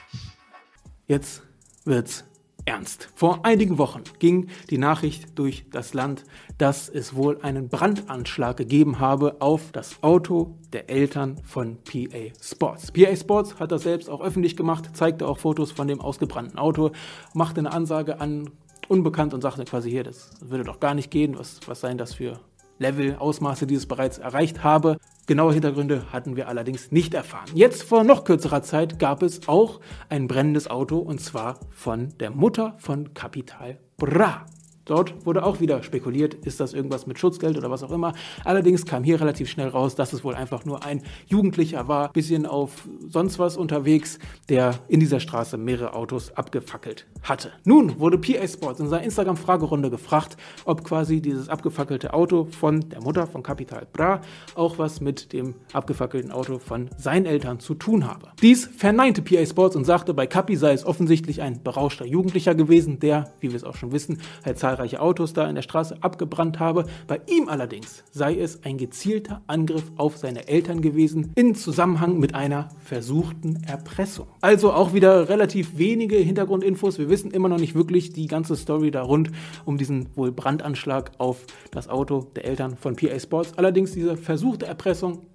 Jetzt 1.05 1.41
wird's 1.83 2.23
ernst. 2.65 3.09
Vor 3.15 3.45
einigen 3.45 3.77
Wochen 3.77 4.03
ging 4.19 4.47
die 4.69 4.77
Nachricht 4.77 5.37
durch 5.37 5.65
das 5.71 5.93
Land, 5.93 6.23
dass 6.57 6.89
es 6.89 7.15
wohl 7.15 7.39
einen 7.41 7.69
Brandanschlag 7.69 8.57
gegeben 8.57 8.99
habe 8.99 9.41
auf 9.41 9.71
das 9.71 10.01
Auto 10.01 10.55
der 10.71 10.89
Eltern 10.89 11.41
von 11.43 11.77
PA 11.83 12.33
Sports. 12.41 12.91
PA 12.91 13.15
Sports 13.15 13.59
hat 13.59 13.71
das 13.71 13.83
selbst 13.83 14.09
auch 14.09 14.21
öffentlich 14.21 14.55
gemacht, 14.55 14.95
zeigte 14.95 15.27
auch 15.27 15.39
Fotos 15.39 15.71
von 15.71 15.87
dem 15.87 15.99
ausgebrannten 16.01 16.57
Auto, 16.57 16.91
machte 17.33 17.59
eine 17.59 17.71
Ansage 17.71 18.19
an 18.19 18.49
Unbekannt 18.89 19.33
und 19.33 19.41
sagte 19.41 19.63
quasi 19.63 19.89
hier, 19.89 20.03
das 20.03 20.31
würde 20.41 20.65
doch 20.65 20.79
gar 20.79 20.93
nicht 20.93 21.09
gehen, 21.09 21.37
was, 21.37 21.61
was 21.67 21.79
seien 21.79 21.97
das 21.97 22.13
für 22.13 22.41
Level, 22.79 23.15
Ausmaße, 23.17 23.67
die 23.67 23.75
es 23.75 23.85
bereits 23.85 24.17
erreicht 24.17 24.63
habe. 24.63 24.97
Genaue 25.25 25.53
Hintergründe 25.53 26.11
hatten 26.11 26.35
wir 26.35 26.47
allerdings 26.47 26.91
nicht 26.91 27.13
erfahren. 27.13 27.49
Jetzt 27.53 27.83
vor 27.83 28.03
noch 28.03 28.25
kürzerer 28.25 28.61
Zeit 28.61 28.99
gab 28.99 29.23
es 29.23 29.47
auch 29.47 29.79
ein 30.09 30.27
brennendes 30.27 30.69
Auto 30.69 30.97
und 30.97 31.21
zwar 31.21 31.59
von 31.71 32.09
der 32.19 32.31
Mutter 32.31 32.75
von 32.79 33.13
Capital 33.13 33.79
Bra. 33.97 34.45
Dort 34.85 35.25
wurde 35.25 35.45
auch 35.45 35.61
wieder 35.61 35.81
spekuliert, 35.81 36.33
ist 36.45 36.59
das 36.59 36.73
irgendwas 36.73 37.07
mit 37.07 37.17
Schutzgeld 37.17 37.57
oder 37.57 37.71
was 37.71 37.83
auch 37.83 37.91
immer. 37.91 38.13
Allerdings 38.43 38.85
kam 38.85 39.03
hier 39.03 39.19
relativ 39.21 39.49
schnell 39.49 39.69
raus, 39.69 39.95
dass 39.95 40.11
es 40.11 40.23
wohl 40.23 40.35
einfach 40.35 40.65
nur 40.65 40.83
ein 40.83 41.01
Jugendlicher 41.27 41.87
war, 41.87 42.11
bisschen 42.11 42.45
auf 42.45 42.87
sonst 43.07 43.39
was 43.39 43.55
unterwegs, 43.55 44.19
der 44.49 44.75
in 44.89 44.99
dieser 44.99 45.21
Straße 45.21 45.57
mehrere 45.57 45.93
Autos 45.93 46.31
abgefackelt 46.31 47.07
hatte. 47.21 47.51
Nun 47.63 47.99
wurde 47.99 48.17
PA 48.17 48.45
Sports 48.47 48.79
in 48.81 48.89
seiner 48.89 49.03
Instagram-Fragerunde 49.03 49.89
gefragt, 49.89 50.35
ob 50.65 50.83
quasi 50.83 51.21
dieses 51.21 51.47
abgefackelte 51.47 52.13
Auto 52.13 52.45
von 52.45 52.81
der 52.89 53.01
Mutter 53.01 53.25
von 53.25 53.41
Capital 53.41 53.87
Bra 53.93 54.21
auch 54.55 54.77
was 54.77 54.99
mit 54.99 55.31
dem 55.31 55.55
abgefackelten 55.71 56.31
Auto 56.31 56.59
von 56.59 56.89
seinen 56.97 57.25
Eltern 57.25 57.59
zu 57.59 57.73
tun 57.75 58.05
habe. 58.05 58.27
Dies 58.41 58.65
verneinte 58.65 59.21
PA 59.21 59.45
Sports 59.45 59.75
und 59.75 59.85
sagte, 59.85 60.13
bei 60.13 60.27
Capi 60.27 60.57
sei 60.57 60.73
es 60.73 60.85
offensichtlich 60.85 61.41
ein 61.41 61.63
berauschter 61.63 62.05
Jugendlicher 62.05 62.53
gewesen, 62.55 62.99
der, 62.99 63.33
wie 63.39 63.49
wir 63.49 63.55
es 63.55 63.63
auch 63.63 63.75
schon 63.75 63.91
wissen, 63.93 64.19
halt 64.43 64.59
zahlreiche 64.73 65.01
Autos 65.01 65.33
da 65.33 65.47
in 65.47 65.55
der 65.55 65.61
Straße 65.61 65.97
abgebrannt 66.01 66.59
habe. 66.59 66.85
Bei 67.07 67.21
ihm 67.27 67.47
allerdings 67.47 68.03
sei 68.11 68.37
es 68.37 68.63
ein 68.63 68.77
gezielter 68.77 69.41
Angriff 69.47 69.83
auf 69.97 70.17
seine 70.17 70.47
Eltern 70.47 70.81
gewesen, 70.81 71.31
in 71.35 71.53
Zusammenhang 71.53 72.19
mit 72.19 72.33
einer 72.33 72.69
versuchten 72.83 73.63
Erpressung. 73.67 74.27
Also 74.41 74.73
auch 74.73 74.93
wieder 74.93 75.29
relativ 75.29 75.77
wenige 75.77 76.15
Hintergrundinfos. 76.17 76.97
Wir 76.97 77.09
wissen 77.09 77.31
immer 77.31 77.49
noch 77.49 77.59
nicht 77.59 77.75
wirklich 77.75 78.13
die 78.13 78.27
ganze 78.27 78.55
Story 78.55 78.89
da 78.89 79.03
rund 79.03 79.31
um 79.65 79.77
diesen 79.77 80.09
wohl 80.15 80.31
Brandanschlag 80.31 81.11
auf 81.19 81.45
das 81.71 81.87
Auto 81.87 82.31
der 82.35 82.45
Eltern 82.45 82.75
von 82.75 82.95
PA 82.95 83.19
Sports. 83.19 83.53
Allerdings 83.57 83.91
diese 83.91 84.17
versuchte 84.17 84.65
Erpressung, 84.65 85.27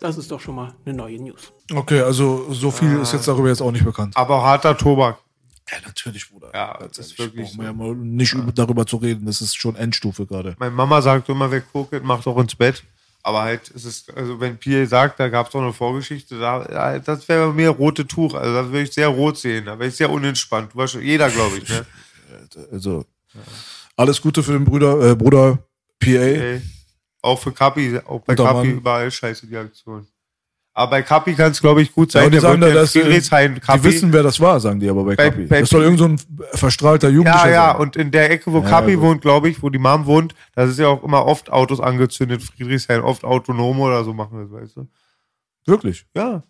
das 0.00 0.18
ist 0.18 0.32
doch 0.32 0.40
schon 0.40 0.56
mal 0.56 0.74
eine 0.84 0.96
neue 0.96 1.20
News. 1.20 1.52
Okay, 1.72 2.00
also 2.00 2.46
so 2.50 2.72
viel 2.72 2.98
ist 2.98 3.12
jetzt 3.12 3.28
darüber 3.28 3.48
jetzt 3.48 3.62
auch 3.62 3.70
nicht 3.70 3.84
bekannt. 3.84 4.16
Aber 4.16 4.42
harter 4.42 4.76
Tobak. 4.76 5.18
Ja, 5.70 5.78
natürlich, 5.86 6.28
Bruder. 6.28 6.50
Ja, 6.54 6.78
das 6.78 6.98
ist 6.98 7.18
wirklich 7.18 7.46
Brauchen 7.46 7.58
wir 7.58 7.66
ja 7.66 7.72
mal 7.72 7.94
nicht 7.94 8.34
über, 8.34 8.52
darüber 8.52 8.86
zu 8.86 8.96
reden. 8.96 9.26
Das 9.26 9.40
ist 9.40 9.56
schon 9.56 9.76
Endstufe 9.76 10.26
gerade. 10.26 10.56
Meine 10.58 10.72
Mama 10.72 11.00
sagt 11.00 11.28
immer, 11.28 11.50
wer 11.50 11.60
kokelt, 11.60 12.04
macht 12.04 12.26
auch 12.26 12.38
ins 12.38 12.54
Bett. 12.54 12.82
Aber 13.24 13.42
halt, 13.42 13.70
es 13.70 13.84
ist, 13.84 14.12
also 14.16 14.40
wenn 14.40 14.58
Pierre 14.58 14.86
sagt, 14.86 15.20
da 15.20 15.28
gab 15.28 15.48
es 15.48 15.54
auch 15.54 15.62
eine 15.62 15.72
Vorgeschichte, 15.72 16.40
da, 16.40 16.66
ja, 16.68 16.98
das 16.98 17.28
wäre 17.28 17.48
bei 17.48 17.52
mir 17.52 17.68
rote 17.70 18.06
Tuch. 18.06 18.34
Also 18.34 18.52
das 18.52 18.66
würde 18.66 18.82
ich 18.82 18.92
sehr 18.92 19.08
rot 19.08 19.38
sehen. 19.38 19.66
Da 19.66 19.78
wäre 19.78 19.88
ich 19.88 19.96
sehr 19.96 20.10
unentspannt. 20.10 20.72
Jeder, 21.00 21.30
glaube 21.30 21.58
ich. 21.58 21.68
Ne? 21.68 21.86
Also, 22.72 23.04
Alles 23.94 24.20
Gute 24.20 24.42
für 24.42 24.52
den 24.52 24.64
Bruder, 24.64 25.10
äh, 25.10 25.14
Bruder 25.14 25.58
PA. 26.00 26.08
Ey. 26.08 26.62
Auch 27.20 27.38
für 27.38 27.52
Kapi, 27.52 28.00
auch 28.04 28.20
bei 28.22 28.34
Kapi 28.34 28.70
überall 28.70 29.10
scheiße 29.10 29.46
die 29.46 29.56
Aktion. 29.56 30.06
Aber 30.74 30.90
bei 30.92 31.02
Kapi 31.02 31.34
kann 31.34 31.50
es, 31.52 31.60
glaube 31.60 31.82
ich, 31.82 31.92
gut 31.92 32.10
sein. 32.12 32.22
Ja, 32.22 32.26
und 32.26 32.32
die 32.34 32.40
sagen 32.40 32.60
da, 32.62 32.68
ja 32.68 32.74
dass 32.74 32.96
äh, 32.96 33.02
Friedrichshain 33.02 33.54
die 33.56 33.60
Kapi. 33.60 33.84
wissen, 33.84 34.10
wer 34.12 34.22
das 34.22 34.40
war, 34.40 34.58
sagen 34.58 34.80
die 34.80 34.88
aber 34.88 35.04
bei 35.04 35.16
Bei- 35.16 35.28
Kapi. 35.30 35.44
bei 35.46 35.60
Das 35.60 35.68
soll 35.68 35.82
irgend 35.82 35.98
so 35.98 36.06
ein 36.06 36.18
verstrahlter 36.54 37.10
Jugendlicher 37.10 37.46
Ja, 37.50 37.52
ja, 37.52 37.72
sein. 37.72 37.80
und 37.82 37.96
in 37.96 38.10
der 38.10 38.30
Ecke, 38.30 38.50
wo 38.52 38.60
Ja, 38.60 38.68
Kapi 38.70 38.94
gut. 38.94 39.02
wohnt, 39.02 39.20
glaube 39.20 39.50
ich, 39.50 39.62
wo 39.62 39.68
die 39.68 39.78
Mom 39.78 40.06
wohnt, 40.06 40.34
da 40.54 40.64
ist 40.64 40.78
ja 40.78 40.88
auch 40.88 41.02
immer 41.04 41.26
oft 41.26 41.52
Autos 41.52 41.78
angezündet. 41.80 42.42
Friedrichshain, 42.42 43.02
oft 43.02 43.22
autonom 43.24 43.80
oder 43.80 44.02
so 44.04 44.14
machen 44.14 44.40
das, 44.40 44.50
weißt 44.50 44.76
du? 44.78 44.88
Wirklich? 45.66 46.06
Ja. 46.14 46.42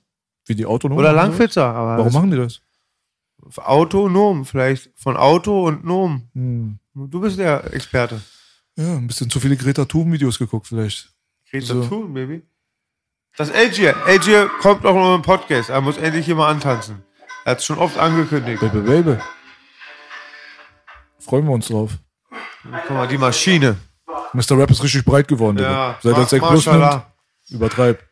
Wie 0.46 0.54
die 0.54 0.66
autonom? 0.66 0.98
Oder? 0.98 1.12
Langwitzer, 1.12 1.64
aber 1.66 1.98
Warum 1.98 2.12
machen 2.12 2.30
die 2.30 2.36
das? 2.36 2.60
autonom, 3.56 4.44
vielleicht 4.44 4.90
von 4.94 5.16
Auto 5.16 5.66
und 5.66 5.84
Nom. 5.84 6.22
Hm. 6.34 6.78
Du 6.94 7.20
bist 7.20 7.38
der 7.38 7.72
Experte. 7.74 8.20
Ja, 8.76 8.96
ein 8.96 9.06
bisschen 9.06 9.30
zu 9.30 9.40
viele 9.40 9.56
Greta 9.56 9.84
Thun-Videos 9.84 10.38
geguckt 10.38 10.68
vielleicht. 10.68 11.10
Greta 11.50 11.66
So. 11.66 11.84
Thun, 11.86 12.14
Baby. 12.14 12.42
Das 13.36 13.50
Algier. 13.50 13.94
Algier 14.06 14.50
kommt 14.60 14.84
auch 14.84 14.94
noch 14.94 15.14
im 15.14 15.22
Podcast. 15.22 15.70
Er 15.70 15.80
muss 15.80 15.96
endlich 15.96 16.26
hier 16.26 16.34
mal 16.34 16.48
antanzen. 16.48 17.02
Er 17.44 17.52
hat 17.52 17.58
es 17.58 17.64
schon 17.64 17.78
oft 17.78 17.98
angekündigt. 17.98 18.60
Baby, 18.60 18.80
Baby. 18.80 19.16
Freuen 21.18 21.44
wir 21.46 21.52
uns 21.52 21.68
drauf. 21.68 21.92
Guck 22.86 22.90
mal, 22.90 23.08
die 23.08 23.18
Maschine. 23.18 23.76
Mr. 24.34 24.58
Rap 24.58 24.70
ist 24.70 24.82
richtig 24.82 25.04
breit 25.04 25.28
geworden, 25.28 25.58
Ja, 25.58 25.94
Digga. 25.94 25.98
Seit 26.02 26.12
er 26.12 26.18
ma- 26.18 26.26
6 26.26 26.46
Plus 26.48 26.66
nimmt, 26.66 27.02
übertreib. 27.50 28.02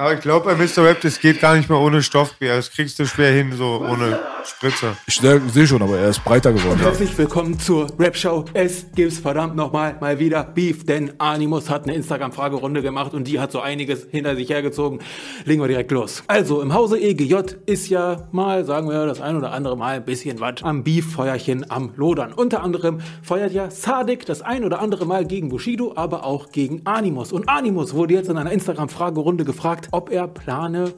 Aber 0.00 0.14
ich 0.14 0.20
glaube, 0.20 0.44
bei 0.44 0.54
Mr. 0.54 0.84
Rap, 0.84 1.00
das 1.00 1.18
geht 1.18 1.40
gar 1.40 1.56
nicht 1.56 1.68
mehr 1.68 1.80
ohne 1.80 2.04
Stoffbier. 2.04 2.54
Das 2.54 2.70
kriegst 2.70 3.00
du 3.00 3.04
schwer 3.04 3.32
hin, 3.32 3.52
so 3.56 3.84
ohne 3.84 4.20
Spritzer. 4.44 4.96
Ich 5.08 5.20
sehe 5.20 5.66
schon, 5.66 5.82
aber 5.82 5.98
er 5.98 6.10
ist 6.10 6.22
breiter 6.22 6.52
geworden. 6.52 6.78
Herzlich 6.78 7.18
willkommen 7.18 7.58
zur 7.58 7.88
Rap-Show. 7.98 8.44
Es 8.54 8.86
gibt's 8.94 9.18
verdammt 9.18 9.56
nochmal 9.56 9.96
mal 10.00 10.20
wieder 10.20 10.44
Beef, 10.44 10.86
denn 10.86 11.14
Animus 11.18 11.68
hat 11.68 11.82
eine 11.82 11.94
Instagram-Fragerunde 11.96 12.80
gemacht 12.80 13.12
und 13.12 13.26
die 13.26 13.40
hat 13.40 13.50
so 13.50 13.58
einiges 13.58 14.06
hinter 14.08 14.36
sich 14.36 14.48
hergezogen. 14.48 15.00
Legen 15.44 15.60
wir 15.60 15.66
direkt 15.66 15.90
los. 15.90 16.22
Also, 16.28 16.62
im 16.62 16.74
Hause 16.74 17.00
EGJ 17.00 17.56
ist 17.66 17.88
ja 17.88 18.28
mal, 18.30 18.64
sagen 18.64 18.88
wir, 18.88 19.04
das 19.04 19.20
ein 19.20 19.36
oder 19.36 19.50
andere 19.50 19.76
Mal 19.76 19.96
ein 19.96 20.04
bisschen 20.04 20.38
was 20.38 20.62
am 20.62 20.84
Beef-Feuerchen 20.84 21.72
am 21.72 21.90
Lodern. 21.96 22.32
Unter 22.32 22.62
anderem 22.62 23.00
feuert 23.20 23.52
ja 23.52 23.68
Sadik 23.72 24.26
das 24.26 24.42
ein 24.42 24.64
oder 24.64 24.80
andere 24.80 25.06
Mal 25.06 25.26
gegen 25.26 25.48
Bushido, 25.48 25.94
aber 25.96 26.24
auch 26.24 26.52
gegen 26.52 26.82
Animus. 26.84 27.32
Und 27.32 27.48
Animus 27.48 27.94
wurde 27.94 28.14
jetzt 28.14 28.28
in 28.28 28.36
einer 28.36 28.52
Instagram-Fragerunde 28.52 29.44
gefragt, 29.44 29.87
ob 29.90 30.10
er 30.10 30.28
plane, 30.28 30.94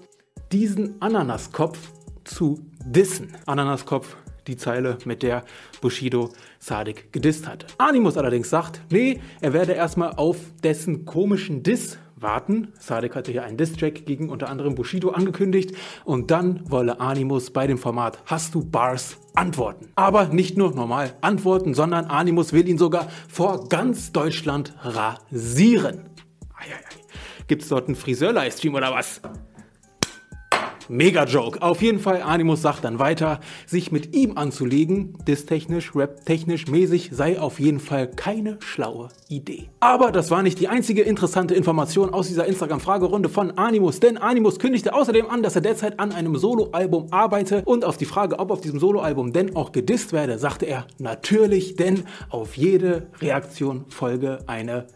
diesen 0.53 1.01
Ananaskopf 1.01 1.79
zu 2.25 2.61
dissen. 2.85 3.35
Ananaskopf, 3.47 4.17
die 4.47 4.57
Zeile, 4.57 4.99
mit 5.05 5.23
der 5.23 5.45
Bushido 5.81 6.31
Sadik 6.59 7.13
gedisst 7.13 7.47
hatte. 7.47 7.67
Animus 7.79 8.17
allerdings 8.17 8.51
sagt, 8.51 8.81
nee, 8.91 9.21
er 9.41 9.53
werde 9.53 9.73
erstmal 9.73 10.15
auf 10.15 10.37
dessen 10.63 11.05
komischen 11.05 11.63
Diss 11.63 11.99
warten. 12.17 12.73
Sadik 12.79 13.17
hatte 13.17 13.33
hier 13.33 13.45
einen 13.45 13.57
Diss-Track 13.57 14.07
gegen 14.07 14.29
unter 14.29 14.49
anderem 14.49 14.75
Bushido 14.75 15.11
angekündigt 15.11 15.75
und 16.05 16.31
dann 16.31 16.71
wolle 16.71 17.01
Animus 17.01 17.51
bei 17.51 17.67
dem 17.67 17.79
Format 17.79 18.19
Hast 18.27 18.55
du 18.55 18.65
Bars 18.65 19.17
antworten. 19.35 19.89
Aber 19.95 20.27
nicht 20.27 20.57
nur 20.57 20.75
normal 20.75 21.15
antworten, 21.21 21.75
sondern 21.75 22.07
Animus 22.07 22.53
will 22.53 22.69
ihn 22.69 22.79
sogar 22.79 23.09
vor 23.29 23.69
ganz 23.69 24.13
Deutschland 24.13 24.75
rasieren. 24.83 26.11
Eieiei. 26.55 27.01
Gibt's 27.47 27.69
dort 27.69 27.87
einen 27.87 27.97
Friseur-Livestream 27.97 28.75
oder 28.75 28.93
was? 28.93 29.21
Mega 30.91 31.23
Joke. 31.23 31.63
Auf 31.63 31.83
jeden 31.83 32.01
Fall, 32.01 32.21
Animus 32.21 32.63
sagt 32.63 32.83
dann 32.85 32.99
weiter, 32.99 33.39
sich 33.65 33.93
mit 33.93 34.17
ihm 34.17 34.37
anzulegen, 34.37 35.17
disstechnisch, 35.25 35.95
rap-technisch, 35.95 36.67
mäßig, 36.67 37.11
sei 37.13 37.39
auf 37.39 37.61
jeden 37.61 37.79
Fall 37.79 38.11
keine 38.11 38.59
schlaue 38.59 39.09
Idee. 39.29 39.71
Aber 39.79 40.11
das 40.11 40.33
war 40.33 40.43
nicht 40.43 40.59
die 40.59 40.67
einzige 40.67 41.03
interessante 41.03 41.55
Information 41.55 42.13
aus 42.13 42.27
dieser 42.27 42.45
Instagram-Fragerunde 42.47 43.29
von 43.29 43.53
Animus, 43.53 44.01
denn 44.01 44.19
Animus 44.19 44.59
kündigte 44.59 44.93
außerdem 44.93 45.31
an, 45.31 45.45
dass 45.45 45.55
er 45.55 45.61
derzeit 45.61 46.01
an 46.01 46.11
einem 46.11 46.35
Soloalbum 46.35 47.13
arbeite 47.13 47.63
und 47.67 47.85
auf 47.85 47.97
die 47.97 48.05
Frage, 48.05 48.41
ob 48.41 48.51
auf 48.51 48.61
diesem 48.61 48.81
Soloalbum 48.81 49.33
denn 49.33 49.55
auch 49.55 49.71
gedisst 49.71 50.13
werde, 50.13 50.41
sagte 50.41 50.67
er, 50.67 50.89
natürlich, 50.99 51.77
denn 51.77 52.03
auf 52.31 52.57
jede 52.57 53.07
Reaktion 53.21 53.85
folge 53.91 54.41
eine 54.49 54.89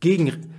gegen 0.00 0.51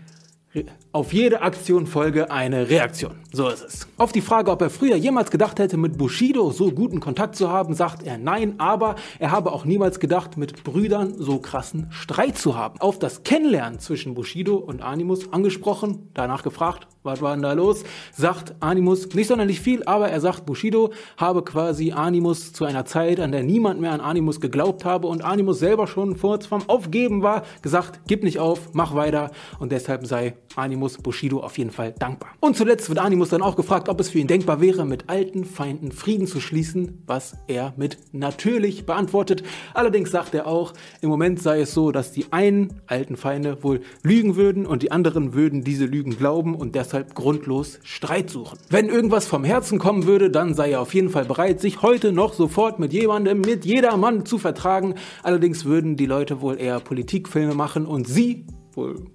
auf 0.93 1.11
jede 1.11 1.41
Aktion 1.41 1.87
folge 1.87 2.29
eine 2.29 2.69
Reaktion. 2.69 3.15
So 3.31 3.49
ist 3.49 3.65
es. 3.65 3.87
Auf 3.97 4.11
die 4.11 4.21
Frage, 4.21 4.51
ob 4.51 4.61
er 4.61 4.69
früher 4.69 4.95
jemals 4.95 5.31
gedacht 5.31 5.57
hätte, 5.57 5.75
mit 5.75 5.97
Bushido 5.97 6.51
so 6.51 6.71
guten 6.71 6.99
Kontakt 6.99 7.35
zu 7.35 7.49
haben, 7.49 7.73
sagt 7.73 8.03
er 8.03 8.19
nein, 8.19 8.59
aber 8.59 8.95
er 9.17 9.31
habe 9.31 9.51
auch 9.51 9.65
niemals 9.65 9.99
gedacht, 9.99 10.37
mit 10.37 10.63
Brüdern 10.63 11.15
so 11.17 11.39
krassen 11.39 11.87
Streit 11.89 12.37
zu 12.37 12.55
haben. 12.55 12.79
Auf 12.79 12.99
das 12.99 13.23
Kennenlernen 13.23 13.79
zwischen 13.79 14.13
Bushido 14.13 14.55
und 14.55 14.83
Animus 14.83 15.33
angesprochen, 15.33 16.09
danach 16.13 16.43
gefragt, 16.43 16.87
was 17.03 17.21
war 17.21 17.33
denn 17.33 17.43
da 17.43 17.53
los, 17.53 17.83
sagt 18.15 18.55
Animus 18.59 19.13
nicht 19.13 19.27
sonderlich 19.27 19.59
viel, 19.61 19.83
aber 19.83 20.09
er 20.09 20.21
sagt, 20.21 20.45
Bushido 20.45 20.91
habe 21.17 21.43
quasi 21.43 21.91
Animus 21.91 22.53
zu 22.53 22.65
einer 22.65 22.85
Zeit, 22.85 23.19
an 23.19 23.31
der 23.31 23.43
niemand 23.43 23.81
mehr 23.81 23.91
an 23.91 24.01
Animus 24.01 24.39
geglaubt 24.39 24.85
habe 24.85 25.07
und 25.07 25.23
Animus 25.23 25.59
selber 25.59 25.87
schon 25.87 26.17
kurz 26.17 26.45
vorm 26.45 26.63
Aufgeben 26.67 27.21
war, 27.21 27.43
gesagt, 27.61 28.01
gib 28.07 28.23
nicht 28.23 28.39
auf, 28.39 28.73
mach 28.73 28.95
weiter 28.95 29.31
und 29.59 29.71
deshalb 29.71 30.07
sei 30.07 30.35
Animus 30.55 30.97
Bushido 30.97 31.39
auf 31.39 31.57
jeden 31.57 31.71
Fall 31.71 31.93
dankbar. 31.97 32.31
Und 32.39 32.55
zuletzt 32.55 32.87
wird 32.89 32.99
Animus 32.99 33.29
dann 33.29 33.41
auch 33.41 33.55
gefragt, 33.55 33.89
ob 33.89 33.99
es 33.99 34.09
für 34.09 34.19
ihn 34.19 34.27
denkbar 34.27 34.61
wäre, 34.61 34.85
mit 34.85 35.09
alten 35.09 35.45
Feinden 35.45 35.91
Frieden 35.91 36.27
zu 36.27 36.39
schließen, 36.39 37.03
was 37.05 37.35
er 37.47 37.73
mit 37.75 37.97
natürlich 38.11 38.85
beantwortet. 38.85 39.43
Allerdings 39.73 40.11
sagt 40.11 40.33
er 40.33 40.47
auch, 40.47 40.73
im 41.01 41.09
Moment 41.09 41.41
sei 41.41 41.61
es 41.61 41.73
so, 41.73 41.91
dass 41.91 42.11
die 42.11 42.31
einen 42.31 42.81
alten 42.87 43.17
Feinde 43.17 43.63
wohl 43.63 43.81
lügen 44.03 44.35
würden 44.35 44.65
und 44.65 44.83
die 44.83 44.91
anderen 44.91 45.33
würden 45.33 45.63
diese 45.63 45.85
Lügen 45.85 46.17
glauben 46.17 46.55
und 46.55 46.75
deshalb 46.75 46.92
grundlos 47.01 47.79
Streit 47.83 48.29
suchen. 48.29 48.59
Wenn 48.69 48.89
irgendwas 48.89 49.25
vom 49.25 49.43
Herzen 49.43 49.79
kommen 49.79 50.05
würde, 50.05 50.29
dann 50.29 50.53
sei 50.53 50.71
er 50.71 50.81
auf 50.81 50.93
jeden 50.93 51.09
Fall 51.09 51.25
bereit, 51.25 51.59
sich 51.59 51.81
heute 51.81 52.11
noch 52.11 52.33
sofort 52.33 52.79
mit 52.79 52.93
jemandem, 52.93 53.41
mit 53.41 53.65
jedermann 53.65 54.25
zu 54.25 54.37
vertragen. 54.37 54.95
Allerdings 55.23 55.65
würden 55.65 55.97
die 55.97 56.05
Leute 56.05 56.41
wohl 56.41 56.59
eher 56.59 56.79
Politikfilme 56.79 57.55
machen 57.55 57.85
und 57.85 58.07
sie 58.07 58.45
wohl 58.73 59.05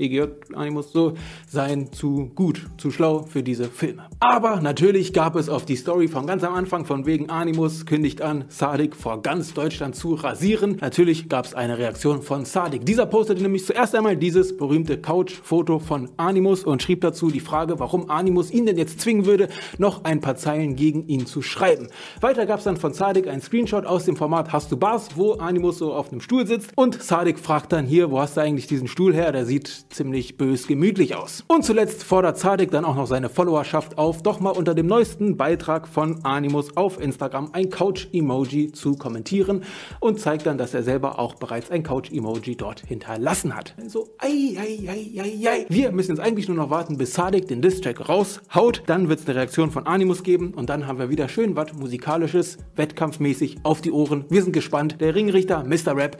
EGJ 0.00 0.22
Animus 0.54 0.92
so 0.92 1.14
seien 1.48 1.92
zu 1.92 2.30
gut, 2.34 2.66
zu 2.78 2.90
schlau 2.90 3.22
für 3.22 3.42
diese 3.42 3.64
Filme. 3.64 4.06
Aber 4.20 4.60
natürlich 4.60 5.12
gab 5.12 5.36
es 5.36 5.48
auf 5.48 5.64
die 5.64 5.76
Story 5.76 6.08
von 6.08 6.26
ganz 6.26 6.42
am 6.44 6.54
Anfang 6.54 6.84
von 6.84 7.06
wegen 7.06 7.30
Animus 7.30 7.86
kündigt 7.86 8.22
an, 8.22 8.44
Sadik 8.48 8.96
vor 8.96 9.22
ganz 9.22 9.54
Deutschland 9.54 9.96
zu 9.96 10.14
rasieren. 10.14 10.78
Natürlich 10.80 11.28
gab 11.28 11.44
es 11.44 11.54
eine 11.54 11.78
Reaktion 11.78 12.22
von 12.22 12.44
Sadik. 12.44 12.84
Dieser 12.84 13.06
postete 13.06 13.42
nämlich 13.42 13.64
zuerst 13.64 13.94
einmal 13.94 14.16
dieses 14.16 14.56
berühmte 14.56 14.98
Couch-Foto 14.98 15.78
von 15.78 16.10
Animus 16.16 16.64
und 16.64 16.82
schrieb 16.82 17.00
dazu 17.00 17.30
die 17.30 17.40
Frage, 17.40 17.78
warum 17.78 18.10
Animus 18.10 18.50
ihn 18.50 18.66
denn 18.66 18.78
jetzt 18.78 19.00
zwingen 19.00 19.26
würde, 19.26 19.48
noch 19.78 20.04
ein 20.04 20.20
paar 20.20 20.36
Zeilen 20.36 20.76
gegen 20.76 21.06
ihn 21.06 21.26
zu 21.26 21.42
schreiben. 21.42 21.88
Weiter 22.20 22.46
gab 22.46 22.58
es 22.58 22.64
dann 22.64 22.76
von 22.76 22.92
Sadik 22.92 23.28
einen 23.28 23.42
Screenshot 23.42 23.86
aus 23.86 24.04
dem 24.04 24.16
Format 24.16 24.52
Hast 24.52 24.72
du 24.72 24.76
Bars, 24.76 25.08
wo 25.16 25.32
Animus 25.34 25.78
so 25.78 25.92
auf 25.92 26.10
einem 26.10 26.20
Stuhl 26.20 26.46
sitzt 26.46 26.72
und 26.76 27.02
Sadik 27.02 27.38
fragt 27.38 27.72
dann 27.72 27.86
hier, 27.86 28.10
wo 28.10 28.20
hast 28.20 28.36
du 28.36 28.40
eigentlich 28.40 28.66
diesen 28.66 28.88
Stuhl 28.88 29.14
her? 29.14 29.32
Der 29.32 29.46
sieht 29.46 29.68
ziemlich 29.90 30.36
bös 30.36 30.66
gemütlich 30.66 31.14
aus. 31.14 31.44
Und 31.48 31.64
zuletzt 31.64 32.04
fordert 32.04 32.38
Sadik 32.38 32.70
dann 32.70 32.84
auch 32.84 32.94
noch 32.94 33.06
seine 33.06 33.28
Followerschaft 33.28 33.98
auf, 33.98 34.22
doch 34.22 34.40
mal 34.40 34.50
unter 34.50 34.74
dem 34.74 34.86
neuesten 34.86 35.36
Beitrag 35.36 35.88
von 35.88 36.24
Animus 36.24 36.76
auf 36.76 37.00
Instagram 37.00 37.50
ein 37.52 37.70
Couch-Emoji 37.70 38.72
zu 38.72 38.96
kommentieren 38.96 39.64
und 39.98 40.20
zeigt 40.20 40.46
dann, 40.46 40.58
dass 40.58 40.74
er 40.74 40.82
selber 40.82 41.18
auch 41.18 41.34
bereits 41.34 41.70
ein 41.70 41.82
Couch-Emoji 41.82 42.56
dort 42.56 42.80
hinterlassen 42.86 43.54
hat. 43.54 43.74
Also, 43.80 44.08
ei, 44.18 44.56
ei, 44.58 44.88
ei, 44.88 45.20
ei, 45.20 45.48
ei. 45.48 45.66
Wir 45.68 45.92
müssen 45.92 46.12
jetzt 46.12 46.20
eigentlich 46.20 46.48
nur 46.48 46.56
noch 46.56 46.70
warten, 46.70 46.96
bis 46.96 47.14
Sadik 47.14 47.48
den 47.48 47.60
Distrack 47.62 48.08
raushaut. 48.08 48.82
Dann 48.86 49.08
wird 49.08 49.20
es 49.20 49.26
eine 49.26 49.36
Reaktion 49.36 49.70
von 49.70 49.86
Animus 49.86 50.22
geben 50.22 50.54
und 50.54 50.70
dann 50.70 50.86
haben 50.86 50.98
wir 50.98 51.10
wieder 51.10 51.28
schön 51.28 51.56
was 51.56 51.72
Musikalisches, 51.72 52.58
wettkampfmäßig 52.76 53.58
auf 53.64 53.80
die 53.80 53.92
Ohren. 53.92 54.24
Wir 54.28 54.42
sind 54.42 54.52
gespannt. 54.52 55.00
Der 55.00 55.14
Ringrichter, 55.14 55.64
Mr. 55.64 55.96
Rap, 55.96 56.18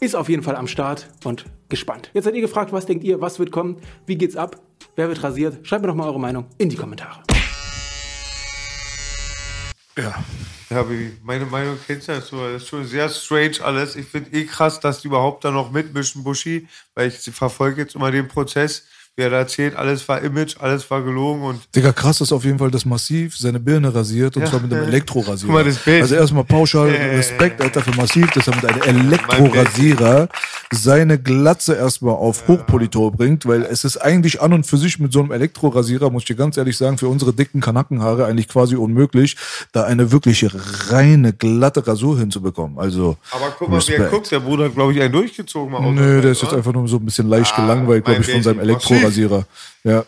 ist 0.00 0.14
auf 0.14 0.28
jeden 0.28 0.42
Fall 0.42 0.56
am 0.56 0.66
Start 0.66 1.08
und 1.24 1.44
gespannt. 1.68 2.10
Jetzt 2.14 2.24
seid 2.24 2.34
ihr 2.34 2.40
gefragt, 2.40 2.72
was 2.72 2.86
denkt 2.86 3.04
ihr, 3.04 3.20
was 3.20 3.38
wird 3.38 3.50
kommen, 3.50 3.76
wie 4.06 4.16
geht's 4.16 4.36
ab, 4.36 4.60
wer 4.94 5.08
wird 5.08 5.22
rasiert? 5.22 5.66
Schreibt 5.66 5.82
mir 5.82 5.88
doch 5.88 5.94
mal 5.94 6.08
eure 6.08 6.20
Meinung 6.20 6.46
in 6.58 6.68
die 6.68 6.76
Kommentare. 6.76 7.22
Ja. 9.96 10.14
Ja, 10.68 10.84
meine 11.22 11.46
Meinung 11.46 11.78
kennst 11.86 12.08
du 12.08 12.12
ja 12.12 12.20
so. 12.20 12.38
Das 12.38 12.62
ist 12.62 12.68
schon 12.68 12.84
sehr 12.84 13.08
strange 13.08 13.62
alles. 13.62 13.94
Ich 13.94 14.06
finde 14.06 14.36
eh 14.36 14.46
krass, 14.46 14.80
dass 14.80 15.00
die 15.00 15.06
überhaupt 15.06 15.44
da 15.44 15.52
noch 15.52 15.70
mitmischen, 15.70 16.24
Buschi, 16.24 16.66
weil 16.94 17.06
ich 17.08 17.18
verfolge 17.18 17.82
jetzt 17.82 17.94
immer 17.94 18.10
den 18.10 18.26
Prozess, 18.26 18.84
wie 19.18 19.22
er 19.22 19.30
da 19.30 19.38
erzählt, 19.38 19.74
alles 19.76 20.06
war 20.10 20.20
Image, 20.20 20.56
alles 20.60 20.90
war 20.90 21.00
gelogen 21.02 21.40
und 21.42 21.60
Digga, 21.74 21.92
krass 21.92 22.20
ist 22.20 22.32
auf 22.32 22.44
jeden 22.44 22.58
Fall, 22.58 22.70
dass 22.70 22.84
Massiv 22.84 23.34
seine 23.38 23.58
Birne 23.58 23.94
rasiert 23.94 24.36
und 24.36 24.42
Ja. 24.42 24.50
zwar 24.50 24.60
mit 24.60 24.70
einem 24.70 24.82
Elektrorasierer. 24.88 25.46
Guck 25.50 25.54
mal, 25.54 25.64
das 25.64 25.78
Bild. 25.78 26.02
Also 26.02 26.14
erstmal 26.16 26.44
pauschal 26.44 26.90
Respekt, 26.90 27.62
Alter, 27.62 27.80
für 27.80 27.92
Massiv, 27.96 28.30
dass 28.32 28.46
er 28.46 28.56
mit 28.56 28.66
einem 28.66 28.82
Elektrorasierer 29.06 30.28
seine 30.70 31.18
Glatze 31.18 31.74
erstmal 31.76 32.14
auf 32.14 32.46
Hochpolitur 32.46 33.10
bringt, 33.12 33.46
weil 33.46 33.62
es 33.62 33.84
ist 33.84 33.96
eigentlich 33.96 34.42
an 34.42 34.52
und 34.52 34.66
für 34.66 34.76
sich 34.76 34.98
mit 34.98 35.14
so 35.14 35.20
einem 35.20 35.30
Elektrorasierer, 35.32 36.10
muss 36.10 36.22
ich 36.24 36.26
dir 36.26 36.34
ganz 36.36 36.58
ehrlich 36.58 36.76
sagen, 36.76 36.98
für 36.98 37.08
unsere 37.08 37.32
dicken 37.32 37.62
Kanackenhaare 37.62 38.26
eigentlich 38.26 38.48
quasi 38.48 38.76
unmöglich, 38.76 39.36
da 39.72 39.84
eine 39.84 40.12
wirklich 40.12 40.44
reine, 40.90 41.32
glatte 41.32 41.86
Rasur 41.86 42.18
hinzubekommen. 42.18 42.78
Also, 42.78 43.16
aber 43.30 43.54
guck 43.58 43.70
mal, 43.70 43.76
Respekt. 43.76 44.10
guckt, 44.10 44.30
der 44.30 44.40
Bruder 44.40 44.64
hat, 44.66 44.74
glaube 44.74 44.92
ich, 44.92 45.00
einen 45.00 45.12
durchgezogen. 45.12 45.72
mal 45.72 45.80
Nö, 45.92 46.20
der 46.20 46.32
ist 46.32 46.42
jetzt 46.42 46.52
einfach 46.52 46.72
nur 46.74 46.86
so 46.86 46.96
ein 46.96 47.04
bisschen 47.06 47.28
leicht 47.28 47.54
Ah, 47.56 47.62
gelangweilt, 47.62 48.04
glaube 48.04 48.20
ich, 48.20 48.30
von 48.30 48.42
seinem 48.42 48.56
Baby. 48.58 48.66
Elektrorasierer. 49.06 49.46
Ja. 49.84 50.04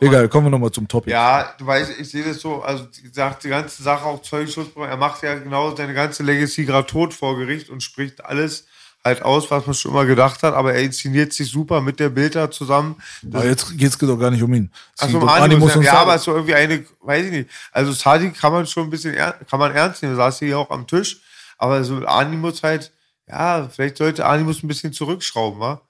Egal, 0.00 0.28
kommen 0.28 0.46
wir 0.46 0.50
nochmal 0.50 0.70
zum 0.70 0.88
Topic. 0.88 1.10
Ja, 1.10 1.54
du 1.58 1.66
weißt, 1.66 1.92
ich 1.98 2.10
sehe 2.10 2.24
das 2.24 2.40
so, 2.40 2.62
also 2.62 2.84
die 2.84 3.08
sagt 3.08 3.44
die 3.44 3.48
ganze 3.48 3.82
Sache 3.82 4.04
auch 4.04 4.22
Zeugenschutzbruch, 4.22 4.86
er 4.86 4.96
macht 4.96 5.22
ja 5.22 5.34
genau 5.34 5.74
seine 5.76 5.92
ganze 5.92 6.22
Legacy 6.22 6.64
gerade 6.64 6.86
tot 6.86 7.12
vor 7.12 7.36
Gericht 7.36 7.68
und 7.68 7.82
spricht 7.82 8.24
alles 8.24 8.64
halt 9.04 9.22
aus, 9.22 9.50
was 9.50 9.66
man 9.66 9.74
schon 9.74 9.90
immer 9.90 10.06
gedacht 10.06 10.42
hat, 10.42 10.54
aber 10.54 10.74
er 10.74 10.82
inszeniert 10.82 11.32
sich 11.32 11.50
super 11.50 11.80
mit 11.80 11.98
der 11.98 12.08
Bilder 12.08 12.50
zusammen. 12.50 13.02
Aber 13.32 13.44
jetzt 13.44 13.76
geht's 13.76 13.98
doch 13.98 14.16
gar 14.16 14.30
nicht 14.30 14.42
um 14.42 14.54
ihn. 14.54 14.70
Es 14.94 15.02
Also 15.02 15.18
geht 15.18 15.22
um 15.24 15.28
Animus, 15.28 15.76
und 15.76 15.82
ja, 15.82 15.94
aber 15.94 16.18
so 16.18 16.32
irgendwie 16.32 16.54
eine, 16.54 16.84
weiß 17.00 17.26
ich 17.26 17.32
nicht. 17.32 17.50
Also 17.72 17.92
Sadi 17.92 18.30
kann 18.30 18.52
man 18.52 18.66
schon 18.66 18.84
ein 18.84 18.90
bisschen, 18.90 19.14
kann 19.14 19.58
man 19.58 19.72
ernst 19.74 20.02
nehmen, 20.02 20.16
saß 20.16 20.38
hier 20.38 20.58
auch 20.58 20.70
am 20.70 20.86
Tisch, 20.86 21.20
aber 21.58 21.82
so 21.84 21.96
Animus 22.06 22.62
halt, 22.62 22.92
ja, 23.28 23.68
vielleicht 23.68 23.96
sollte 23.98 24.24
Animus 24.24 24.62
ein 24.62 24.68
bisschen 24.68 24.92
zurückschrauben, 24.92 25.60
wa? 25.60 25.82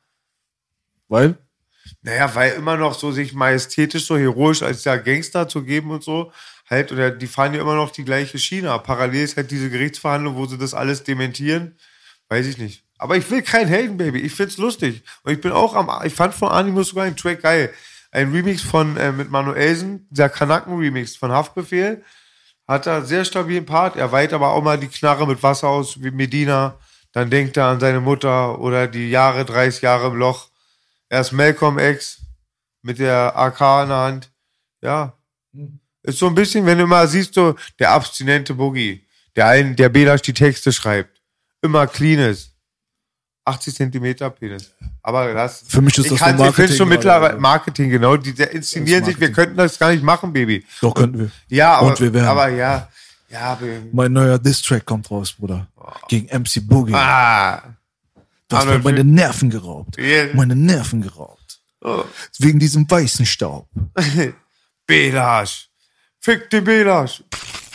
Weil? 1.08 1.36
Naja, 2.02 2.34
weil 2.34 2.52
immer 2.52 2.76
noch 2.76 2.94
so 2.94 3.12
sich 3.12 3.32
majestätisch, 3.32 4.06
so 4.06 4.18
heroisch 4.18 4.62
als 4.62 4.82
der 4.82 4.98
Gangster 4.98 5.48
zu 5.48 5.62
geben 5.62 5.90
und 5.92 6.02
so, 6.02 6.32
halt, 6.68 6.90
oder 6.90 7.10
die 7.10 7.28
fahren 7.28 7.54
ja 7.54 7.60
immer 7.60 7.76
noch 7.76 7.90
die 7.90 8.04
gleiche 8.04 8.38
Schiene. 8.38 8.76
Parallel 8.80 9.22
ist 9.22 9.36
halt 9.36 9.50
diese 9.50 9.70
Gerichtsverhandlung, 9.70 10.34
wo 10.36 10.46
sie 10.46 10.58
das 10.58 10.74
alles 10.74 11.04
dementieren. 11.04 11.76
Weiß 12.28 12.46
ich 12.46 12.58
nicht. 12.58 12.84
Aber 12.98 13.16
ich 13.16 13.30
will 13.30 13.42
kein 13.42 13.68
Heldenbaby. 13.68 14.20
Ich 14.20 14.32
find's 14.32 14.58
lustig. 14.58 15.02
Und 15.22 15.32
ich 15.32 15.40
bin 15.40 15.52
auch 15.52 15.74
am, 15.74 15.90
ich 16.04 16.14
fand 16.14 16.34
von 16.34 16.48
Animus 16.48 16.88
sogar 16.88 17.04
einen 17.04 17.16
Track 17.16 17.42
geil. 17.42 17.72
Ein 18.10 18.32
Remix 18.32 18.62
von, 18.62 18.96
äh, 18.96 19.12
mit 19.12 19.30
Manuelsen, 19.30 20.06
der 20.10 20.28
Kanaken-Remix 20.28 21.16
von 21.16 21.30
Haftbefehl. 21.32 22.02
Hat 22.66 22.86
er 22.86 23.04
sehr 23.04 23.24
stabilen 23.24 23.66
Part. 23.66 23.96
Er 23.96 24.12
weiht 24.12 24.32
aber 24.32 24.52
auch 24.52 24.62
mal 24.62 24.78
die 24.78 24.88
Knarre 24.88 25.26
mit 25.26 25.42
Wasser 25.42 25.68
aus, 25.68 26.02
wie 26.02 26.10
Medina. 26.10 26.78
Dann 27.12 27.28
denkt 27.28 27.56
er 27.56 27.66
an 27.66 27.80
seine 27.80 28.00
Mutter 28.00 28.60
oder 28.60 28.86
die 28.86 29.10
Jahre, 29.10 29.44
30 29.44 29.82
Jahre 29.82 30.08
im 30.08 30.16
Loch. 30.16 30.51
Er 31.12 31.20
ist 31.20 31.32
Malcolm 31.32 31.78
X 31.78 32.22
mit 32.80 32.98
der 32.98 33.36
AK 33.36 33.60
in 33.82 33.88
der 33.90 33.96
Hand. 33.98 34.30
Ja. 34.80 35.12
Ist 36.02 36.18
so 36.18 36.26
ein 36.26 36.34
bisschen, 36.34 36.64
wenn 36.64 36.78
du 36.78 36.86
mal 36.86 37.06
siehst, 37.06 37.34
so 37.34 37.54
der 37.78 37.90
abstinente 37.90 38.54
Boogie, 38.54 39.06
der 39.36 39.46
einen, 39.48 39.76
der 39.76 39.90
Belasch 39.90 40.22
die 40.22 40.32
Texte 40.32 40.72
schreibt. 40.72 41.20
Immer 41.60 41.86
clean 41.86 42.18
ist. 42.18 42.52
80 43.44 43.74
Zentimeter 43.74 44.30
Penis. 44.30 44.70
Aber 45.02 45.34
das. 45.34 45.64
Für 45.68 45.82
mich 45.82 45.98
ist 45.98 46.10
das 46.10 46.18
kann's- 46.18 46.38
nur 46.38 46.48
Ich 46.48 46.54
finde 46.54 46.72
schon 46.74 46.88
Marketing, 46.88 47.10
mittlerweile. 47.10 47.38
Marketing, 47.38 47.90
genau. 47.90 48.16
Die, 48.16 48.30
inszenieren 48.30 49.04
sich, 49.04 49.20
wir 49.20 49.28
Marketing. 49.28 49.34
könnten 49.34 49.56
das 49.58 49.78
gar 49.78 49.90
nicht 49.90 50.02
machen, 50.02 50.32
Baby. 50.32 50.64
Doch, 50.80 50.94
könnten 50.94 51.18
wir. 51.18 51.30
Ja, 51.48 51.74
aber, 51.74 51.88
Und 51.88 52.00
wir 52.00 52.14
werden. 52.14 52.26
aber 52.28 52.48
ja. 52.48 52.88
Ja, 53.28 53.58
wir, 53.60 53.82
Mein 53.92 54.12
neuer 54.14 54.38
Diss-Track 54.38 54.86
kommt 54.86 55.10
raus, 55.10 55.30
Bruder. 55.32 55.66
Gegen 56.08 56.26
MC 56.40 56.60
Boogie. 56.66 56.94
ah. 56.94 57.62
Du 58.52 58.56
hast 58.56 58.64
mir 58.66 58.72
Arnold 58.72 58.84
meine 58.84 59.04
Nerven 59.04 59.50
geraubt. 59.50 59.96
Ja. 59.98 60.32
Meine 60.34 60.56
Nerven 60.56 61.02
geraubt. 61.02 61.60
Oh. 61.80 62.04
Wegen 62.38 62.58
diesem 62.58 62.88
weißen 62.88 63.26
Staub. 63.26 63.68
Belasch. 64.86 65.68
Fick 66.20 66.50
den 66.50 66.64
Belasch. 66.64 67.24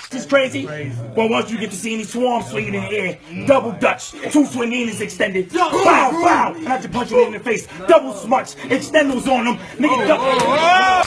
This 0.10 0.22
is 0.22 0.28
crazy. 0.28 0.66
Well, 1.16 1.30
once 1.30 1.52
you 1.52 1.58
get 1.58 1.70
to 1.72 1.76
seeing 1.76 1.98
these 1.98 2.12
swarms 2.12 2.50
swinging 2.50 2.76
in 2.76 2.82
the 2.82 2.96
air, 2.96 3.18
double 3.46 3.74
dutch, 3.74 4.14
two 4.32 4.46
swinging 4.46 4.88
is 4.88 5.02
extended. 5.02 5.52
Bow, 5.52 5.70
bow, 5.70 6.54
and 6.56 6.66
I 6.66 6.78
just 6.78 6.92
punch 6.94 7.12
it 7.12 7.28
in 7.28 7.34
the 7.34 7.40
face. 7.42 7.68
Double 7.90 8.14
smutch, 8.14 8.56
extendos 8.70 9.28
on 9.28 9.44
them. 9.44 9.60
Nigga, 9.78 10.08
double. 10.08 11.04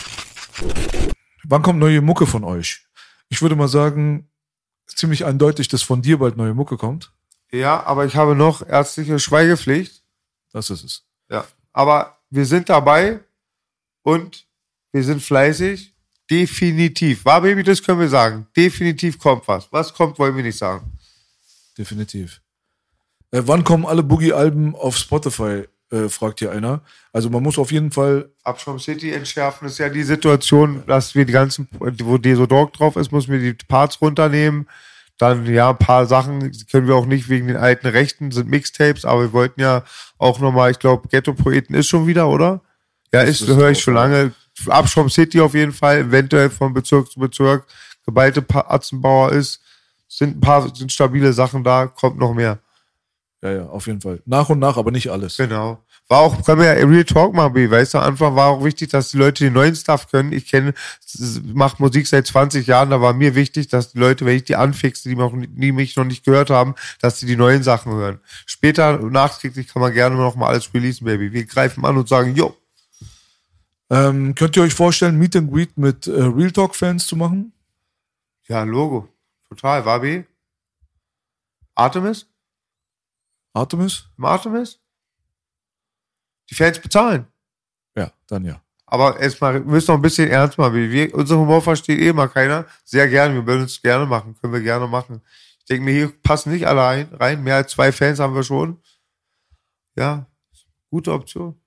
Wann 1.45 1.63
kommt 1.63 1.79
neue 1.79 2.03
Mucke 2.03 2.27
von 2.27 2.45
euch? 2.45 2.85
Ich 3.31 3.41
würde 3.41 3.57
mal 3.57 3.69
sagen, 3.69 4.29
ziemlich 4.87 5.25
eindeutig, 5.25 5.69
dass 5.69 5.83
von 5.83 6.03
dir 6.03 6.19
bald 6.19 6.37
neue 6.37 6.53
Mucke 6.53 6.77
kommt. 6.77 7.11
Ja, 7.53 7.83
aber 7.85 8.05
ich 8.05 8.17
habe 8.17 8.35
noch 8.35 8.67
ärztliche 8.67 9.19
Schweigepflicht. 9.19 10.03
Das 10.53 10.71
ist 10.71 10.85
es. 10.85 11.05
Ja. 11.29 11.45
Aber 11.73 12.19
wir 12.31 12.45
sind 12.45 12.69
dabei 12.69 13.21
und 14.03 14.47
wir 14.93 15.05
sind 15.05 15.23
fleißig. 15.23 15.95
Definitiv. 16.31 17.25
War 17.25 17.41
Baby, 17.41 17.65
das 17.65 17.83
können 17.83 18.01
wir 18.01 18.09
sagen. 18.09 18.47
Definitiv 18.57 19.19
kommt 19.19 19.47
was. 19.49 19.71
Was 19.73 19.93
kommt, 19.93 20.19
wollen 20.19 20.37
wir 20.37 20.45
nicht 20.45 20.59
sagen. 20.59 20.93
Definitiv. 21.77 22.41
Äh, 23.33 23.43
wann 23.47 23.65
kommen 23.65 23.85
alle 23.85 24.03
Boogie-Alben 24.05 24.77
auf 24.77 24.97
Spotify? 24.97 25.65
Äh, 25.93 26.09
fragt 26.09 26.39
hier 26.39 26.53
einer. 26.53 26.83
Also 27.13 27.31
man 27.31 27.43
muss 27.43 27.59
auf 27.59 27.73
jeden 27.73 27.91
Fall 27.91 28.31
Abschaum 28.45 28.79
City 28.79 29.11
entschärfen 29.11 29.67
ist 29.67 29.79
ja 29.79 29.89
die 29.89 30.05
Situation, 30.05 30.85
dass 30.87 31.17
wir 31.17 31.25
die 31.25 31.33
ganzen, 31.33 31.69
wo 31.73 32.17
Desodog 32.17 32.73
drauf 32.75 32.95
ist, 32.95 33.11
müssen 33.11 33.33
wir 33.33 33.41
die 33.41 33.55
Parts 33.67 34.01
runternehmen. 34.01 34.69
Dann, 35.21 35.45
ja, 35.45 35.69
ein 35.69 35.77
paar 35.77 36.07
Sachen 36.07 36.51
können 36.71 36.89
wir 36.89 36.97
auch 36.97 37.05
nicht 37.05 37.29
wegen 37.29 37.49
den 37.49 37.59
alten 37.59 37.87
Rechten, 37.87 38.31
sind 38.31 38.49
Mixtapes, 38.49 39.05
aber 39.05 39.21
wir 39.21 39.33
wollten 39.35 39.61
ja 39.61 39.85
auch 40.17 40.41
nochmal, 40.41 40.71
ich 40.71 40.79
glaube, 40.79 41.09
Ghetto-Poeten 41.09 41.75
ist 41.75 41.89
schon 41.89 42.07
wieder, 42.07 42.27
oder? 42.31 42.63
Ja, 43.13 43.21
ist, 43.21 43.43
ist 43.43 43.49
höre 43.49 43.69
ich 43.69 43.83
schon 43.83 43.95
lange. 43.95 44.33
Abschaum 44.67 45.11
City 45.11 45.43
auf 45.43 45.53
jeden 45.53 45.73
Fall, 45.73 45.99
eventuell 45.99 46.49
von 46.49 46.73
Bezirk 46.73 47.11
zu 47.11 47.21
Bezirk. 47.21 47.67
Geballte 48.07 48.43
Atzenbauer 48.49 49.33
ist, 49.33 49.61
sind 50.09 50.39
ein 50.39 50.41
paar, 50.41 50.75
sind 50.75 50.91
stabile 50.91 51.35
Sachen 51.35 51.63
da, 51.65 51.87
kommt 51.87 52.19
noch 52.19 52.33
mehr. 52.33 52.59
Ja, 53.43 53.53
ja, 53.53 53.67
auf 53.67 53.89
jeden 53.89 54.01
Fall. 54.01 54.23
Nach 54.25 54.49
und 54.49 54.59
nach, 54.59 54.79
aber 54.79 54.91
nicht 54.91 55.11
alles. 55.11 55.37
Genau. 55.37 55.85
War 56.11 56.19
auch, 56.23 56.45
können 56.45 56.61
wir 56.61 56.77
ja 56.77 56.85
Real 56.85 57.05
Talk 57.05 57.33
machen, 57.35 57.53
B, 57.53 57.71
weißt 57.71 57.95
du, 57.95 57.99
am 57.99 58.05
Anfang 58.05 58.35
war 58.35 58.49
auch 58.49 58.65
wichtig, 58.65 58.91
dass 58.91 59.13
die 59.13 59.17
Leute 59.17 59.45
den 59.45 59.53
neuen 59.53 59.77
Stuff 59.77 60.09
können. 60.11 60.33
Ich 60.33 60.47
kenne, 60.49 60.75
mache 61.55 61.81
Musik 61.81 62.09
seit 62.09 62.27
20 62.27 62.67
Jahren, 62.67 62.91
da 62.91 63.01
war 63.01 63.13
mir 63.13 63.37
wichtig, 63.37 63.69
dass 63.69 63.93
die 63.93 63.99
Leute, 64.01 64.27
wenn 64.27 64.35
ich 64.35 64.43
die 64.43 64.57
anfixe, 64.57 65.09
die, 65.09 65.15
noch, 65.15 65.33
die 65.33 65.71
mich 65.71 65.95
noch 65.95 66.05
nicht 66.05 66.25
gehört 66.25 66.51
haben, 66.51 66.75
dass 67.01 67.21
sie 67.21 67.27
die 67.27 67.37
neuen 67.37 67.63
Sachen 67.63 67.93
hören. 67.93 68.19
Später, 68.45 68.99
nachträglich, 68.99 69.69
kann 69.69 69.83
man 69.83 69.93
gerne 69.93 70.17
noch 70.17 70.35
mal 70.35 70.49
alles 70.49 70.75
releasen, 70.75 71.05
Baby. 71.05 71.33
Wir 71.33 71.45
greifen 71.45 71.85
an 71.85 71.97
und 71.97 72.09
sagen, 72.09 72.35
yo, 72.35 72.57
Ähm, 73.89 74.35
könnt 74.35 74.57
ihr 74.57 74.65
euch 74.65 74.75
vorstellen, 74.75 75.17
Meet 75.17 75.37
and 75.37 75.53
Greet 75.53 75.79
mit 75.79 76.09
äh, 76.09 76.11
Real 76.11 76.51
Talk-Fans 76.51 77.07
zu 77.07 77.15
machen? 77.15 77.53
ja, 78.49 78.65
Logo. 78.65 79.09
Total, 79.49 79.85
war 79.85 80.01
B? 80.01 80.25
Artemis? 81.77 82.27
Artemis? 83.53 84.09
Im 84.19 84.25
Artemis? 84.25 84.81
Die 86.51 86.55
Fans 86.55 86.79
bezahlen. 86.79 87.27
Ja, 87.97 88.13
dann 88.27 88.45
ja. 88.45 88.61
Aber 88.87 89.21
erstmal, 89.21 89.55
wir 89.55 89.61
müssen 89.61 89.93
noch 89.93 89.99
ein 89.99 90.03
bisschen 90.03 90.29
ernst 90.29 90.59
machen. 90.59 90.75
Wir, 90.75 90.91
wir, 90.91 91.15
unser 91.15 91.39
Humor 91.39 91.63
versteht 91.63 92.01
eh 92.01 92.13
mal 92.13 92.29
keiner. 92.29 92.67
Sehr 92.85 93.07
gerne, 93.09 93.35
wir 93.35 93.47
würden 93.47 93.65
es 93.65 93.81
gerne 93.81 94.05
machen. 94.05 94.37
Können 94.41 94.53
wir 94.53 94.61
gerne 94.61 94.89
machen. 94.89 95.23
Ich 95.61 95.67
denke 95.67 95.85
mir, 95.85 95.93
hier 95.93 96.13
passen 96.23 96.51
nicht 96.51 96.67
alle 96.67 96.85
ein, 96.85 97.15
rein. 97.15 97.43
Mehr 97.45 97.57
als 97.57 97.71
zwei 97.71 97.93
Fans 97.93 98.19
haben 98.19 98.35
wir 98.35 98.43
schon. 98.43 98.83
Ja, 99.97 100.27
gute 100.91 101.13
Option. 101.13 101.61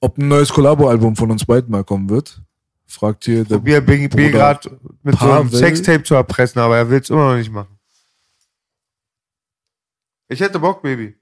Ob 0.00 0.18
ein 0.18 0.26
neues 0.26 0.52
Kollabo-Album 0.52 1.14
von 1.14 1.30
uns 1.30 1.44
beiden 1.44 1.70
mal 1.70 1.84
kommen 1.84 2.10
wird? 2.10 2.42
Fragt 2.86 3.24
hier 3.24 3.44
der 3.44 3.56
Probier 3.56 3.80
B 3.80 4.08
gerade 4.08 4.78
mit 5.02 5.18
so 5.18 5.30
einem 5.30 5.46
Pavel. 5.46 5.58
Sextape 5.58 6.02
zu 6.02 6.14
erpressen, 6.14 6.60
aber 6.60 6.76
er 6.76 6.90
will 6.90 7.00
es 7.00 7.10
immer 7.10 7.30
noch 7.30 7.36
nicht 7.36 7.50
machen. 7.50 7.78
Ich 10.28 10.40
hätte 10.40 10.58
Bock, 10.58 10.82
Baby. 10.82 11.16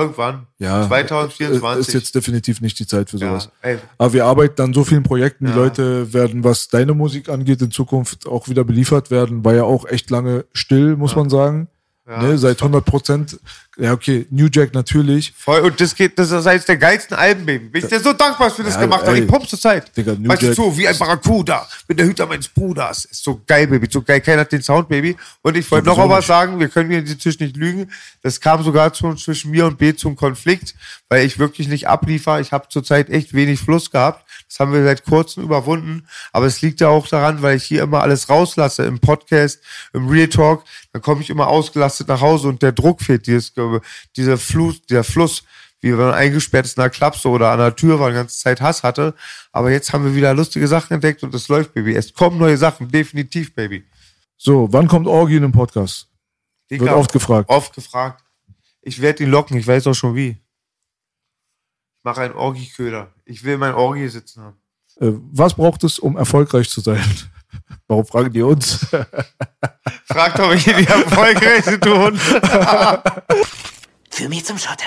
Irgendwann. 0.00 0.46
Ja, 0.58 0.86
2024. 0.86 1.88
Ist 1.88 1.94
jetzt 1.94 2.14
definitiv 2.14 2.60
nicht 2.60 2.78
die 2.78 2.86
Zeit 2.86 3.10
für 3.10 3.18
ja, 3.18 3.28
sowas. 3.28 3.50
ey, 3.62 3.78
Aber 3.98 4.12
wir 4.12 4.24
arbeiten 4.24 4.60
an 4.62 4.74
so 4.74 4.84
vielen 4.84 5.02
Projekten. 5.02 5.46
Die 5.46 5.50
Ja. 5.52 5.56
Leute 5.56 6.12
werden, 6.12 6.44
was 6.44 6.68
deine 6.68 6.94
Musik 6.94 7.28
angeht, 7.28 7.60
in 7.62 7.70
Zukunft 7.70 8.26
auch 8.26 8.48
wieder 8.48 8.64
beliefert 8.64 9.10
werden. 9.10 9.44
War 9.44 9.54
ja 9.54 9.64
auch 9.64 9.86
echt 9.86 10.10
lange 10.10 10.44
still, 10.52 10.96
muss 10.96 11.16
man 11.16 11.30
sagen. 11.30 11.68
Ja. 12.08 12.22
ne, 12.22 12.38
seit 12.38 12.60
100 12.60 12.84
Prozent. 12.84 13.38
Ja, 13.76 13.92
okay, 13.92 14.26
New 14.30 14.48
Jack 14.52 14.74
natürlich. 14.74 15.32
Voll, 15.36 15.60
und 15.60 15.80
das 15.80 15.94
geht, 15.94 16.18
das 16.18 16.30
ist 16.32 16.46
eines 16.46 16.64
der 16.64 16.76
geilsten 16.76 17.16
Alben, 17.16 17.46
Baby. 17.46 17.66
Bin 17.68 17.82
ich 17.84 17.88
dir 17.88 18.00
so 18.00 18.12
dankbar, 18.12 18.48
dass 18.48 18.58
wir 18.58 18.64
das 18.64 18.74
Ja, 18.74 18.80
gemacht 18.80 19.06
haben. 19.06 19.14
ey. 19.14 19.22
Ich 19.22 19.28
pump 19.28 19.48
zur 19.48 19.58
Zeit. 19.58 19.96
Digga, 19.96 20.14
New 20.18 20.28
weißt 20.28 20.42
du, 20.42 20.46
Jack- 20.46 20.56
so 20.56 20.76
wie 20.76 20.88
ein 20.88 20.98
Barracuda 20.98 21.68
mit 21.86 21.98
der 21.98 22.06
Hüter 22.06 22.26
meines 22.26 22.48
Bruders. 22.48 23.04
Ist 23.04 23.22
so 23.22 23.40
geil, 23.46 23.68
Baby, 23.68 23.86
so 23.90 24.02
geil. 24.02 24.20
Keiner 24.20 24.40
hat 24.40 24.50
den 24.52 24.62
Sound, 24.62 24.88
Baby. 24.88 25.16
Und 25.42 25.56
ich 25.56 25.70
wollte 25.70 25.86
noch 25.86 25.96
mal 25.98 26.08
was 26.08 26.26
sagen. 26.26 26.58
Wir 26.58 26.68
können 26.68 26.90
hier 26.90 26.98
in 26.98 27.04
diesem 27.04 27.20
Tisch 27.20 27.38
nicht 27.38 27.56
lügen. 27.56 27.90
Das 28.22 28.40
kam 28.40 28.62
sogar 28.64 28.92
zu, 28.92 29.14
zwischen 29.14 29.50
mir 29.52 29.66
und 29.66 29.78
B 29.78 29.94
zum 29.94 30.16
Konflikt, 30.16 30.74
weil 31.08 31.24
ich 31.24 31.38
wirklich 31.38 31.68
nicht 31.68 31.86
abliefer. 31.86 32.40
Ich 32.40 32.52
habe 32.52 32.66
zurzeit 32.68 33.08
echt 33.08 33.34
wenig 33.34 33.60
Fluss 33.60 33.90
gehabt. 33.90 34.24
Das 34.50 34.58
haben 34.58 34.72
wir 34.72 34.82
seit 34.82 35.04
kurzem 35.04 35.44
überwunden. 35.44 36.08
Aber 36.32 36.46
es 36.46 36.60
liegt 36.60 36.80
ja 36.80 36.88
auch 36.88 37.06
daran, 37.06 37.40
weil 37.40 37.56
ich 37.56 37.62
hier 37.62 37.84
immer 37.84 38.02
alles 38.02 38.28
rauslasse 38.28 38.84
im 38.84 38.98
Podcast, 38.98 39.60
im 39.92 40.08
Real 40.08 40.26
Talk. 40.26 40.64
Dann 40.92 41.02
komme 41.02 41.22
ich 41.22 41.30
immer 41.30 41.46
ausgelastet 41.46 42.08
nach 42.08 42.20
Hause 42.20 42.48
und 42.48 42.60
der 42.60 42.72
Druck 42.72 43.00
fehlt. 43.00 43.28
Dieses, 43.28 43.52
diese 44.16 44.36
Fluss, 44.38 44.82
der 44.86 45.04
Fluss. 45.04 45.44
wie 45.80 45.92
wenn 45.92 45.98
man 46.06 46.14
eingesperrt 46.14 46.66
ist 46.66 46.76
in 46.76 46.82
einer 46.82 46.90
Klapse 46.90 47.28
oder 47.28 47.52
an 47.52 47.60
der 47.60 47.76
Tür 47.76 48.00
war, 48.00 48.10
die 48.10 48.16
ganze 48.16 48.38
Zeit 48.38 48.60
Hass 48.60 48.82
hatte. 48.82 49.14
Aber 49.52 49.70
jetzt 49.70 49.92
haben 49.92 50.04
wir 50.04 50.16
wieder 50.16 50.34
lustige 50.34 50.66
Sachen 50.66 50.94
entdeckt 50.94 51.22
und 51.22 51.32
es 51.32 51.46
läuft, 51.46 51.72
Baby. 51.72 51.94
Es 51.94 52.12
kommen 52.12 52.36
neue 52.36 52.56
Sachen, 52.56 52.90
definitiv, 52.90 53.54
Baby. 53.54 53.84
So, 54.36 54.68
wann 54.72 54.88
kommt 54.88 55.06
Orgi 55.06 55.36
in 55.36 55.42
den 55.42 55.52
Podcast? 55.52 56.08
Digga, 56.70 56.86
Wird 56.86 56.94
oft 56.94 57.12
gefragt. 57.12 57.48
Oft 57.48 57.72
gefragt. 57.74 58.24
Ich 58.82 59.00
werde 59.00 59.22
ihn 59.22 59.30
locken, 59.30 59.56
ich 59.56 59.66
weiß 59.66 59.86
auch 59.86 59.94
schon 59.94 60.16
wie. 60.16 60.38
Ich 62.00 62.04
mache 62.04 62.22
einen 62.22 62.32
Orgi-Köder. 62.32 63.12
Ich 63.26 63.44
will 63.44 63.58
mein 63.58 63.74
Orgi 63.74 64.08
sitzen 64.08 64.42
haben. 64.42 64.56
Äh, 65.02 65.12
was 65.32 65.52
braucht 65.52 65.84
es, 65.84 65.98
um 65.98 66.16
erfolgreich 66.16 66.70
zu 66.70 66.80
sein? 66.80 67.04
Warum 67.88 68.06
fragen 68.06 68.32
die 68.32 68.40
uns? 68.40 68.86
Fragt 70.06 70.38
doch 70.38 70.48
mich 70.48 70.64
die 70.64 70.70
erfolgreichste 70.70 71.78
tun. 71.78 72.16
Für 74.10 74.28
mich 74.30 74.46
zum 74.46 74.56
Schotter. 74.56 74.86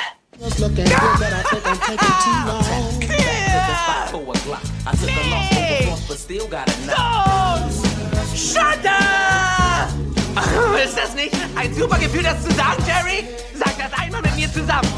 Schotter! 8.36 8.90
Ist 10.84 10.98
das 10.98 11.14
nicht 11.14 11.36
ein 11.56 11.76
super 11.76 12.00
Gefühl, 12.00 12.24
das 12.24 12.44
zu 12.44 12.52
sagen, 12.56 12.84
Jerry? 12.88 13.28
Sag 13.54 13.78
das 13.78 13.94
einmal 14.02 14.24
mit 14.24 14.36
mir 14.36 14.52
zusammen. 14.52 14.90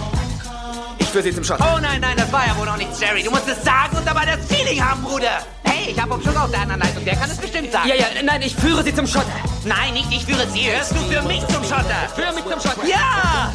Führe 1.15 1.23
sie 1.23 1.33
zum 1.33 1.45
Schotter. 1.45 1.73
Oh 1.73 1.79
nein, 1.79 2.01
nein, 2.01 2.17
das 2.17 2.29
war 2.29 2.45
ja 2.45 2.57
wohl 2.57 2.65
noch 2.65 2.75
nichts, 2.75 2.99
Jerry. 2.99 3.23
Du 3.23 3.31
musst 3.31 3.47
es 3.47 3.63
sagen 3.63 3.95
und 3.95 4.05
dabei 4.05 4.25
das 4.25 4.45
Feeling 4.47 4.83
haben, 4.83 5.01
Bruder. 5.01 5.39
Hey, 5.63 5.91
ich 5.91 5.97
hab 5.97 6.09
Bob 6.09 6.21
Sugar 6.21 6.43
auf 6.43 6.51
der 6.51 6.59
anderen 6.59 6.81
Leitung. 6.81 7.05
Der 7.05 7.15
kann 7.15 7.31
es 7.31 7.37
bestimmt 7.37 7.71
sagen. 7.71 7.87
Ja, 7.87 7.95
ja, 7.95 8.07
nein, 8.21 8.41
ich 8.41 8.53
führe 8.53 8.83
sie 8.83 8.93
zum 8.93 9.07
Schotter. 9.07 9.31
Nein, 9.63 9.93
nicht 9.93 10.11
ich 10.11 10.25
führe 10.25 10.45
sie. 10.49 10.69
Hörst 10.69 10.91
du 10.91 10.97
für 10.97 11.21
mich 11.21 11.39
zum 11.47 11.63
Schotter? 11.63 12.09
Führe 12.13 12.33
mich 12.33 12.43
zum 12.43 12.59
Schotter. 12.59 12.85
Ja! 12.85 13.49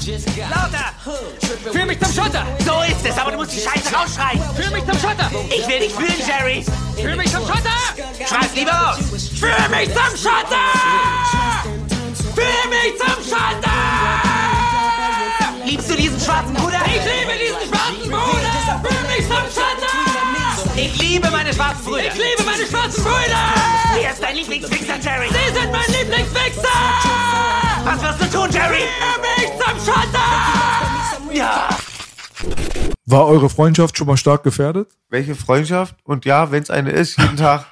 Lauter! 0.48 1.70
Führe 1.70 1.84
mich 1.84 2.00
zum 2.00 2.14
Schotter. 2.14 2.46
So 2.64 2.80
ist 2.90 3.06
es, 3.06 3.18
aber 3.18 3.32
du 3.32 3.36
musst 3.36 3.52
die 3.52 3.60
Scheiße 3.60 3.94
rausschreien. 3.94 4.40
Führe 4.56 4.70
mich 4.70 4.86
zum 4.86 4.98
Schotter. 4.98 5.30
Ich 5.54 5.68
will 5.68 5.80
dich 5.80 5.92
fühlen, 5.92 6.16
Jerry. 6.26 6.64
Führe 6.96 7.16
mich 7.16 7.30
zum 7.30 7.46
Schotter. 7.46 7.76
Schreib's 8.26 8.54
lieber 8.54 8.72
aus. 8.72 9.28
Führe 9.38 9.68
mich 9.68 9.92
zum 9.92 10.16
Schotter. 10.16 10.64
Führe 12.34 12.68
mich 12.70 12.96
zum 12.96 13.22
Schotter. 13.22 14.49
Liebst 15.70 15.88
du 15.88 15.94
diesen 15.94 16.18
schwarzen 16.18 16.52
Bruder? 16.54 16.80
Ich 16.84 16.94
liebe 16.94 17.32
diesen 17.38 17.72
schwarzen 17.72 18.10
Bruder. 18.10 18.82
Führe 18.82 19.06
mich 19.06 19.24
zum 19.28 19.36
Schotter. 19.54 20.74
Ich 20.74 21.00
liebe 21.00 21.30
meine 21.30 21.54
schwarzen 21.54 21.84
Brüder. 21.84 22.06
Ich 22.08 22.14
liebe 22.14 22.42
meine 22.44 22.66
schwarzen 22.66 23.04
Brüder. 23.04 23.54
Wer 23.94 24.10
ist 24.10 24.20
dein 24.20 24.34
Lieblingsfixer, 24.34 24.98
Jerry? 25.00 25.28
Sie 25.28 25.60
sind 25.60 25.70
mein 25.70 25.86
Lieblingsfixer. 25.86 26.68
Was 27.84 28.02
wirst 28.02 28.20
du 28.34 28.38
tun, 28.38 28.50
Jerry? 28.50 28.82
Führe 28.98 29.20
mich 29.38 29.50
zum 29.60 29.94
Schotter. 29.94 31.34
Ja! 31.34 31.68
War 33.06 33.26
eure 33.28 33.48
Freundschaft 33.48 33.96
schon 33.96 34.08
mal 34.08 34.16
stark 34.16 34.42
gefährdet? 34.42 34.88
Welche 35.08 35.36
Freundschaft? 35.36 35.94
Und 36.02 36.24
ja, 36.24 36.50
wenn 36.50 36.64
es 36.64 36.70
eine 36.70 36.90
ist, 36.90 37.16
jeden 37.16 37.36
Tag. 37.36 37.66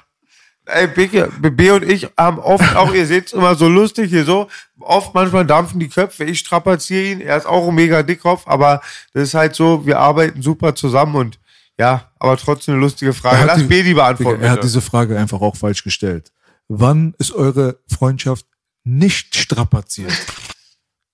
Ey, 0.71 0.87
Biggie, 0.87 1.25
B 1.39 1.71
und 1.71 1.83
ich 1.83 2.07
haben 2.17 2.39
oft 2.39 2.75
auch, 2.75 2.93
ihr 2.93 3.05
seht's 3.05 3.33
immer 3.33 3.55
so 3.55 3.67
lustig 3.67 4.09
hier 4.09 4.23
so, 4.23 4.47
oft 4.79 5.13
manchmal 5.13 5.45
dampfen 5.45 5.79
die 5.79 5.89
Köpfe, 5.89 6.23
ich 6.25 6.39
strapaziere 6.39 7.03
ihn, 7.05 7.21
er 7.21 7.37
ist 7.37 7.45
auch 7.45 7.67
ein 7.67 7.75
mega 7.75 8.03
Dickkopf, 8.03 8.43
aber 8.45 8.81
das 9.13 9.29
ist 9.29 9.33
halt 9.33 9.55
so, 9.55 9.85
wir 9.85 9.99
arbeiten 9.99 10.41
super 10.41 10.75
zusammen 10.75 11.15
und 11.15 11.39
ja, 11.79 12.11
aber 12.19 12.35
trotzdem 12.37 12.73
eine 12.75 12.83
lustige 12.83 13.13
Frage. 13.13 13.45
Lass 13.45 13.57
die- 13.59 13.63
Bedi 13.63 13.93
beantworten. 13.93 14.37
Digga, 14.39 14.45
er 14.47 14.51
hat 14.51 14.57
bitte. 14.59 14.67
diese 14.67 14.81
Frage 14.81 15.17
einfach 15.17 15.41
auch 15.41 15.55
falsch 15.55 15.83
gestellt. 15.83 16.31
Wann 16.67 17.15
ist 17.17 17.31
eure 17.31 17.79
Freundschaft 17.87 18.45
nicht 18.83 19.35
strapaziert? 19.35 20.11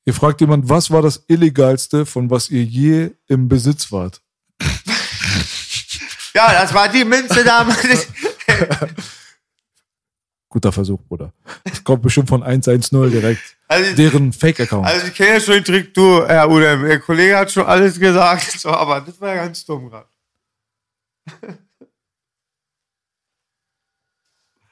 Ihr 0.06 0.14
fragt 0.14 0.42
jemand, 0.42 0.68
was 0.68 0.92
war 0.92 1.02
das 1.02 1.24
Illegalste, 1.28 2.06
von 2.06 2.30
was 2.30 2.50
ihr 2.50 2.64
je 2.64 3.12
im 3.28 3.48
Besitz 3.48 3.92
wart? 3.92 4.22
Ja, 6.34 6.52
das 6.52 6.74
war 6.74 6.90
die 6.90 7.06
Münze 7.06 7.44
damals. 7.44 8.08
Guter 10.56 10.72
Versuch, 10.72 11.02
Bruder. 11.02 11.34
Das 11.66 11.84
kommt 11.84 12.02
bestimmt 12.02 12.30
von 12.30 12.42
110 12.42 13.12
direkt. 13.12 13.42
Also- 13.68 13.94
Deren 13.96 14.32
Fake-Account. 14.32 14.86
Also 14.88 15.08
ich 15.08 15.14
kenne 15.16 15.32
ja 15.32 15.40
schon 15.42 15.56
den 15.56 15.64
Trick, 15.66 15.94
du, 15.94 16.24
Herr 16.26 16.50
Udem, 16.50 16.84
der 16.84 17.00
Kollege 17.00 17.36
hat 17.36 17.52
schon 17.52 17.66
alles 17.66 18.00
gesagt, 18.00 18.52
so, 18.62 18.70
aber 18.70 19.02
das 19.02 19.20
war 19.20 19.36
ja 19.36 19.44
ganz 19.44 19.66
dumm 19.66 19.90
gerade. 19.90 20.08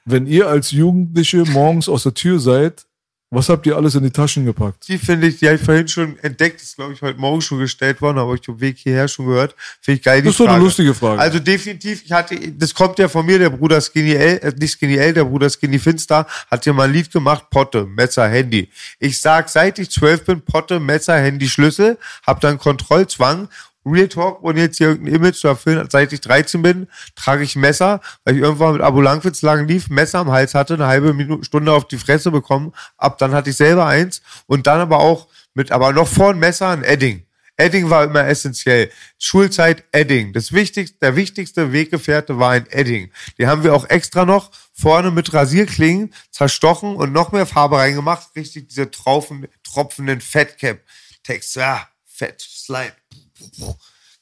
Wenn 0.06 0.26
ihr 0.26 0.48
als 0.48 0.70
Jugendliche 0.70 1.44
morgens 1.44 1.88
aus 1.88 2.04
der 2.04 2.14
Tür 2.14 2.38
seid, 2.38 2.86
was 3.34 3.48
habt 3.48 3.66
ihr 3.66 3.76
alles 3.76 3.94
in 3.94 4.02
die 4.02 4.10
Taschen 4.10 4.44
gepackt? 4.44 4.88
Die 4.88 4.98
finde 4.98 5.26
ich, 5.26 5.38
die 5.38 5.46
habe 5.46 5.56
ich 5.56 5.62
vorhin 5.62 5.88
schon 5.88 6.18
entdeckt, 6.20 6.60
ist 6.62 6.76
glaube 6.76 6.92
ich 6.92 7.02
heute 7.02 7.18
Morgen 7.18 7.40
schon 7.40 7.58
gestellt 7.58 8.00
worden, 8.00 8.18
aber 8.18 8.34
ich 8.34 8.40
dem 8.40 8.60
Weg 8.60 8.78
hierher 8.78 9.08
schon 9.08 9.26
gehört. 9.26 9.54
Finde 9.80 9.98
ich 9.98 10.04
geil, 10.04 10.20
die 10.20 10.26
Das 10.26 10.34
ist 10.34 10.40
doch 10.40 10.48
eine 10.48 10.62
lustige 10.62 10.94
Frage. 10.94 11.20
Also 11.20 11.38
definitiv, 11.38 12.02
ich 12.04 12.12
hatte, 12.12 12.36
das 12.52 12.74
kommt 12.74 12.98
ja 12.98 13.08
von 13.08 13.26
mir, 13.26 13.38
der 13.38 13.50
Bruder 13.50 13.80
Skinny 13.80 14.12
L, 14.12 14.38
äh, 14.38 14.52
nicht 14.58 14.72
Skinny 14.72 14.96
L, 14.96 15.12
der 15.12 15.24
Bruder 15.24 15.50
Skinny 15.50 15.78
Finster, 15.78 16.26
hat 16.50 16.66
ja 16.66 16.72
mal 16.72 16.84
ein 16.88 16.92
Lied 16.92 17.10
gemacht, 17.10 17.50
Potte, 17.50 17.84
Messer, 17.84 18.28
Handy. 18.28 18.68
Ich 18.98 19.20
sag, 19.20 19.48
seit 19.48 19.78
ich 19.78 19.90
zwölf 19.90 20.24
bin, 20.24 20.40
Potte, 20.40 20.80
Messer, 20.80 21.16
Handy, 21.16 21.48
Schlüssel, 21.48 21.98
hab 22.26 22.40
dann 22.40 22.58
Kontrollzwang, 22.58 23.48
Real 23.86 24.08
Talk, 24.08 24.42
ohne 24.42 24.60
jetzt 24.60 24.78
hier 24.78 24.88
irgendein 24.88 25.14
Image 25.14 25.36
zu 25.36 25.48
erfüllen, 25.48 25.86
seit 25.90 26.12
ich 26.12 26.20
13 26.20 26.62
bin, 26.62 26.88
trage 27.14 27.42
ich 27.42 27.56
Messer, 27.56 28.00
weil 28.24 28.36
ich 28.36 28.42
irgendwann 28.42 28.72
mit 28.72 28.82
Abu 28.82 29.00
Langwitz 29.00 29.42
lang 29.42 29.66
lief, 29.66 29.90
Messer 29.90 30.20
am 30.20 30.30
Hals 30.30 30.54
hatte, 30.54 30.74
eine 30.74 30.86
halbe 30.86 31.12
Minute, 31.12 31.44
Stunde 31.44 31.72
auf 31.72 31.86
die 31.86 31.98
Fresse 31.98 32.30
bekommen, 32.30 32.72
ab 32.96 33.18
dann 33.18 33.32
hatte 33.32 33.50
ich 33.50 33.56
selber 33.56 33.86
eins 33.86 34.22
und 34.46 34.66
dann 34.66 34.80
aber 34.80 35.00
auch 35.00 35.28
mit, 35.54 35.70
aber 35.72 35.92
noch 35.92 36.08
vor 36.08 36.30
ein 36.30 36.38
Messer 36.38 36.68
ein 36.68 36.82
Edding. 36.82 37.24
Edding 37.56 37.88
war 37.88 38.04
immer 38.04 38.26
essentiell. 38.26 38.90
Schulzeit 39.18 39.84
Edding. 39.92 40.32
Das 40.32 40.52
wichtigste, 40.52 40.98
der 41.00 41.14
wichtigste 41.14 41.72
Weggefährte 41.72 42.38
war 42.38 42.50
ein 42.50 42.66
Edding. 42.68 43.12
Die 43.38 43.46
haben 43.46 43.62
wir 43.62 43.74
auch 43.74 43.88
extra 43.88 44.24
noch 44.24 44.50
vorne 44.72 45.12
mit 45.12 45.32
Rasierklingen 45.32 46.12
zerstochen 46.30 46.96
und 46.96 47.12
noch 47.12 47.30
mehr 47.30 47.46
Farbe 47.46 47.78
reingemacht. 47.78 48.34
Richtig 48.34 48.68
diese 48.68 48.90
Tropfen, 48.90 49.46
tropfenden 49.62 50.20
Fettcap. 50.20 50.80
Text, 51.22 51.54
ja, 51.54 51.88
Fett, 52.04 52.40
Slime. 52.40 52.92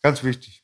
Ganz 0.03 0.23
wichtig. 0.23 0.63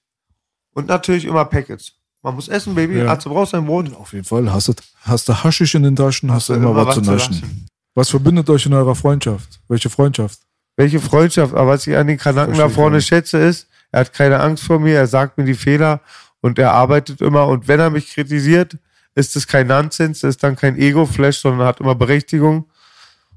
Und 0.73 0.89
natürlich 0.89 1.25
immer 1.25 1.45
Packets. 1.45 1.93
Man 2.23 2.35
muss 2.35 2.49
essen, 2.49 2.75
Baby. 2.75 2.99
Ja. 2.99 3.17
Du 3.17 3.31
brauchst 3.31 3.55
ein 3.55 3.67
Brot. 3.67 3.95
Auf 3.95 4.13
jeden 4.13 4.25
Fall. 4.25 4.53
Hast 4.53 4.69
du, 4.69 4.75
hast 5.03 5.29
du 5.29 5.35
Haschisch 5.45 5.75
in 5.75 5.85
den 5.85 5.97
Taschen, 5.97 6.33
hast 6.33 6.49
du 6.49 6.55
immer, 6.55 6.71
immer 6.71 6.87
was 6.87 6.97
zu 6.97 7.07
was 7.07 7.25
zu 7.25 7.31
naschen. 7.31 7.67
Was 7.95 8.11
verbindet 8.11 8.49
euch 8.51 8.67
in 8.67 8.75
eurer 8.75 8.95
Freundschaft? 8.95 9.61
Welche 9.69 9.91
Freundschaft? 9.91 10.41
Welche 10.77 11.01
Freundschaft, 11.01 11.55
aber 11.55 11.73
was 11.73 11.87
ich 11.87 11.97
an 11.97 12.07
den 12.07 12.19
Kanaken 12.19 12.57
da 12.57 12.69
vorne 12.69 13.03
schätze, 13.03 13.39
ist, 13.39 13.67
er 13.91 14.01
hat 14.01 14.13
keine 14.13 14.39
Angst 14.41 14.63
vor 14.63 14.79
mir, 14.79 14.97
er 14.97 15.07
sagt 15.07 15.39
mir 15.39 15.45
die 15.45 15.55
Fehler 15.55 16.01
und 16.41 16.59
er 16.59 16.73
arbeitet 16.73 17.21
immer. 17.21 17.49
Und 17.49 17.67
wenn 17.67 17.81
er 17.81 17.91
mich 17.91 18.13
kritisiert, 18.13 18.77
ist 19.15 19.35
es 19.35 19.47
kein 19.47 19.67
Nonsens, 19.67 20.23
ist 20.23 20.43
dann 20.43 20.55
kein 20.55 20.79
Ego-Flash, 20.79 21.39
sondern 21.39 21.67
hat 21.67 21.81
immer 21.81 21.95
Berechtigung. 21.95 22.71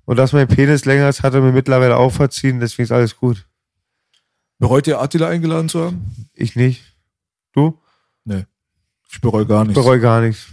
Und 0.05 0.17
dass 0.17 0.33
mein 0.33 0.47
Penis 0.47 0.85
länger 0.85 1.09
ist, 1.09 1.23
hat 1.23 1.33
er 1.33 1.41
mir 1.41 1.51
mittlerweile 1.51 1.97
auch 1.97 2.11
verziehen, 2.11 2.59
deswegen 2.59 2.83
ist 2.83 2.91
alles 2.91 3.15
gut. 3.15 3.45
Bereut 4.61 4.85
ihr 4.85 5.01
Attila 5.01 5.27
eingeladen 5.27 5.69
zu 5.69 5.85
haben? 5.85 6.29
Ich 6.35 6.55
nicht. 6.55 6.83
Du? 7.51 7.79
Nee. 8.25 8.45
Ich 9.11 9.19
bereue 9.19 9.47
gar 9.47 9.63
Ich 9.63 9.69
nichts. 9.69 9.83
bereue 9.83 9.99
gar 9.99 10.21
nichts. 10.21 10.45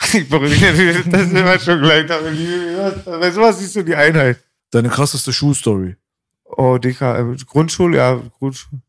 Ich 0.14 0.28
bereue 0.28 0.48
das 0.48 1.22
ist 1.26 1.32
immer 1.32 1.58
schon 1.58 1.80
gleich. 1.82 2.06
Bei 2.06 3.30
sowas 3.32 3.58
siehst 3.58 3.74
du 3.74 3.82
die 3.82 3.96
Einheit. 3.96 4.38
Deine 4.70 4.88
krasseste 4.88 5.32
Schuhstory. 5.32 5.96
Oh, 6.44 6.78
Dicker, 6.78 7.18
äh, 7.18 7.36
Grundschule, 7.44 7.96
ja, 7.96 8.14
Grundschule. 8.38 8.80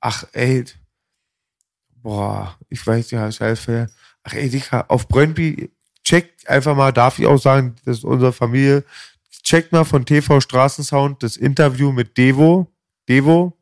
Ach, 0.00 0.24
ey. 0.32 0.64
Boah, 1.96 2.56
ich 2.68 2.86
weiß 2.86 3.10
ja, 3.10 3.30
scheiße. 3.30 3.90
Ach, 4.22 4.32
ey, 4.34 4.48
Dicker, 4.48 4.88
auf 4.88 5.08
Brøndby, 5.08 5.70
checkt 6.04 6.48
einfach 6.48 6.76
mal, 6.76 6.92
darf 6.92 7.18
ich 7.18 7.26
auch 7.26 7.38
sagen, 7.38 7.74
das 7.84 7.98
ist 7.98 8.04
unsere 8.04 8.32
Familie, 8.32 8.84
checkt 9.42 9.72
mal 9.72 9.84
von 9.84 10.06
TV 10.06 10.40
Straßensound 10.40 11.22
das 11.24 11.36
Interview 11.36 11.90
mit 11.90 12.16
Devo. 12.16 12.72
Devo. 13.08 13.56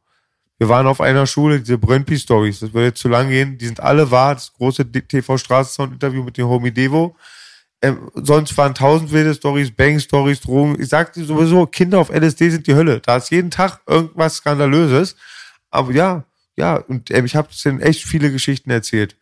Wir 0.59 0.69
waren 0.69 0.87
auf 0.87 1.01
einer 1.03 1.27
Schule, 1.27 1.61
diese 1.61 1.77
Brøndby 1.77 2.19
Stories, 2.19 2.61
das 2.61 2.73
würde 2.73 2.87
jetzt 2.87 3.01
zu 3.01 3.09
lang 3.09 3.29
gehen, 3.29 3.59
die 3.59 3.67
sind 3.67 3.79
alle 3.81 4.11
wahr, 4.11 4.35
das 4.35 4.53
große 4.55 4.87
D- 4.87 5.03
TV 5.03 5.37
Straßensound 5.37 5.93
Interview 5.93 6.23
mit 6.23 6.39
dem 6.39 6.47
Homie 6.49 6.71
Devo. 6.71 7.15
Ähm, 7.83 8.11
sonst 8.15 8.57
waren 8.57 8.75
tausend 8.75 9.13
wilde 9.13 9.35
Stories, 9.35 9.71
Bang 9.71 10.01
Stories, 10.01 10.41
Drogen. 10.41 10.81
Ich 10.81 10.89
sagte 10.89 11.23
sowieso, 11.25 11.67
Kinder 11.67 11.99
auf 11.99 12.09
LSD 12.09 12.49
sind 12.49 12.67
die 12.67 12.75
Hölle. 12.75 13.01
Da 13.01 13.19
ist 13.19 13.31
jeden 13.31 13.51
Tag 13.51 13.81
irgendwas 13.87 14.37
Skandalöses. 14.37 15.15
Aber 15.71 15.93
ja, 15.93 16.25
ja, 16.57 16.77
und 16.77 17.11
ähm, 17.11 17.27
ich 17.27 17.37
habe 17.37 17.49
denen 17.63 17.81
echt 17.81 18.05
viele 18.05 18.33
Geschichten 18.33 18.71
erzählt. 18.71 19.17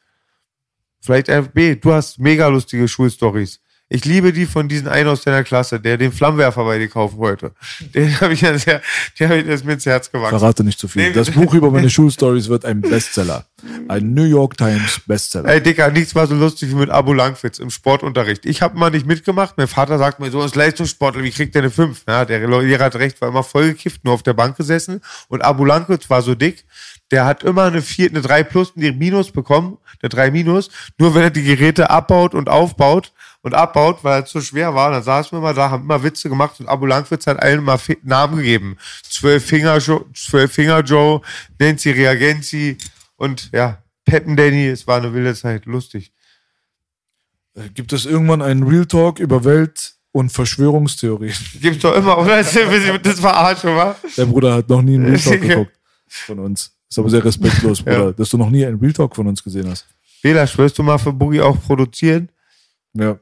Vielleicht 1.01 1.29
FB, 1.29 1.81
du 1.81 1.93
hast 1.93 2.20
mega 2.20 2.47
lustige 2.47 2.87
Schulstories. 2.87 3.61
Ich 3.95 4.05
liebe 4.05 4.32
die 4.32 4.47
von 4.47 4.66
diesen 4.66 4.88
einen 4.88 5.09
aus 5.09 5.22
deiner 5.22 5.45
Klasse, 5.45 5.78
der 5.78 5.97
den 5.97 6.11
Flammenwerfer 6.11 6.64
bei 6.64 6.80
dir 6.80 6.88
kaufen 6.88 7.16
wollte. 7.16 7.53
Den 7.95 8.20
habe 8.20 8.32
ich 8.32 8.40
ja 8.40 8.59
sehr, 8.59 8.82
der, 9.20 9.28
hab 9.28 9.36
ich, 9.36 9.45
der 9.45 9.55
ist 9.55 9.64
mir 9.64 9.74
ins 9.74 9.86
Herz 9.86 10.11
gewachsen. 10.11 10.36
Verrate 10.36 10.64
nicht 10.64 10.80
zu 10.80 10.88
viel. 10.88 11.12
Das 11.12 11.30
Buch 11.30 11.55
über 11.55 11.70
meine 11.70 11.88
Schulstories 11.88 12.49
wird 12.49 12.64
ein 12.64 12.80
Bestseller. 12.80 13.47
Ein 13.86 14.12
New 14.12 14.24
York 14.24 14.57
Times 14.57 15.01
Bestseller. 15.07 15.49
Ey, 15.49 15.62
Dicker, 15.62 15.92
nichts 15.92 16.12
war 16.16 16.26
so 16.26 16.34
lustig 16.34 16.70
wie 16.70 16.74
mit 16.74 16.90
Abu 16.90 17.12
Langwitz 17.12 17.61
im 17.61 17.70
Sportunterricht. 17.70 18.47
Ich 18.47 18.62
habe 18.62 18.76
mal 18.76 18.90
nicht 18.90 19.07
mitgemacht. 19.07 19.55
Mein 19.59 19.68
Vater 19.68 19.97
sagt 19.97 20.18
mir 20.18 20.28
so, 20.32 20.42
als 20.42 20.57
Leistungssportler, 20.57 21.22
wie 21.22 21.30
kriegt 21.30 21.55
der 21.55 21.62
eine 21.62 21.70
5? 21.70 22.03
Ja, 22.09 22.24
der 22.24 22.49
Lehrer 22.49 22.86
hat 22.86 22.97
recht, 22.97 23.20
war 23.20 23.28
immer 23.28 23.45
vollgekifft, 23.45 24.05
nur 24.05 24.14
auf 24.14 24.24
der 24.24 24.34
Bank 24.34 24.57
gesessen. 24.57 25.03
Und 25.28 25.45
Abu 25.45 25.64
Langwitz 25.64 26.11
war 26.11 26.20
so 26.20 26.34
dick, 26.34 26.64
der 27.12 27.26
hat 27.26 27.45
immer 27.45 27.62
eine 27.62 27.80
4, 27.80 28.11
eine 28.11 28.22
3 28.22 28.42
plus 28.42 28.70
und 28.72 28.82
die 28.82 28.90
Minus 28.90 29.30
bekommen, 29.30 29.78
eine 30.03 30.09
3 30.09 30.32
minus. 30.32 30.70
Nur 30.99 31.14
wenn 31.14 31.22
er 31.22 31.30
die 31.30 31.45
Geräte 31.45 31.90
abbaut 31.90 32.34
und 32.34 32.49
aufbaut 32.49 33.12
und 33.45 33.55
abbaut, 33.55 34.03
weil 34.03 34.20
er 34.22 34.24
zu 34.24 34.40
schwer 34.40 34.74
war, 34.74 34.90
dann 34.90 35.03
saßen 35.03 35.36
wir 35.36 35.40
mal 35.42 35.55
da, 35.55 35.70
haben 35.70 35.84
immer 35.84 36.03
Witze 36.03 36.28
gemacht 36.28 36.59
und 36.61 36.66
Abu 36.68 36.86
Langwitz 36.86 37.26
hat 37.26 37.40
allen 37.40 37.62
mal 37.62 37.78
Namen 38.03 38.38
gegeben. 38.38 38.76
Zwölf 39.09 39.45
Finger, 39.45 39.76
Jo- 39.78 40.07
Zwölf 40.14 40.51
Finger 40.53 40.80
Joe, 40.80 41.20
Nancy 41.59 41.90
Reagenzi 41.90 42.76
und 43.16 43.51
ja, 43.53 43.78
Peppen 44.07 44.34
Danny, 44.36 44.66
es 44.68 44.86
war 44.86 44.97
eine 44.99 45.12
wilde 45.14 45.34
Zeit, 45.34 45.66
lustig. 45.66 46.12
Äh, 47.55 47.68
Gibt 47.74 47.92
es 47.92 48.07
irgendwann 48.07 48.42
einen 48.42 48.62
Real 48.64 48.86
Talk 48.86 49.18
über 49.20 49.45
Welt- 49.45 49.95
und 50.12 50.30
Verschwörungstheorien? 50.32 51.34
Gibt's 51.61 51.82
doch 51.82 51.95
immer, 51.95 52.18
oder? 52.18 52.38
Das 52.38 52.55
ist 52.57 53.20
Verarschung, 53.20 53.76
wa? 53.76 53.95
Der 54.16 54.26
Bruder 54.26 54.55
hat 54.55 54.68
noch 54.68 54.82
nie 54.82 54.95
einen 54.95 55.07
Real 55.07 55.18
Talk 55.20 55.40
geguckt 55.49 55.72
von 56.09 56.38
uns. 56.38 56.72
Ist 56.88 56.99
aber 56.99 57.11
sehr 57.11 57.24
respektlos, 57.24 57.82
Bruder, 57.82 58.05
Ja. 58.07 58.12
dass 58.12 58.28
du 58.30 58.38
noch 58.38 58.51
nie 58.51 58.64
einen 58.64 58.78
Real 58.78 58.92
Talk 58.92 59.14
von 59.16 59.26
uns 59.26 59.42
gesehen 59.42 59.68
hast. 59.68 59.86
Bela, 60.22 60.47
schwörst 60.47 60.78
du 60.78 60.82
mal 60.82 60.97
für 60.99 61.12
Boogie 61.12 61.40
auch 61.42 61.61
produzieren? 61.61 62.28
Ja. 62.95 63.18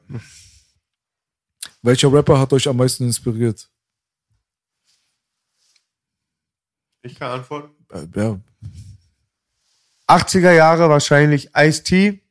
Welcher 1.81 2.11
Rapper 2.13 2.39
hat 2.39 2.53
euch 2.53 2.67
am 2.67 2.77
meisten 2.77 3.03
inspiriert? 3.05 3.69
Ich 7.01 7.15
kann 7.19 7.31
antworten. 7.39 7.71
Äh, 7.91 8.07
ja, 8.15 8.39
80er 10.07 10.51
Jahre 10.51 10.89
wahrscheinlich 10.89 11.49
Ice-T, 11.55 12.21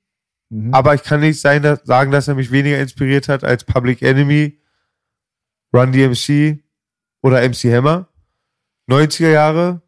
Mhm. 0.51 0.75
aber 0.75 0.95
ich 0.95 1.03
kann 1.03 1.21
nicht 1.21 1.41
sein, 1.41 1.63
dass, 1.63 1.81
sagen, 1.85 2.11
dass 2.11 2.29
er 2.29 2.35
mich 2.35 2.51
weniger 2.51 2.79
inspiriert 2.79 3.29
hat 3.29 3.43
als 3.45 3.65
Public 3.65 4.03
Enemy, 4.03 4.61
Run 5.75 5.93
DMC 5.93 6.63
oder 7.23 7.41
MC 7.43 7.73
Hammer. 7.75 8.09
90er 8.87 9.31
Jahre, 9.31 9.81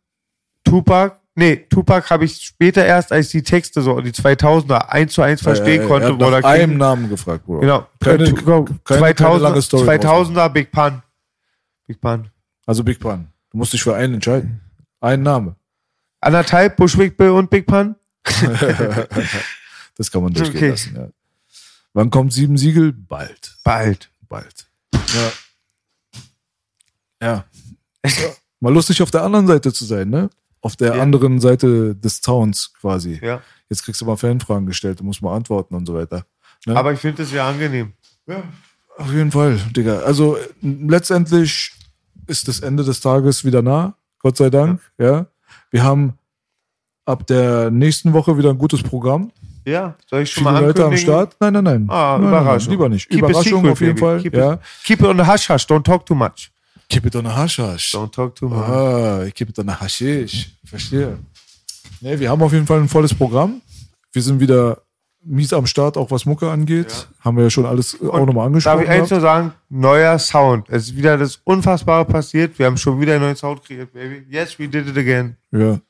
Tupac. 0.64 1.20
Nee, 1.36 1.56
Tupac 1.68 2.10
habe 2.10 2.24
ich 2.26 2.36
später 2.42 2.84
erst, 2.84 3.10
als 3.10 3.28
die 3.30 3.42
Texte 3.42 3.82
so, 3.82 4.00
die 4.00 4.12
2000er, 4.12 4.88
eins 4.88 5.14
zu 5.14 5.22
eins 5.22 5.42
verstehen 5.42 5.82
Äh, 5.82 5.86
konnte. 5.88 6.06
Er 6.06 6.12
hat 6.12 6.18
nach 6.20 6.36
King. 6.42 6.44
einem 6.62 6.76
Namen 6.78 7.08
gefragt, 7.08 7.44
Bruder. 7.44 7.60
Genau. 7.60 7.86
Keine, 8.00 8.24
Äh, 8.24 8.32
keine, 8.32 8.64
keine 8.84 8.98
2000, 9.00 9.42
lange 9.42 9.62
Story. 9.62 9.88
2000er 9.88 10.48
Big 10.50 10.70
Pun. 10.70 11.02
Big 11.88 12.00
Pun. 12.00 12.30
Also 12.66 12.84
Big 12.84 13.00
Pun. 13.00 13.26
Du 13.50 13.58
musst 13.58 13.72
dich 13.72 13.82
für 13.82 13.94
einen 13.96 14.14
entscheiden. 14.14 14.60
Ein 15.00 15.22
Name. 15.22 15.56
Anderthalb, 16.20 16.76
Bushwick 16.76 17.16
Bill 17.16 17.30
und 17.30 17.50
Big 17.50 17.66
Pun. 17.66 17.96
das 19.96 20.10
kann 20.10 20.22
man 20.22 20.32
durchgehen 20.32 20.56
Okay. 20.56 20.68
lassen, 20.70 20.96
ja. 20.96 21.08
Wann 21.92 22.10
kommt 22.10 22.32
Sieben 22.32 22.56
Siegel? 22.56 22.92
Bald. 22.92 23.56
Bald. 23.64 24.10
Bald. 24.28 24.66
Ja. 24.92 25.32
Ja. 27.22 27.44
Mal 28.60 28.72
lustig 28.72 29.02
auf 29.02 29.10
der 29.10 29.22
anderen 29.22 29.46
Seite 29.46 29.72
zu 29.72 29.84
sein, 29.84 30.08
ne? 30.10 30.30
Auf 30.64 30.76
der 30.76 30.96
Ja. 30.96 31.02
anderen 31.02 31.40
Seite 31.40 31.94
des 31.94 32.22
Zauns 32.22 32.72
quasi. 32.80 33.20
Ja. 33.22 33.42
Jetzt 33.68 33.84
kriegst 33.84 34.00
du 34.00 34.06
mal 34.06 34.16
Fanfragen 34.16 34.64
gestellt, 34.66 35.00
du 35.00 35.04
musst 35.04 35.20
mal 35.20 35.36
antworten 35.36 35.74
und 35.74 35.84
so 35.84 35.94
weiter. 35.94 36.24
Ne? 36.64 36.74
Aber 36.74 36.92
ich 36.92 37.00
finde 37.00 37.22
es 37.22 37.32
ja 37.32 37.46
angenehm. 37.46 37.92
Auf 38.96 39.12
jeden 39.12 39.30
Fall, 39.30 39.58
Digga. 39.76 39.98
Also 40.00 40.38
letztendlich 40.62 41.72
ist 42.26 42.48
das 42.48 42.60
Ende 42.60 42.82
des 42.82 43.00
Tages 43.00 43.44
wieder 43.44 43.60
nah, 43.60 43.94
Gott 44.20 44.38
sei 44.38 44.48
Dank. 44.48 44.80
Ja. 44.96 45.26
Wir 45.70 45.82
haben 45.84 46.14
ab 47.04 47.26
der 47.26 47.70
nächsten 47.70 48.14
Woche 48.14 48.38
wieder 48.38 48.48
ein 48.48 48.58
gutes 48.58 48.82
Programm. 48.82 49.32
Ja, 49.66 49.96
soll 50.08 50.22
ich 50.22 50.30
schon 50.30 50.44
Viele 50.44 50.52
mal 50.52 50.60
Leute 50.64 50.82
am 50.82 50.92
ankündigen? 50.92 51.12
Start. 51.12 51.36
Nein, 51.40 51.52
nein, 51.52 51.64
nein. 51.64 51.86
Ah, 51.90 52.16
nein, 52.18 52.28
Überraschung. 52.28 52.56
Nein, 52.56 52.70
lieber 52.70 52.88
nicht. 52.88 53.08
Keep 53.10 53.18
Überraschung 53.18 53.60
secret, 53.60 53.72
auf 53.72 53.80
jeden 53.80 53.94
baby. 53.94 54.00
Fall. 54.00 54.20
Keep, 54.22 54.34
ja. 54.34 54.52
it, 54.54 54.60
keep 54.84 55.00
it 55.00 55.06
on 55.06 55.18
the 55.18 55.26
hush 55.26 55.48
hush, 55.50 55.66
don't 55.66 55.82
talk 55.84 56.06
too 56.06 56.14
much. 56.14 56.50
Keep 56.94 57.06
it 57.06 57.16
on 57.16 57.26
a 57.26 57.36
hush 57.36 57.58
hush. 57.58 57.92
Don't 57.92 58.12
talk 58.12 58.36
too 58.36 58.48
much. 58.48 58.68
Ah, 58.68 59.28
keep 59.34 59.48
it 59.48 59.58
on 59.58 59.68
a 59.68 59.80
hashish. 59.80 60.56
Verstehe. 60.64 61.18
Nee, 62.00 62.20
wir 62.20 62.30
haben 62.30 62.40
auf 62.40 62.52
jeden 62.52 62.68
Fall 62.68 62.78
ein 62.78 62.88
volles 62.88 63.12
Programm. 63.12 63.62
Wir 64.12 64.22
sind 64.22 64.38
wieder 64.38 64.82
mies 65.24 65.52
am 65.52 65.66
Start, 65.66 65.96
auch 65.96 66.12
was 66.12 66.24
Mucke 66.24 66.48
angeht. 66.48 67.08
Haben 67.18 67.36
wir 67.36 67.42
ja 67.42 67.50
schon 67.50 67.66
alles 67.66 68.00
äh, 68.00 68.06
auch 68.06 68.24
nochmal 68.24 68.46
angesprochen. 68.46 68.76
Darf 68.76 68.84
ich 68.84 68.90
eins 68.90 69.10
nur 69.10 69.20
sagen? 69.20 69.52
Neuer 69.70 70.16
Sound. 70.20 70.68
Es 70.68 70.84
ist 70.84 70.96
wieder 70.96 71.18
das 71.18 71.40
Unfassbare 71.42 72.04
passiert. 72.04 72.56
Wir 72.60 72.66
haben 72.66 72.76
schon 72.76 73.00
wieder 73.00 73.14
einen 73.14 73.24
neuen 73.24 73.36
Sound 73.36 73.64
kreiert, 73.64 73.92
baby. 73.92 74.24
Yes, 74.30 74.56
we 74.60 74.68
did 74.68 74.86
it 74.86 74.96
again. 74.96 75.36
Ja. 75.50 75.80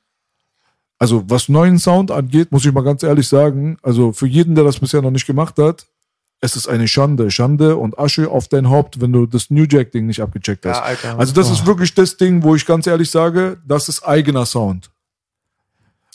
Also, 0.98 1.22
was 1.28 1.50
neuen 1.50 1.78
Sound 1.78 2.12
angeht, 2.12 2.50
muss 2.50 2.64
ich 2.64 2.72
mal 2.72 2.82
ganz 2.82 3.02
ehrlich 3.02 3.28
sagen, 3.28 3.76
also 3.82 4.12
für 4.12 4.26
jeden, 4.26 4.54
der 4.54 4.64
das 4.64 4.80
bisher 4.80 5.02
noch 5.02 5.10
nicht 5.10 5.26
gemacht 5.26 5.58
hat, 5.58 5.86
es 6.44 6.56
ist 6.56 6.68
eine 6.68 6.86
Schande. 6.88 7.30
Schande 7.30 7.76
und 7.76 7.98
Asche 7.98 8.30
auf 8.30 8.48
dein 8.48 8.68
Haupt, 8.68 9.00
wenn 9.00 9.12
du 9.12 9.24
das 9.24 9.48
New 9.50 9.64
Jack-Ding 9.68 10.04
nicht 10.04 10.20
abgecheckt 10.20 10.66
hast. 10.66 10.76
Ja, 10.76 10.82
Alter. 10.82 11.18
Also, 11.18 11.32
das 11.32 11.48
Oh. 11.48 11.52
ist 11.54 11.64
wirklich 11.66 11.94
das 11.94 12.18
Ding, 12.18 12.42
wo 12.42 12.54
ich 12.54 12.66
ganz 12.66 12.86
ehrlich 12.86 13.10
sage, 13.10 13.56
das 13.66 13.88
ist 13.88 14.02
eigener 14.06 14.44
Sound. 14.44 14.90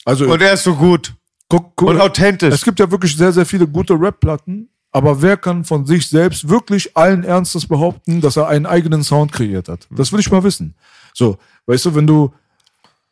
Also, 0.05 0.31
Und 0.31 0.41
er 0.41 0.53
ist 0.53 0.63
so 0.63 0.75
gut. 0.75 1.13
guck, 1.49 1.75
guck, 1.75 1.89
Und 1.89 1.99
authentisch. 1.99 2.53
es 2.53 2.63
gibt 2.63 2.79
ja 2.79 2.89
wirklich 2.91 3.15
sehr, 3.17 3.31
sehr 3.33 3.45
viele 3.45 3.67
gute 3.67 3.93
Rap-Platten, 3.99 4.69
aber 4.91 5.21
wer 5.21 5.35
kann 5.35 5.63
von 5.65 5.85
sich 5.87 6.07
selbst 6.07 6.47
wirklich 6.47 6.95
allen 6.95 7.23
Ernstes 7.23 7.65
behaupten, 7.65 8.21
dass 8.21 8.37
er 8.37 8.47
einen 8.47 8.67
eigenen 8.67 9.03
Sound 9.03 9.31
kreiert 9.31 9.67
hat? 9.67 9.87
Das 9.89 10.11
will 10.11 10.19
ich 10.19 10.31
mal 10.31 10.43
wissen. 10.43 10.75
So, 11.13 11.37
weißt 11.65 11.85
du, 11.85 11.95
wenn 11.95 12.05
du 12.07 12.31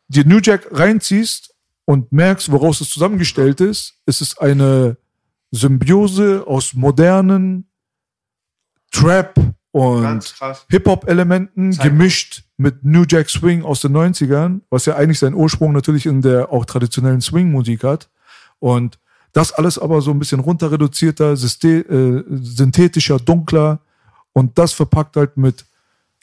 dir 0.07 0.24
New 0.26 0.39
Jack 0.41 0.68
reinziehst 0.72 1.53
und 1.86 2.11
merkst, 2.11 2.51
woraus 2.51 2.80
es 2.82 2.89
zusammengestellt 2.91 3.59
ist, 3.59 3.95
ist 4.05 4.22
es 4.22 4.38
eine 4.38 4.97
Symbiose 5.51 6.43
aus 6.45 6.73
modernen 6.73 7.69
Trap 8.91 9.35
und. 9.71 10.01
Hip-Hop-Elementen 10.69 11.71
gemischt 11.83 12.43
mit 12.57 12.83
New 12.83 13.03
Jack 13.07 13.29
Swing 13.29 13.63
aus 13.63 13.81
den 13.81 13.95
90ern, 13.95 14.61
was 14.69 14.85
ja 14.85 14.95
eigentlich 14.95 15.19
seinen 15.19 15.35
Ursprung 15.35 15.73
natürlich 15.73 16.05
in 16.05 16.21
der 16.21 16.51
auch 16.51 16.65
traditionellen 16.65 17.21
Swing-Musik 17.21 17.83
hat. 17.83 18.09
Und 18.59 18.97
das 19.33 19.51
alles 19.51 19.77
aber 19.77 20.01
so 20.01 20.09
ein 20.11 20.19
bisschen 20.19 20.39
runter 20.39 20.71
reduzierter, 20.71 21.33
syste- 21.35 21.85
äh, 21.87 22.23
synthetischer, 22.41 23.19
dunkler 23.19 23.79
und 24.33 24.57
das 24.57 24.73
verpackt 24.73 25.15
halt 25.15 25.37
mit 25.37 25.65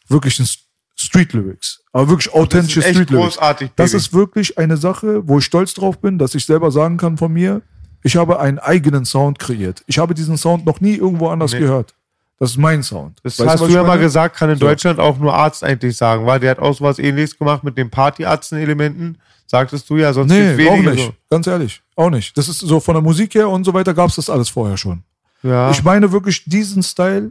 wirklichen 0.09 0.43
S- 0.45 0.59
Street-Lyrics. 0.97 1.83
Aber 1.93 2.09
wirklich 2.09 2.33
authentische 2.35 2.83
Street-Lyrics. 2.83 3.37
großartig, 3.37 3.71
Das 3.77 3.95
ist 3.95 4.13
wirklich 4.13 4.59
eine 4.59 4.77
Sache, 4.77 5.27
wo 5.29 5.39
ich 5.39 5.45
stolz 5.45 5.75
drauf 5.75 6.01
bin, 6.01 6.19
dass 6.19 6.35
ich 6.35 6.45
selber 6.45 6.71
sagen 6.73 6.97
kann 6.97 7.17
von 7.17 7.33
mir, 7.33 7.63
ich 8.05 8.15
habe 8.17 8.39
einen 8.39 8.61
eigenen 8.61 9.05
Sound 9.05 9.39
kreiert. 9.41 9.83
Ich 9.87 9.99
habe 9.99 10.15
diesen 10.15 10.37
Sound 10.37 10.65
noch 10.65 10.81
nie 10.81 10.95
irgendwo 10.95 11.29
anders 11.29 11.53
Nee. 11.53 11.59
gehört. 11.61 11.95
Das 12.39 12.51
ist 12.51 12.57
mein 12.59 12.83
Sound. 12.83 13.19
Das 13.23 13.39
Weißt 13.39 13.49
hast 13.49 13.61
was 13.63 13.69
du 13.69 13.75
ja 13.75 13.83
mal 13.83 13.99
gesagt, 13.99 14.37
kann 14.37 14.51
in 14.51 14.59
So. 14.59 14.67
Deutschland 14.67 15.01
auch 15.01 15.19
nur 15.19 15.35
Arzt 15.35 15.65
eigentlich 15.65 15.97
sagen, 15.97 16.27
weil 16.27 16.39
der 16.41 16.51
hat 16.53 16.59
auch 16.59 16.75
sowas 16.77 16.99
ähnliches 16.99 17.39
gemacht 17.39 17.65
mit 17.65 17.77
den 17.79 17.91
Partyarzten-Elementen. 17.91 19.19
Sagtest 19.47 19.89
du 19.89 19.97
ja, 19.97 20.13
sonst 20.13 20.31
Nee, 20.33 20.57
gibt's 20.57 20.71
auch 20.73 20.77
nicht. 20.93 21.13
Ganz 21.31 21.47
ehrlich. 21.47 21.83
Auch 21.97 22.11
nicht. 22.11 22.37
Das 22.37 22.49
ist 22.49 22.59
so 22.61 22.81
von 22.81 22.95
der 22.95 23.03
Musik 23.03 23.35
her 23.35 23.49
und 23.49 23.65
so 23.65 23.73
weiter 23.73 23.95
gab 23.95 24.09
es 24.11 24.17
das 24.17 24.29
alles 24.31 24.49
vorher 24.49 24.77
schon. 24.77 25.03
so. 25.43 25.49
Ja. 25.49 25.71
Ich 25.71 25.83
meine 25.85 26.11
wirklich 26.13 26.45
diesen 26.45 26.83
Style. 26.83 27.31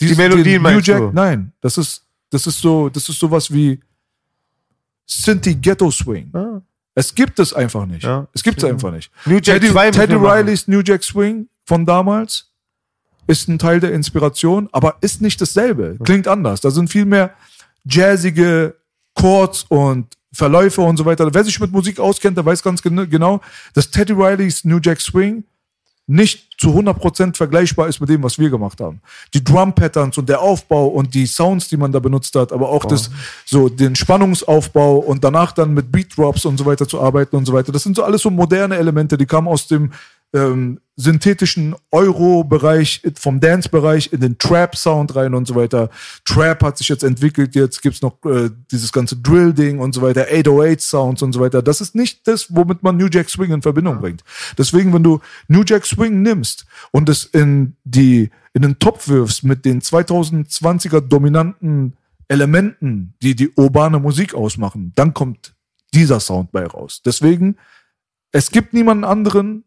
Diesen, 0.00 0.16
Melodien 0.16 0.62
den 0.62 0.72
New 0.74 0.80
Jack, 0.80 0.98
du? 0.98 1.10
nein. 1.12 1.52
Das 1.60 1.78
ist, 1.78 2.02
das 2.30 2.46
ist 2.46 2.60
so, 2.60 2.88
das 2.88 3.08
ist 3.08 3.18
sowas 3.18 3.52
wie 3.52 3.80
Synthie 5.06 5.54
Ghetto 5.54 5.90
Swing. 5.90 6.30
Ah. 6.34 6.60
Es 6.94 7.14
gibt 7.14 7.38
es 7.40 7.52
einfach 7.52 7.86
nicht. 7.86 8.04
Ja. 8.04 8.28
Es 8.32 8.42
gibt 8.42 8.58
es 8.58 8.64
einfach 8.64 8.92
nicht. 8.92 9.10
New 9.26 9.34
Jack 9.36 9.60
Teddy, 9.60 9.70
2 9.72 9.86
müssen 9.86 10.00
Teddy. 10.00 10.14
Rileys 10.14 10.68
New 10.68 10.80
Jack 10.80 11.02
Swing 11.02 11.48
von 11.64 11.84
damals 11.84 12.50
ist 13.26 13.48
ein 13.48 13.58
Teil 13.58 13.80
der 13.80 13.92
Inspiration, 13.92 14.68
aber 14.72 14.96
ist 15.00 15.20
nicht 15.22 15.40
dasselbe. 15.40 15.96
Klingt 16.04 16.28
anders. 16.28 16.60
Da 16.60 16.70
sind 16.70 16.88
viel 16.90 17.04
mehr 17.06 17.34
jazzige 17.84 18.76
Chords 19.14 19.64
und 19.68 20.14
Verläufe 20.32 20.80
und 20.82 20.96
so 20.96 21.04
weiter. 21.04 21.32
Wer 21.32 21.44
sich 21.44 21.58
mit 21.60 21.70
Musik 21.70 22.00
auskennt, 22.00 22.36
der 22.36 22.44
weiß 22.44 22.62
ganz 22.62 22.82
gen- 22.82 23.08
genau, 23.08 23.40
dass 23.72 23.90
Teddy 23.90 24.12
Rileys 24.12 24.64
New 24.64 24.78
Jack 24.82 25.00
Swing 25.00 25.44
nicht 26.06 26.54
zu 26.58 26.68
100% 26.68 27.36
vergleichbar 27.36 27.88
ist 27.88 28.00
mit 28.00 28.10
dem, 28.10 28.22
was 28.22 28.38
wir 28.38 28.50
gemacht 28.50 28.80
haben. 28.80 29.00
Die 29.32 29.42
Drum-Patterns 29.42 30.18
und 30.18 30.28
der 30.28 30.40
Aufbau 30.40 30.86
und 30.86 31.14
die 31.14 31.26
Sounds, 31.26 31.68
die 31.68 31.76
man 31.76 31.92
da 31.92 31.98
benutzt 31.98 32.34
hat, 32.34 32.52
aber 32.52 32.68
auch 32.68 32.84
das, 32.84 33.10
so 33.46 33.68
den 33.68 33.96
Spannungsaufbau 33.96 34.96
und 34.96 35.24
danach 35.24 35.52
dann 35.52 35.72
mit 35.72 35.90
Beat-Drops 35.90 36.44
und 36.44 36.58
so 36.58 36.66
weiter 36.66 36.86
zu 36.86 37.00
arbeiten 37.00 37.36
und 37.36 37.46
so 37.46 37.52
weiter. 37.52 37.72
Das 37.72 37.82
sind 37.82 37.96
so 37.96 38.04
alles 38.04 38.22
so 38.22 38.30
moderne 38.30 38.76
Elemente, 38.76 39.16
die 39.16 39.26
kamen 39.26 39.48
aus 39.48 39.66
dem 39.66 39.92
ähm, 40.34 40.78
synthetischen 40.96 41.74
Euro-Bereich, 41.90 43.02
vom 43.16 43.40
Dance-Bereich 43.40 44.12
in 44.12 44.20
den 44.20 44.38
Trap-Sound 44.38 45.16
rein 45.16 45.34
und 45.34 45.46
so 45.46 45.56
weiter. 45.56 45.90
Trap 46.24 46.62
hat 46.62 46.78
sich 46.78 46.88
jetzt 46.88 47.02
entwickelt, 47.02 47.54
jetzt 47.56 47.82
gibt's 47.82 48.00
noch 48.00 48.24
äh, 48.24 48.50
dieses 48.70 48.92
ganze 48.92 49.16
Drill-Ding 49.16 49.80
und 49.80 49.92
so 49.92 50.02
weiter, 50.02 50.26
808-Sounds 50.30 51.22
und 51.22 51.32
so 51.32 51.40
weiter. 51.40 51.62
Das 51.62 51.80
ist 51.80 51.94
nicht 51.94 52.26
das, 52.28 52.54
womit 52.54 52.82
man 52.82 52.96
New 52.96 53.08
Jack 53.08 53.28
Swing 53.28 53.50
in 53.50 53.62
Verbindung 53.62 54.00
bringt. 54.00 54.22
Deswegen, 54.56 54.92
wenn 54.92 55.02
du 55.02 55.20
New 55.48 55.62
Jack 55.66 55.84
Swing 55.84 56.22
nimmst 56.22 56.64
und 56.92 57.08
es 57.08 57.24
in 57.24 57.76
die 57.84 58.30
in 58.52 58.62
den 58.62 58.78
Topf 58.78 59.08
wirfst 59.08 59.42
mit 59.42 59.64
den 59.64 59.80
2020er 59.80 61.00
dominanten 61.00 61.96
Elementen, 62.28 63.14
die 63.20 63.34
die 63.34 63.50
urbane 63.50 63.98
Musik 63.98 64.32
ausmachen, 64.34 64.92
dann 64.94 65.12
kommt 65.12 65.54
dieser 65.92 66.20
Sound 66.20 66.52
bei 66.52 66.64
raus. 66.64 67.02
Deswegen, 67.04 67.56
es 68.30 68.50
gibt 68.52 68.72
niemanden 68.72 69.04
anderen, 69.04 69.64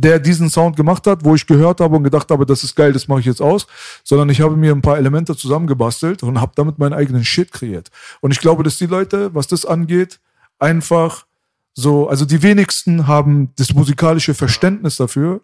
der 0.00 0.20
diesen 0.20 0.48
Sound 0.48 0.76
gemacht 0.76 1.06
hat, 1.08 1.24
wo 1.24 1.34
ich 1.34 1.46
gehört 1.46 1.80
habe 1.80 1.96
und 1.96 2.04
gedacht 2.04 2.30
habe, 2.30 2.46
das 2.46 2.62
ist 2.62 2.76
geil, 2.76 2.92
das 2.92 3.08
mache 3.08 3.20
ich 3.20 3.26
jetzt 3.26 3.42
aus, 3.42 3.66
sondern 4.04 4.28
ich 4.30 4.40
habe 4.40 4.56
mir 4.56 4.72
ein 4.72 4.80
paar 4.80 4.96
Elemente 4.96 5.36
zusammengebastelt 5.36 6.22
und 6.22 6.40
habe 6.40 6.52
damit 6.54 6.78
meinen 6.78 6.92
eigenen 6.92 7.24
Shit 7.24 7.50
kreiert. 7.50 7.90
Und 8.20 8.30
ich 8.30 8.38
glaube, 8.38 8.62
dass 8.62 8.78
die 8.78 8.86
Leute, 8.86 9.34
was 9.34 9.48
das 9.48 9.66
angeht, 9.66 10.20
einfach 10.60 11.26
so, 11.74 12.08
also 12.08 12.24
die 12.24 12.42
wenigsten 12.42 13.08
haben 13.08 13.50
das 13.56 13.74
musikalische 13.74 14.34
Verständnis 14.34 14.96
dafür, 14.96 15.40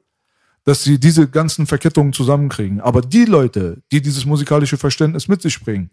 dass 0.64 0.84
sie 0.84 1.00
diese 1.00 1.28
ganzen 1.28 1.66
Verkettungen 1.66 2.12
zusammenkriegen. 2.12 2.80
Aber 2.80 3.02
die 3.02 3.24
Leute, 3.24 3.82
die 3.90 4.00
dieses 4.00 4.24
musikalische 4.24 4.78
Verständnis 4.78 5.26
mit 5.26 5.42
sich 5.42 5.60
bringen, 5.60 5.90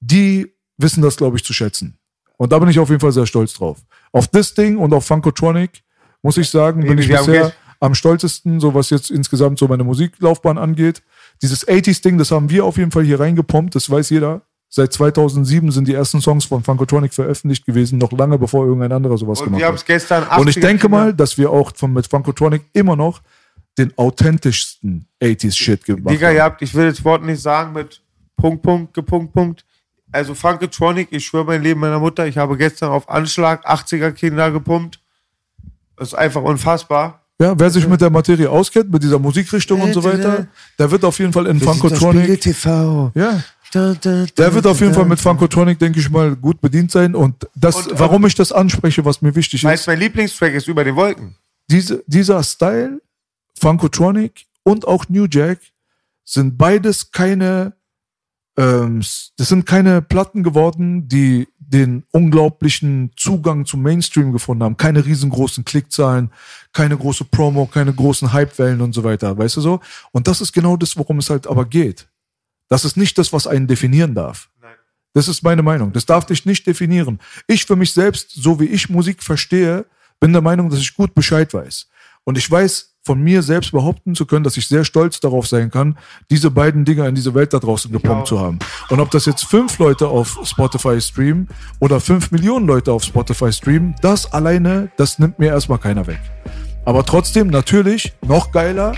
die 0.00 0.52
wissen 0.78 1.02
das, 1.02 1.16
glaube 1.16 1.36
ich, 1.36 1.44
zu 1.44 1.52
schätzen. 1.52 1.98
Und 2.36 2.52
da 2.52 2.58
bin 2.60 2.68
ich 2.68 2.78
auf 2.78 2.88
jeden 2.88 3.00
Fall 3.00 3.12
sehr 3.12 3.26
stolz 3.26 3.54
drauf. 3.54 3.78
Auf 4.12 4.28
das 4.28 4.54
Ding 4.54 4.78
und 4.78 4.94
auf 4.94 5.04
Funkotronic 5.04 5.82
muss 6.22 6.36
ich 6.36 6.48
sagen, 6.48 6.82
bin 6.82 6.98
ich 6.98 7.08
bisher 7.08 7.52
am 7.82 7.94
stolzesten, 7.96 8.60
so 8.60 8.74
was 8.74 8.90
jetzt 8.90 9.10
insgesamt 9.10 9.58
so 9.58 9.66
meine 9.66 9.82
Musiklaufbahn 9.82 10.56
angeht. 10.56 11.02
Dieses 11.42 11.66
80s-Ding, 11.66 12.16
das 12.16 12.30
haben 12.30 12.48
wir 12.48 12.64
auf 12.64 12.76
jeden 12.76 12.92
Fall 12.92 13.02
hier 13.02 13.18
reingepumpt, 13.18 13.74
das 13.74 13.90
weiß 13.90 14.10
jeder. 14.10 14.42
Seit 14.68 14.92
2007 14.92 15.72
sind 15.72 15.88
die 15.88 15.94
ersten 15.94 16.20
Songs 16.20 16.44
von 16.44 16.62
Funkotronic 16.62 17.12
veröffentlicht 17.12 17.66
gewesen, 17.66 17.98
noch 17.98 18.12
lange 18.12 18.38
bevor 18.38 18.64
irgendein 18.66 18.92
anderer 18.92 19.18
sowas 19.18 19.40
Und 19.40 19.46
gemacht 19.46 19.64
hat. 19.64 19.74
es 19.74 19.84
gestern 19.84 20.22
Und 20.38 20.48
ich 20.48 20.56
80er 20.56 20.60
denke 20.60 20.88
mal, 20.88 21.12
dass 21.12 21.36
wir 21.36 21.50
auch 21.50 21.72
von, 21.74 21.92
mit 21.92 22.06
Funkotronic 22.06 22.62
immer 22.72 22.94
noch 22.94 23.20
den 23.76 23.92
authentischsten 23.98 25.08
80s-Shit 25.20 25.84
gemacht 25.84 26.14
Digga, 26.14 26.28
haben. 26.28 26.36
ihr 26.36 26.42
habt, 26.44 26.62
ich 26.62 26.72
will 26.74 26.88
das 26.88 27.04
Wort 27.04 27.24
nicht 27.24 27.42
sagen 27.42 27.72
mit 27.72 28.00
Punkt, 28.36 28.62
Punkt, 28.62 28.92
Punkt, 29.04 29.32
Punkt. 29.32 29.64
Also 30.12 30.34
Funkotronic, 30.34 31.08
ich 31.10 31.26
schwöre 31.26 31.46
mein 31.46 31.62
Leben 31.62 31.80
meiner 31.80 31.98
Mutter, 31.98 32.26
ich 32.28 32.38
habe 32.38 32.56
gestern 32.56 32.90
auf 32.90 33.08
Anschlag 33.08 33.68
80er 33.68 34.12
Kinder 34.12 34.52
gepumpt. 34.52 35.00
Das 35.96 36.08
ist 36.08 36.14
einfach 36.14 36.42
unfassbar. 36.42 37.21
Ja, 37.40 37.58
wer 37.58 37.70
sich 37.70 37.86
mit 37.88 38.00
der 38.00 38.10
Materie 38.10 38.48
auskennt, 38.48 38.90
mit 38.92 39.02
dieser 39.02 39.18
Musikrichtung 39.18 39.80
und 39.80 39.92
so 39.92 40.04
weiter, 40.04 40.46
der 40.78 40.90
wird 40.90 41.04
auf 41.04 41.18
jeden 41.18 41.32
Fall 41.32 41.46
in 41.46 41.60
Funkotronic. 41.60 42.40
TV. 42.40 43.10
Ja. 43.14 43.42
Der 43.74 44.54
wird 44.54 44.66
auf 44.66 44.80
jeden 44.80 44.92
Fall 44.92 45.06
mit 45.06 45.18
Funkotronic, 45.18 45.78
denke 45.78 45.98
ich 45.98 46.10
mal, 46.10 46.36
gut 46.36 46.60
bedient 46.60 46.90
sein. 46.90 47.14
Und 47.14 47.48
das, 47.54 47.86
Und, 47.86 47.92
äh, 47.92 47.98
warum 47.98 48.26
ich 48.26 48.34
das 48.34 48.52
anspreche, 48.52 49.04
was 49.04 49.22
mir 49.22 49.34
wichtig 49.34 49.64
Weißt 49.64 49.84
ist, 49.84 49.86
mein 49.86 49.98
Lieblingstrack 49.98 50.52
ist 50.52 50.68
über 50.68 50.84
den 50.84 50.94
Wolken. 50.94 51.36
diese, 51.68 52.04
dieser 52.06 52.42
Style, 52.42 53.00
Funkotronic 53.58 54.44
und 54.62 54.86
auch 54.86 55.08
New 55.08 55.26
Jack, 55.30 55.58
sind 56.24 56.58
beides 56.58 57.12
keine, 57.12 57.72
ähm, 58.58 59.00
das 59.36 59.48
sind 59.48 59.64
keine 59.64 60.02
Platten 60.02 60.42
geworden, 60.42 61.08
die 61.08 61.48
den 61.58 62.04
unglaublichen 62.12 63.12
Zugang 63.16 63.64
zum 63.64 63.82
Mainstream 63.82 64.32
gefunden 64.32 64.62
haben. 64.62 64.76
Keine 64.76 65.04
riesengroßen 65.06 65.64
Klickzahlen, 65.64 66.30
keine 66.72 66.96
große 66.96 67.24
Promo, 67.24 67.66
keine 67.66 67.92
großen 67.92 68.32
Hypewellen 68.32 68.80
und 68.80 68.94
so 68.94 69.04
weiter, 69.04 69.36
weißt 69.36 69.56
du 69.56 69.60
so? 69.60 69.80
Und 70.12 70.26
das 70.26 70.40
ist 70.40 70.52
genau 70.52 70.76
das, 70.76 70.96
worum 70.96 71.18
es 71.18 71.30
halt 71.30 71.46
aber 71.46 71.66
geht. 71.66 72.08
Das 72.68 72.84
ist 72.84 72.96
nicht 72.96 73.18
das, 73.18 73.32
was 73.32 73.46
einen 73.46 73.66
definieren 73.66 74.14
darf. 74.14 74.48
Das 75.14 75.28
ist 75.28 75.42
meine 75.42 75.62
Meinung. 75.62 75.92
Das 75.92 76.06
darf 76.06 76.24
dich 76.24 76.46
nicht 76.46 76.66
definieren. 76.66 77.20
Ich 77.46 77.66
für 77.66 77.76
mich 77.76 77.92
selbst, 77.92 78.30
so 78.30 78.58
wie 78.60 78.66
ich 78.66 78.88
Musik 78.88 79.22
verstehe, 79.22 79.84
bin 80.20 80.32
der 80.32 80.40
Meinung, 80.40 80.70
dass 80.70 80.78
ich 80.78 80.94
gut 80.94 81.14
Bescheid 81.14 81.52
weiß. 81.52 81.88
Und 82.24 82.38
ich 82.38 82.50
weiß 82.50 82.94
von 83.04 83.20
mir 83.20 83.42
selbst 83.42 83.72
behaupten 83.72 84.14
zu 84.14 84.26
können, 84.26 84.44
dass 84.44 84.56
ich 84.56 84.68
sehr 84.68 84.84
stolz 84.84 85.18
darauf 85.18 85.48
sein 85.48 85.70
kann, 85.70 85.98
diese 86.30 86.50
beiden 86.50 86.84
Dinger 86.84 87.08
in 87.08 87.16
diese 87.16 87.34
Welt 87.34 87.52
da 87.52 87.58
draußen 87.58 87.90
gepumpt 87.90 88.28
zu 88.28 88.38
haben. 88.38 88.60
Und 88.90 89.00
ob 89.00 89.10
das 89.10 89.26
jetzt 89.26 89.44
fünf 89.44 89.78
Leute 89.78 90.06
auf 90.06 90.38
Spotify 90.44 91.00
streamen 91.00 91.48
oder 91.80 92.00
fünf 92.00 92.30
Millionen 92.30 92.66
Leute 92.66 92.92
auf 92.92 93.02
Spotify 93.02 93.52
streamen, 93.52 93.96
das 94.02 94.32
alleine, 94.32 94.92
das 94.96 95.18
nimmt 95.18 95.38
mir 95.40 95.48
erstmal 95.48 95.78
keiner 95.78 96.06
weg. 96.06 96.20
Aber 96.84 97.04
trotzdem, 97.04 97.48
natürlich, 97.48 98.12
noch 98.26 98.50
geiler 98.52 98.92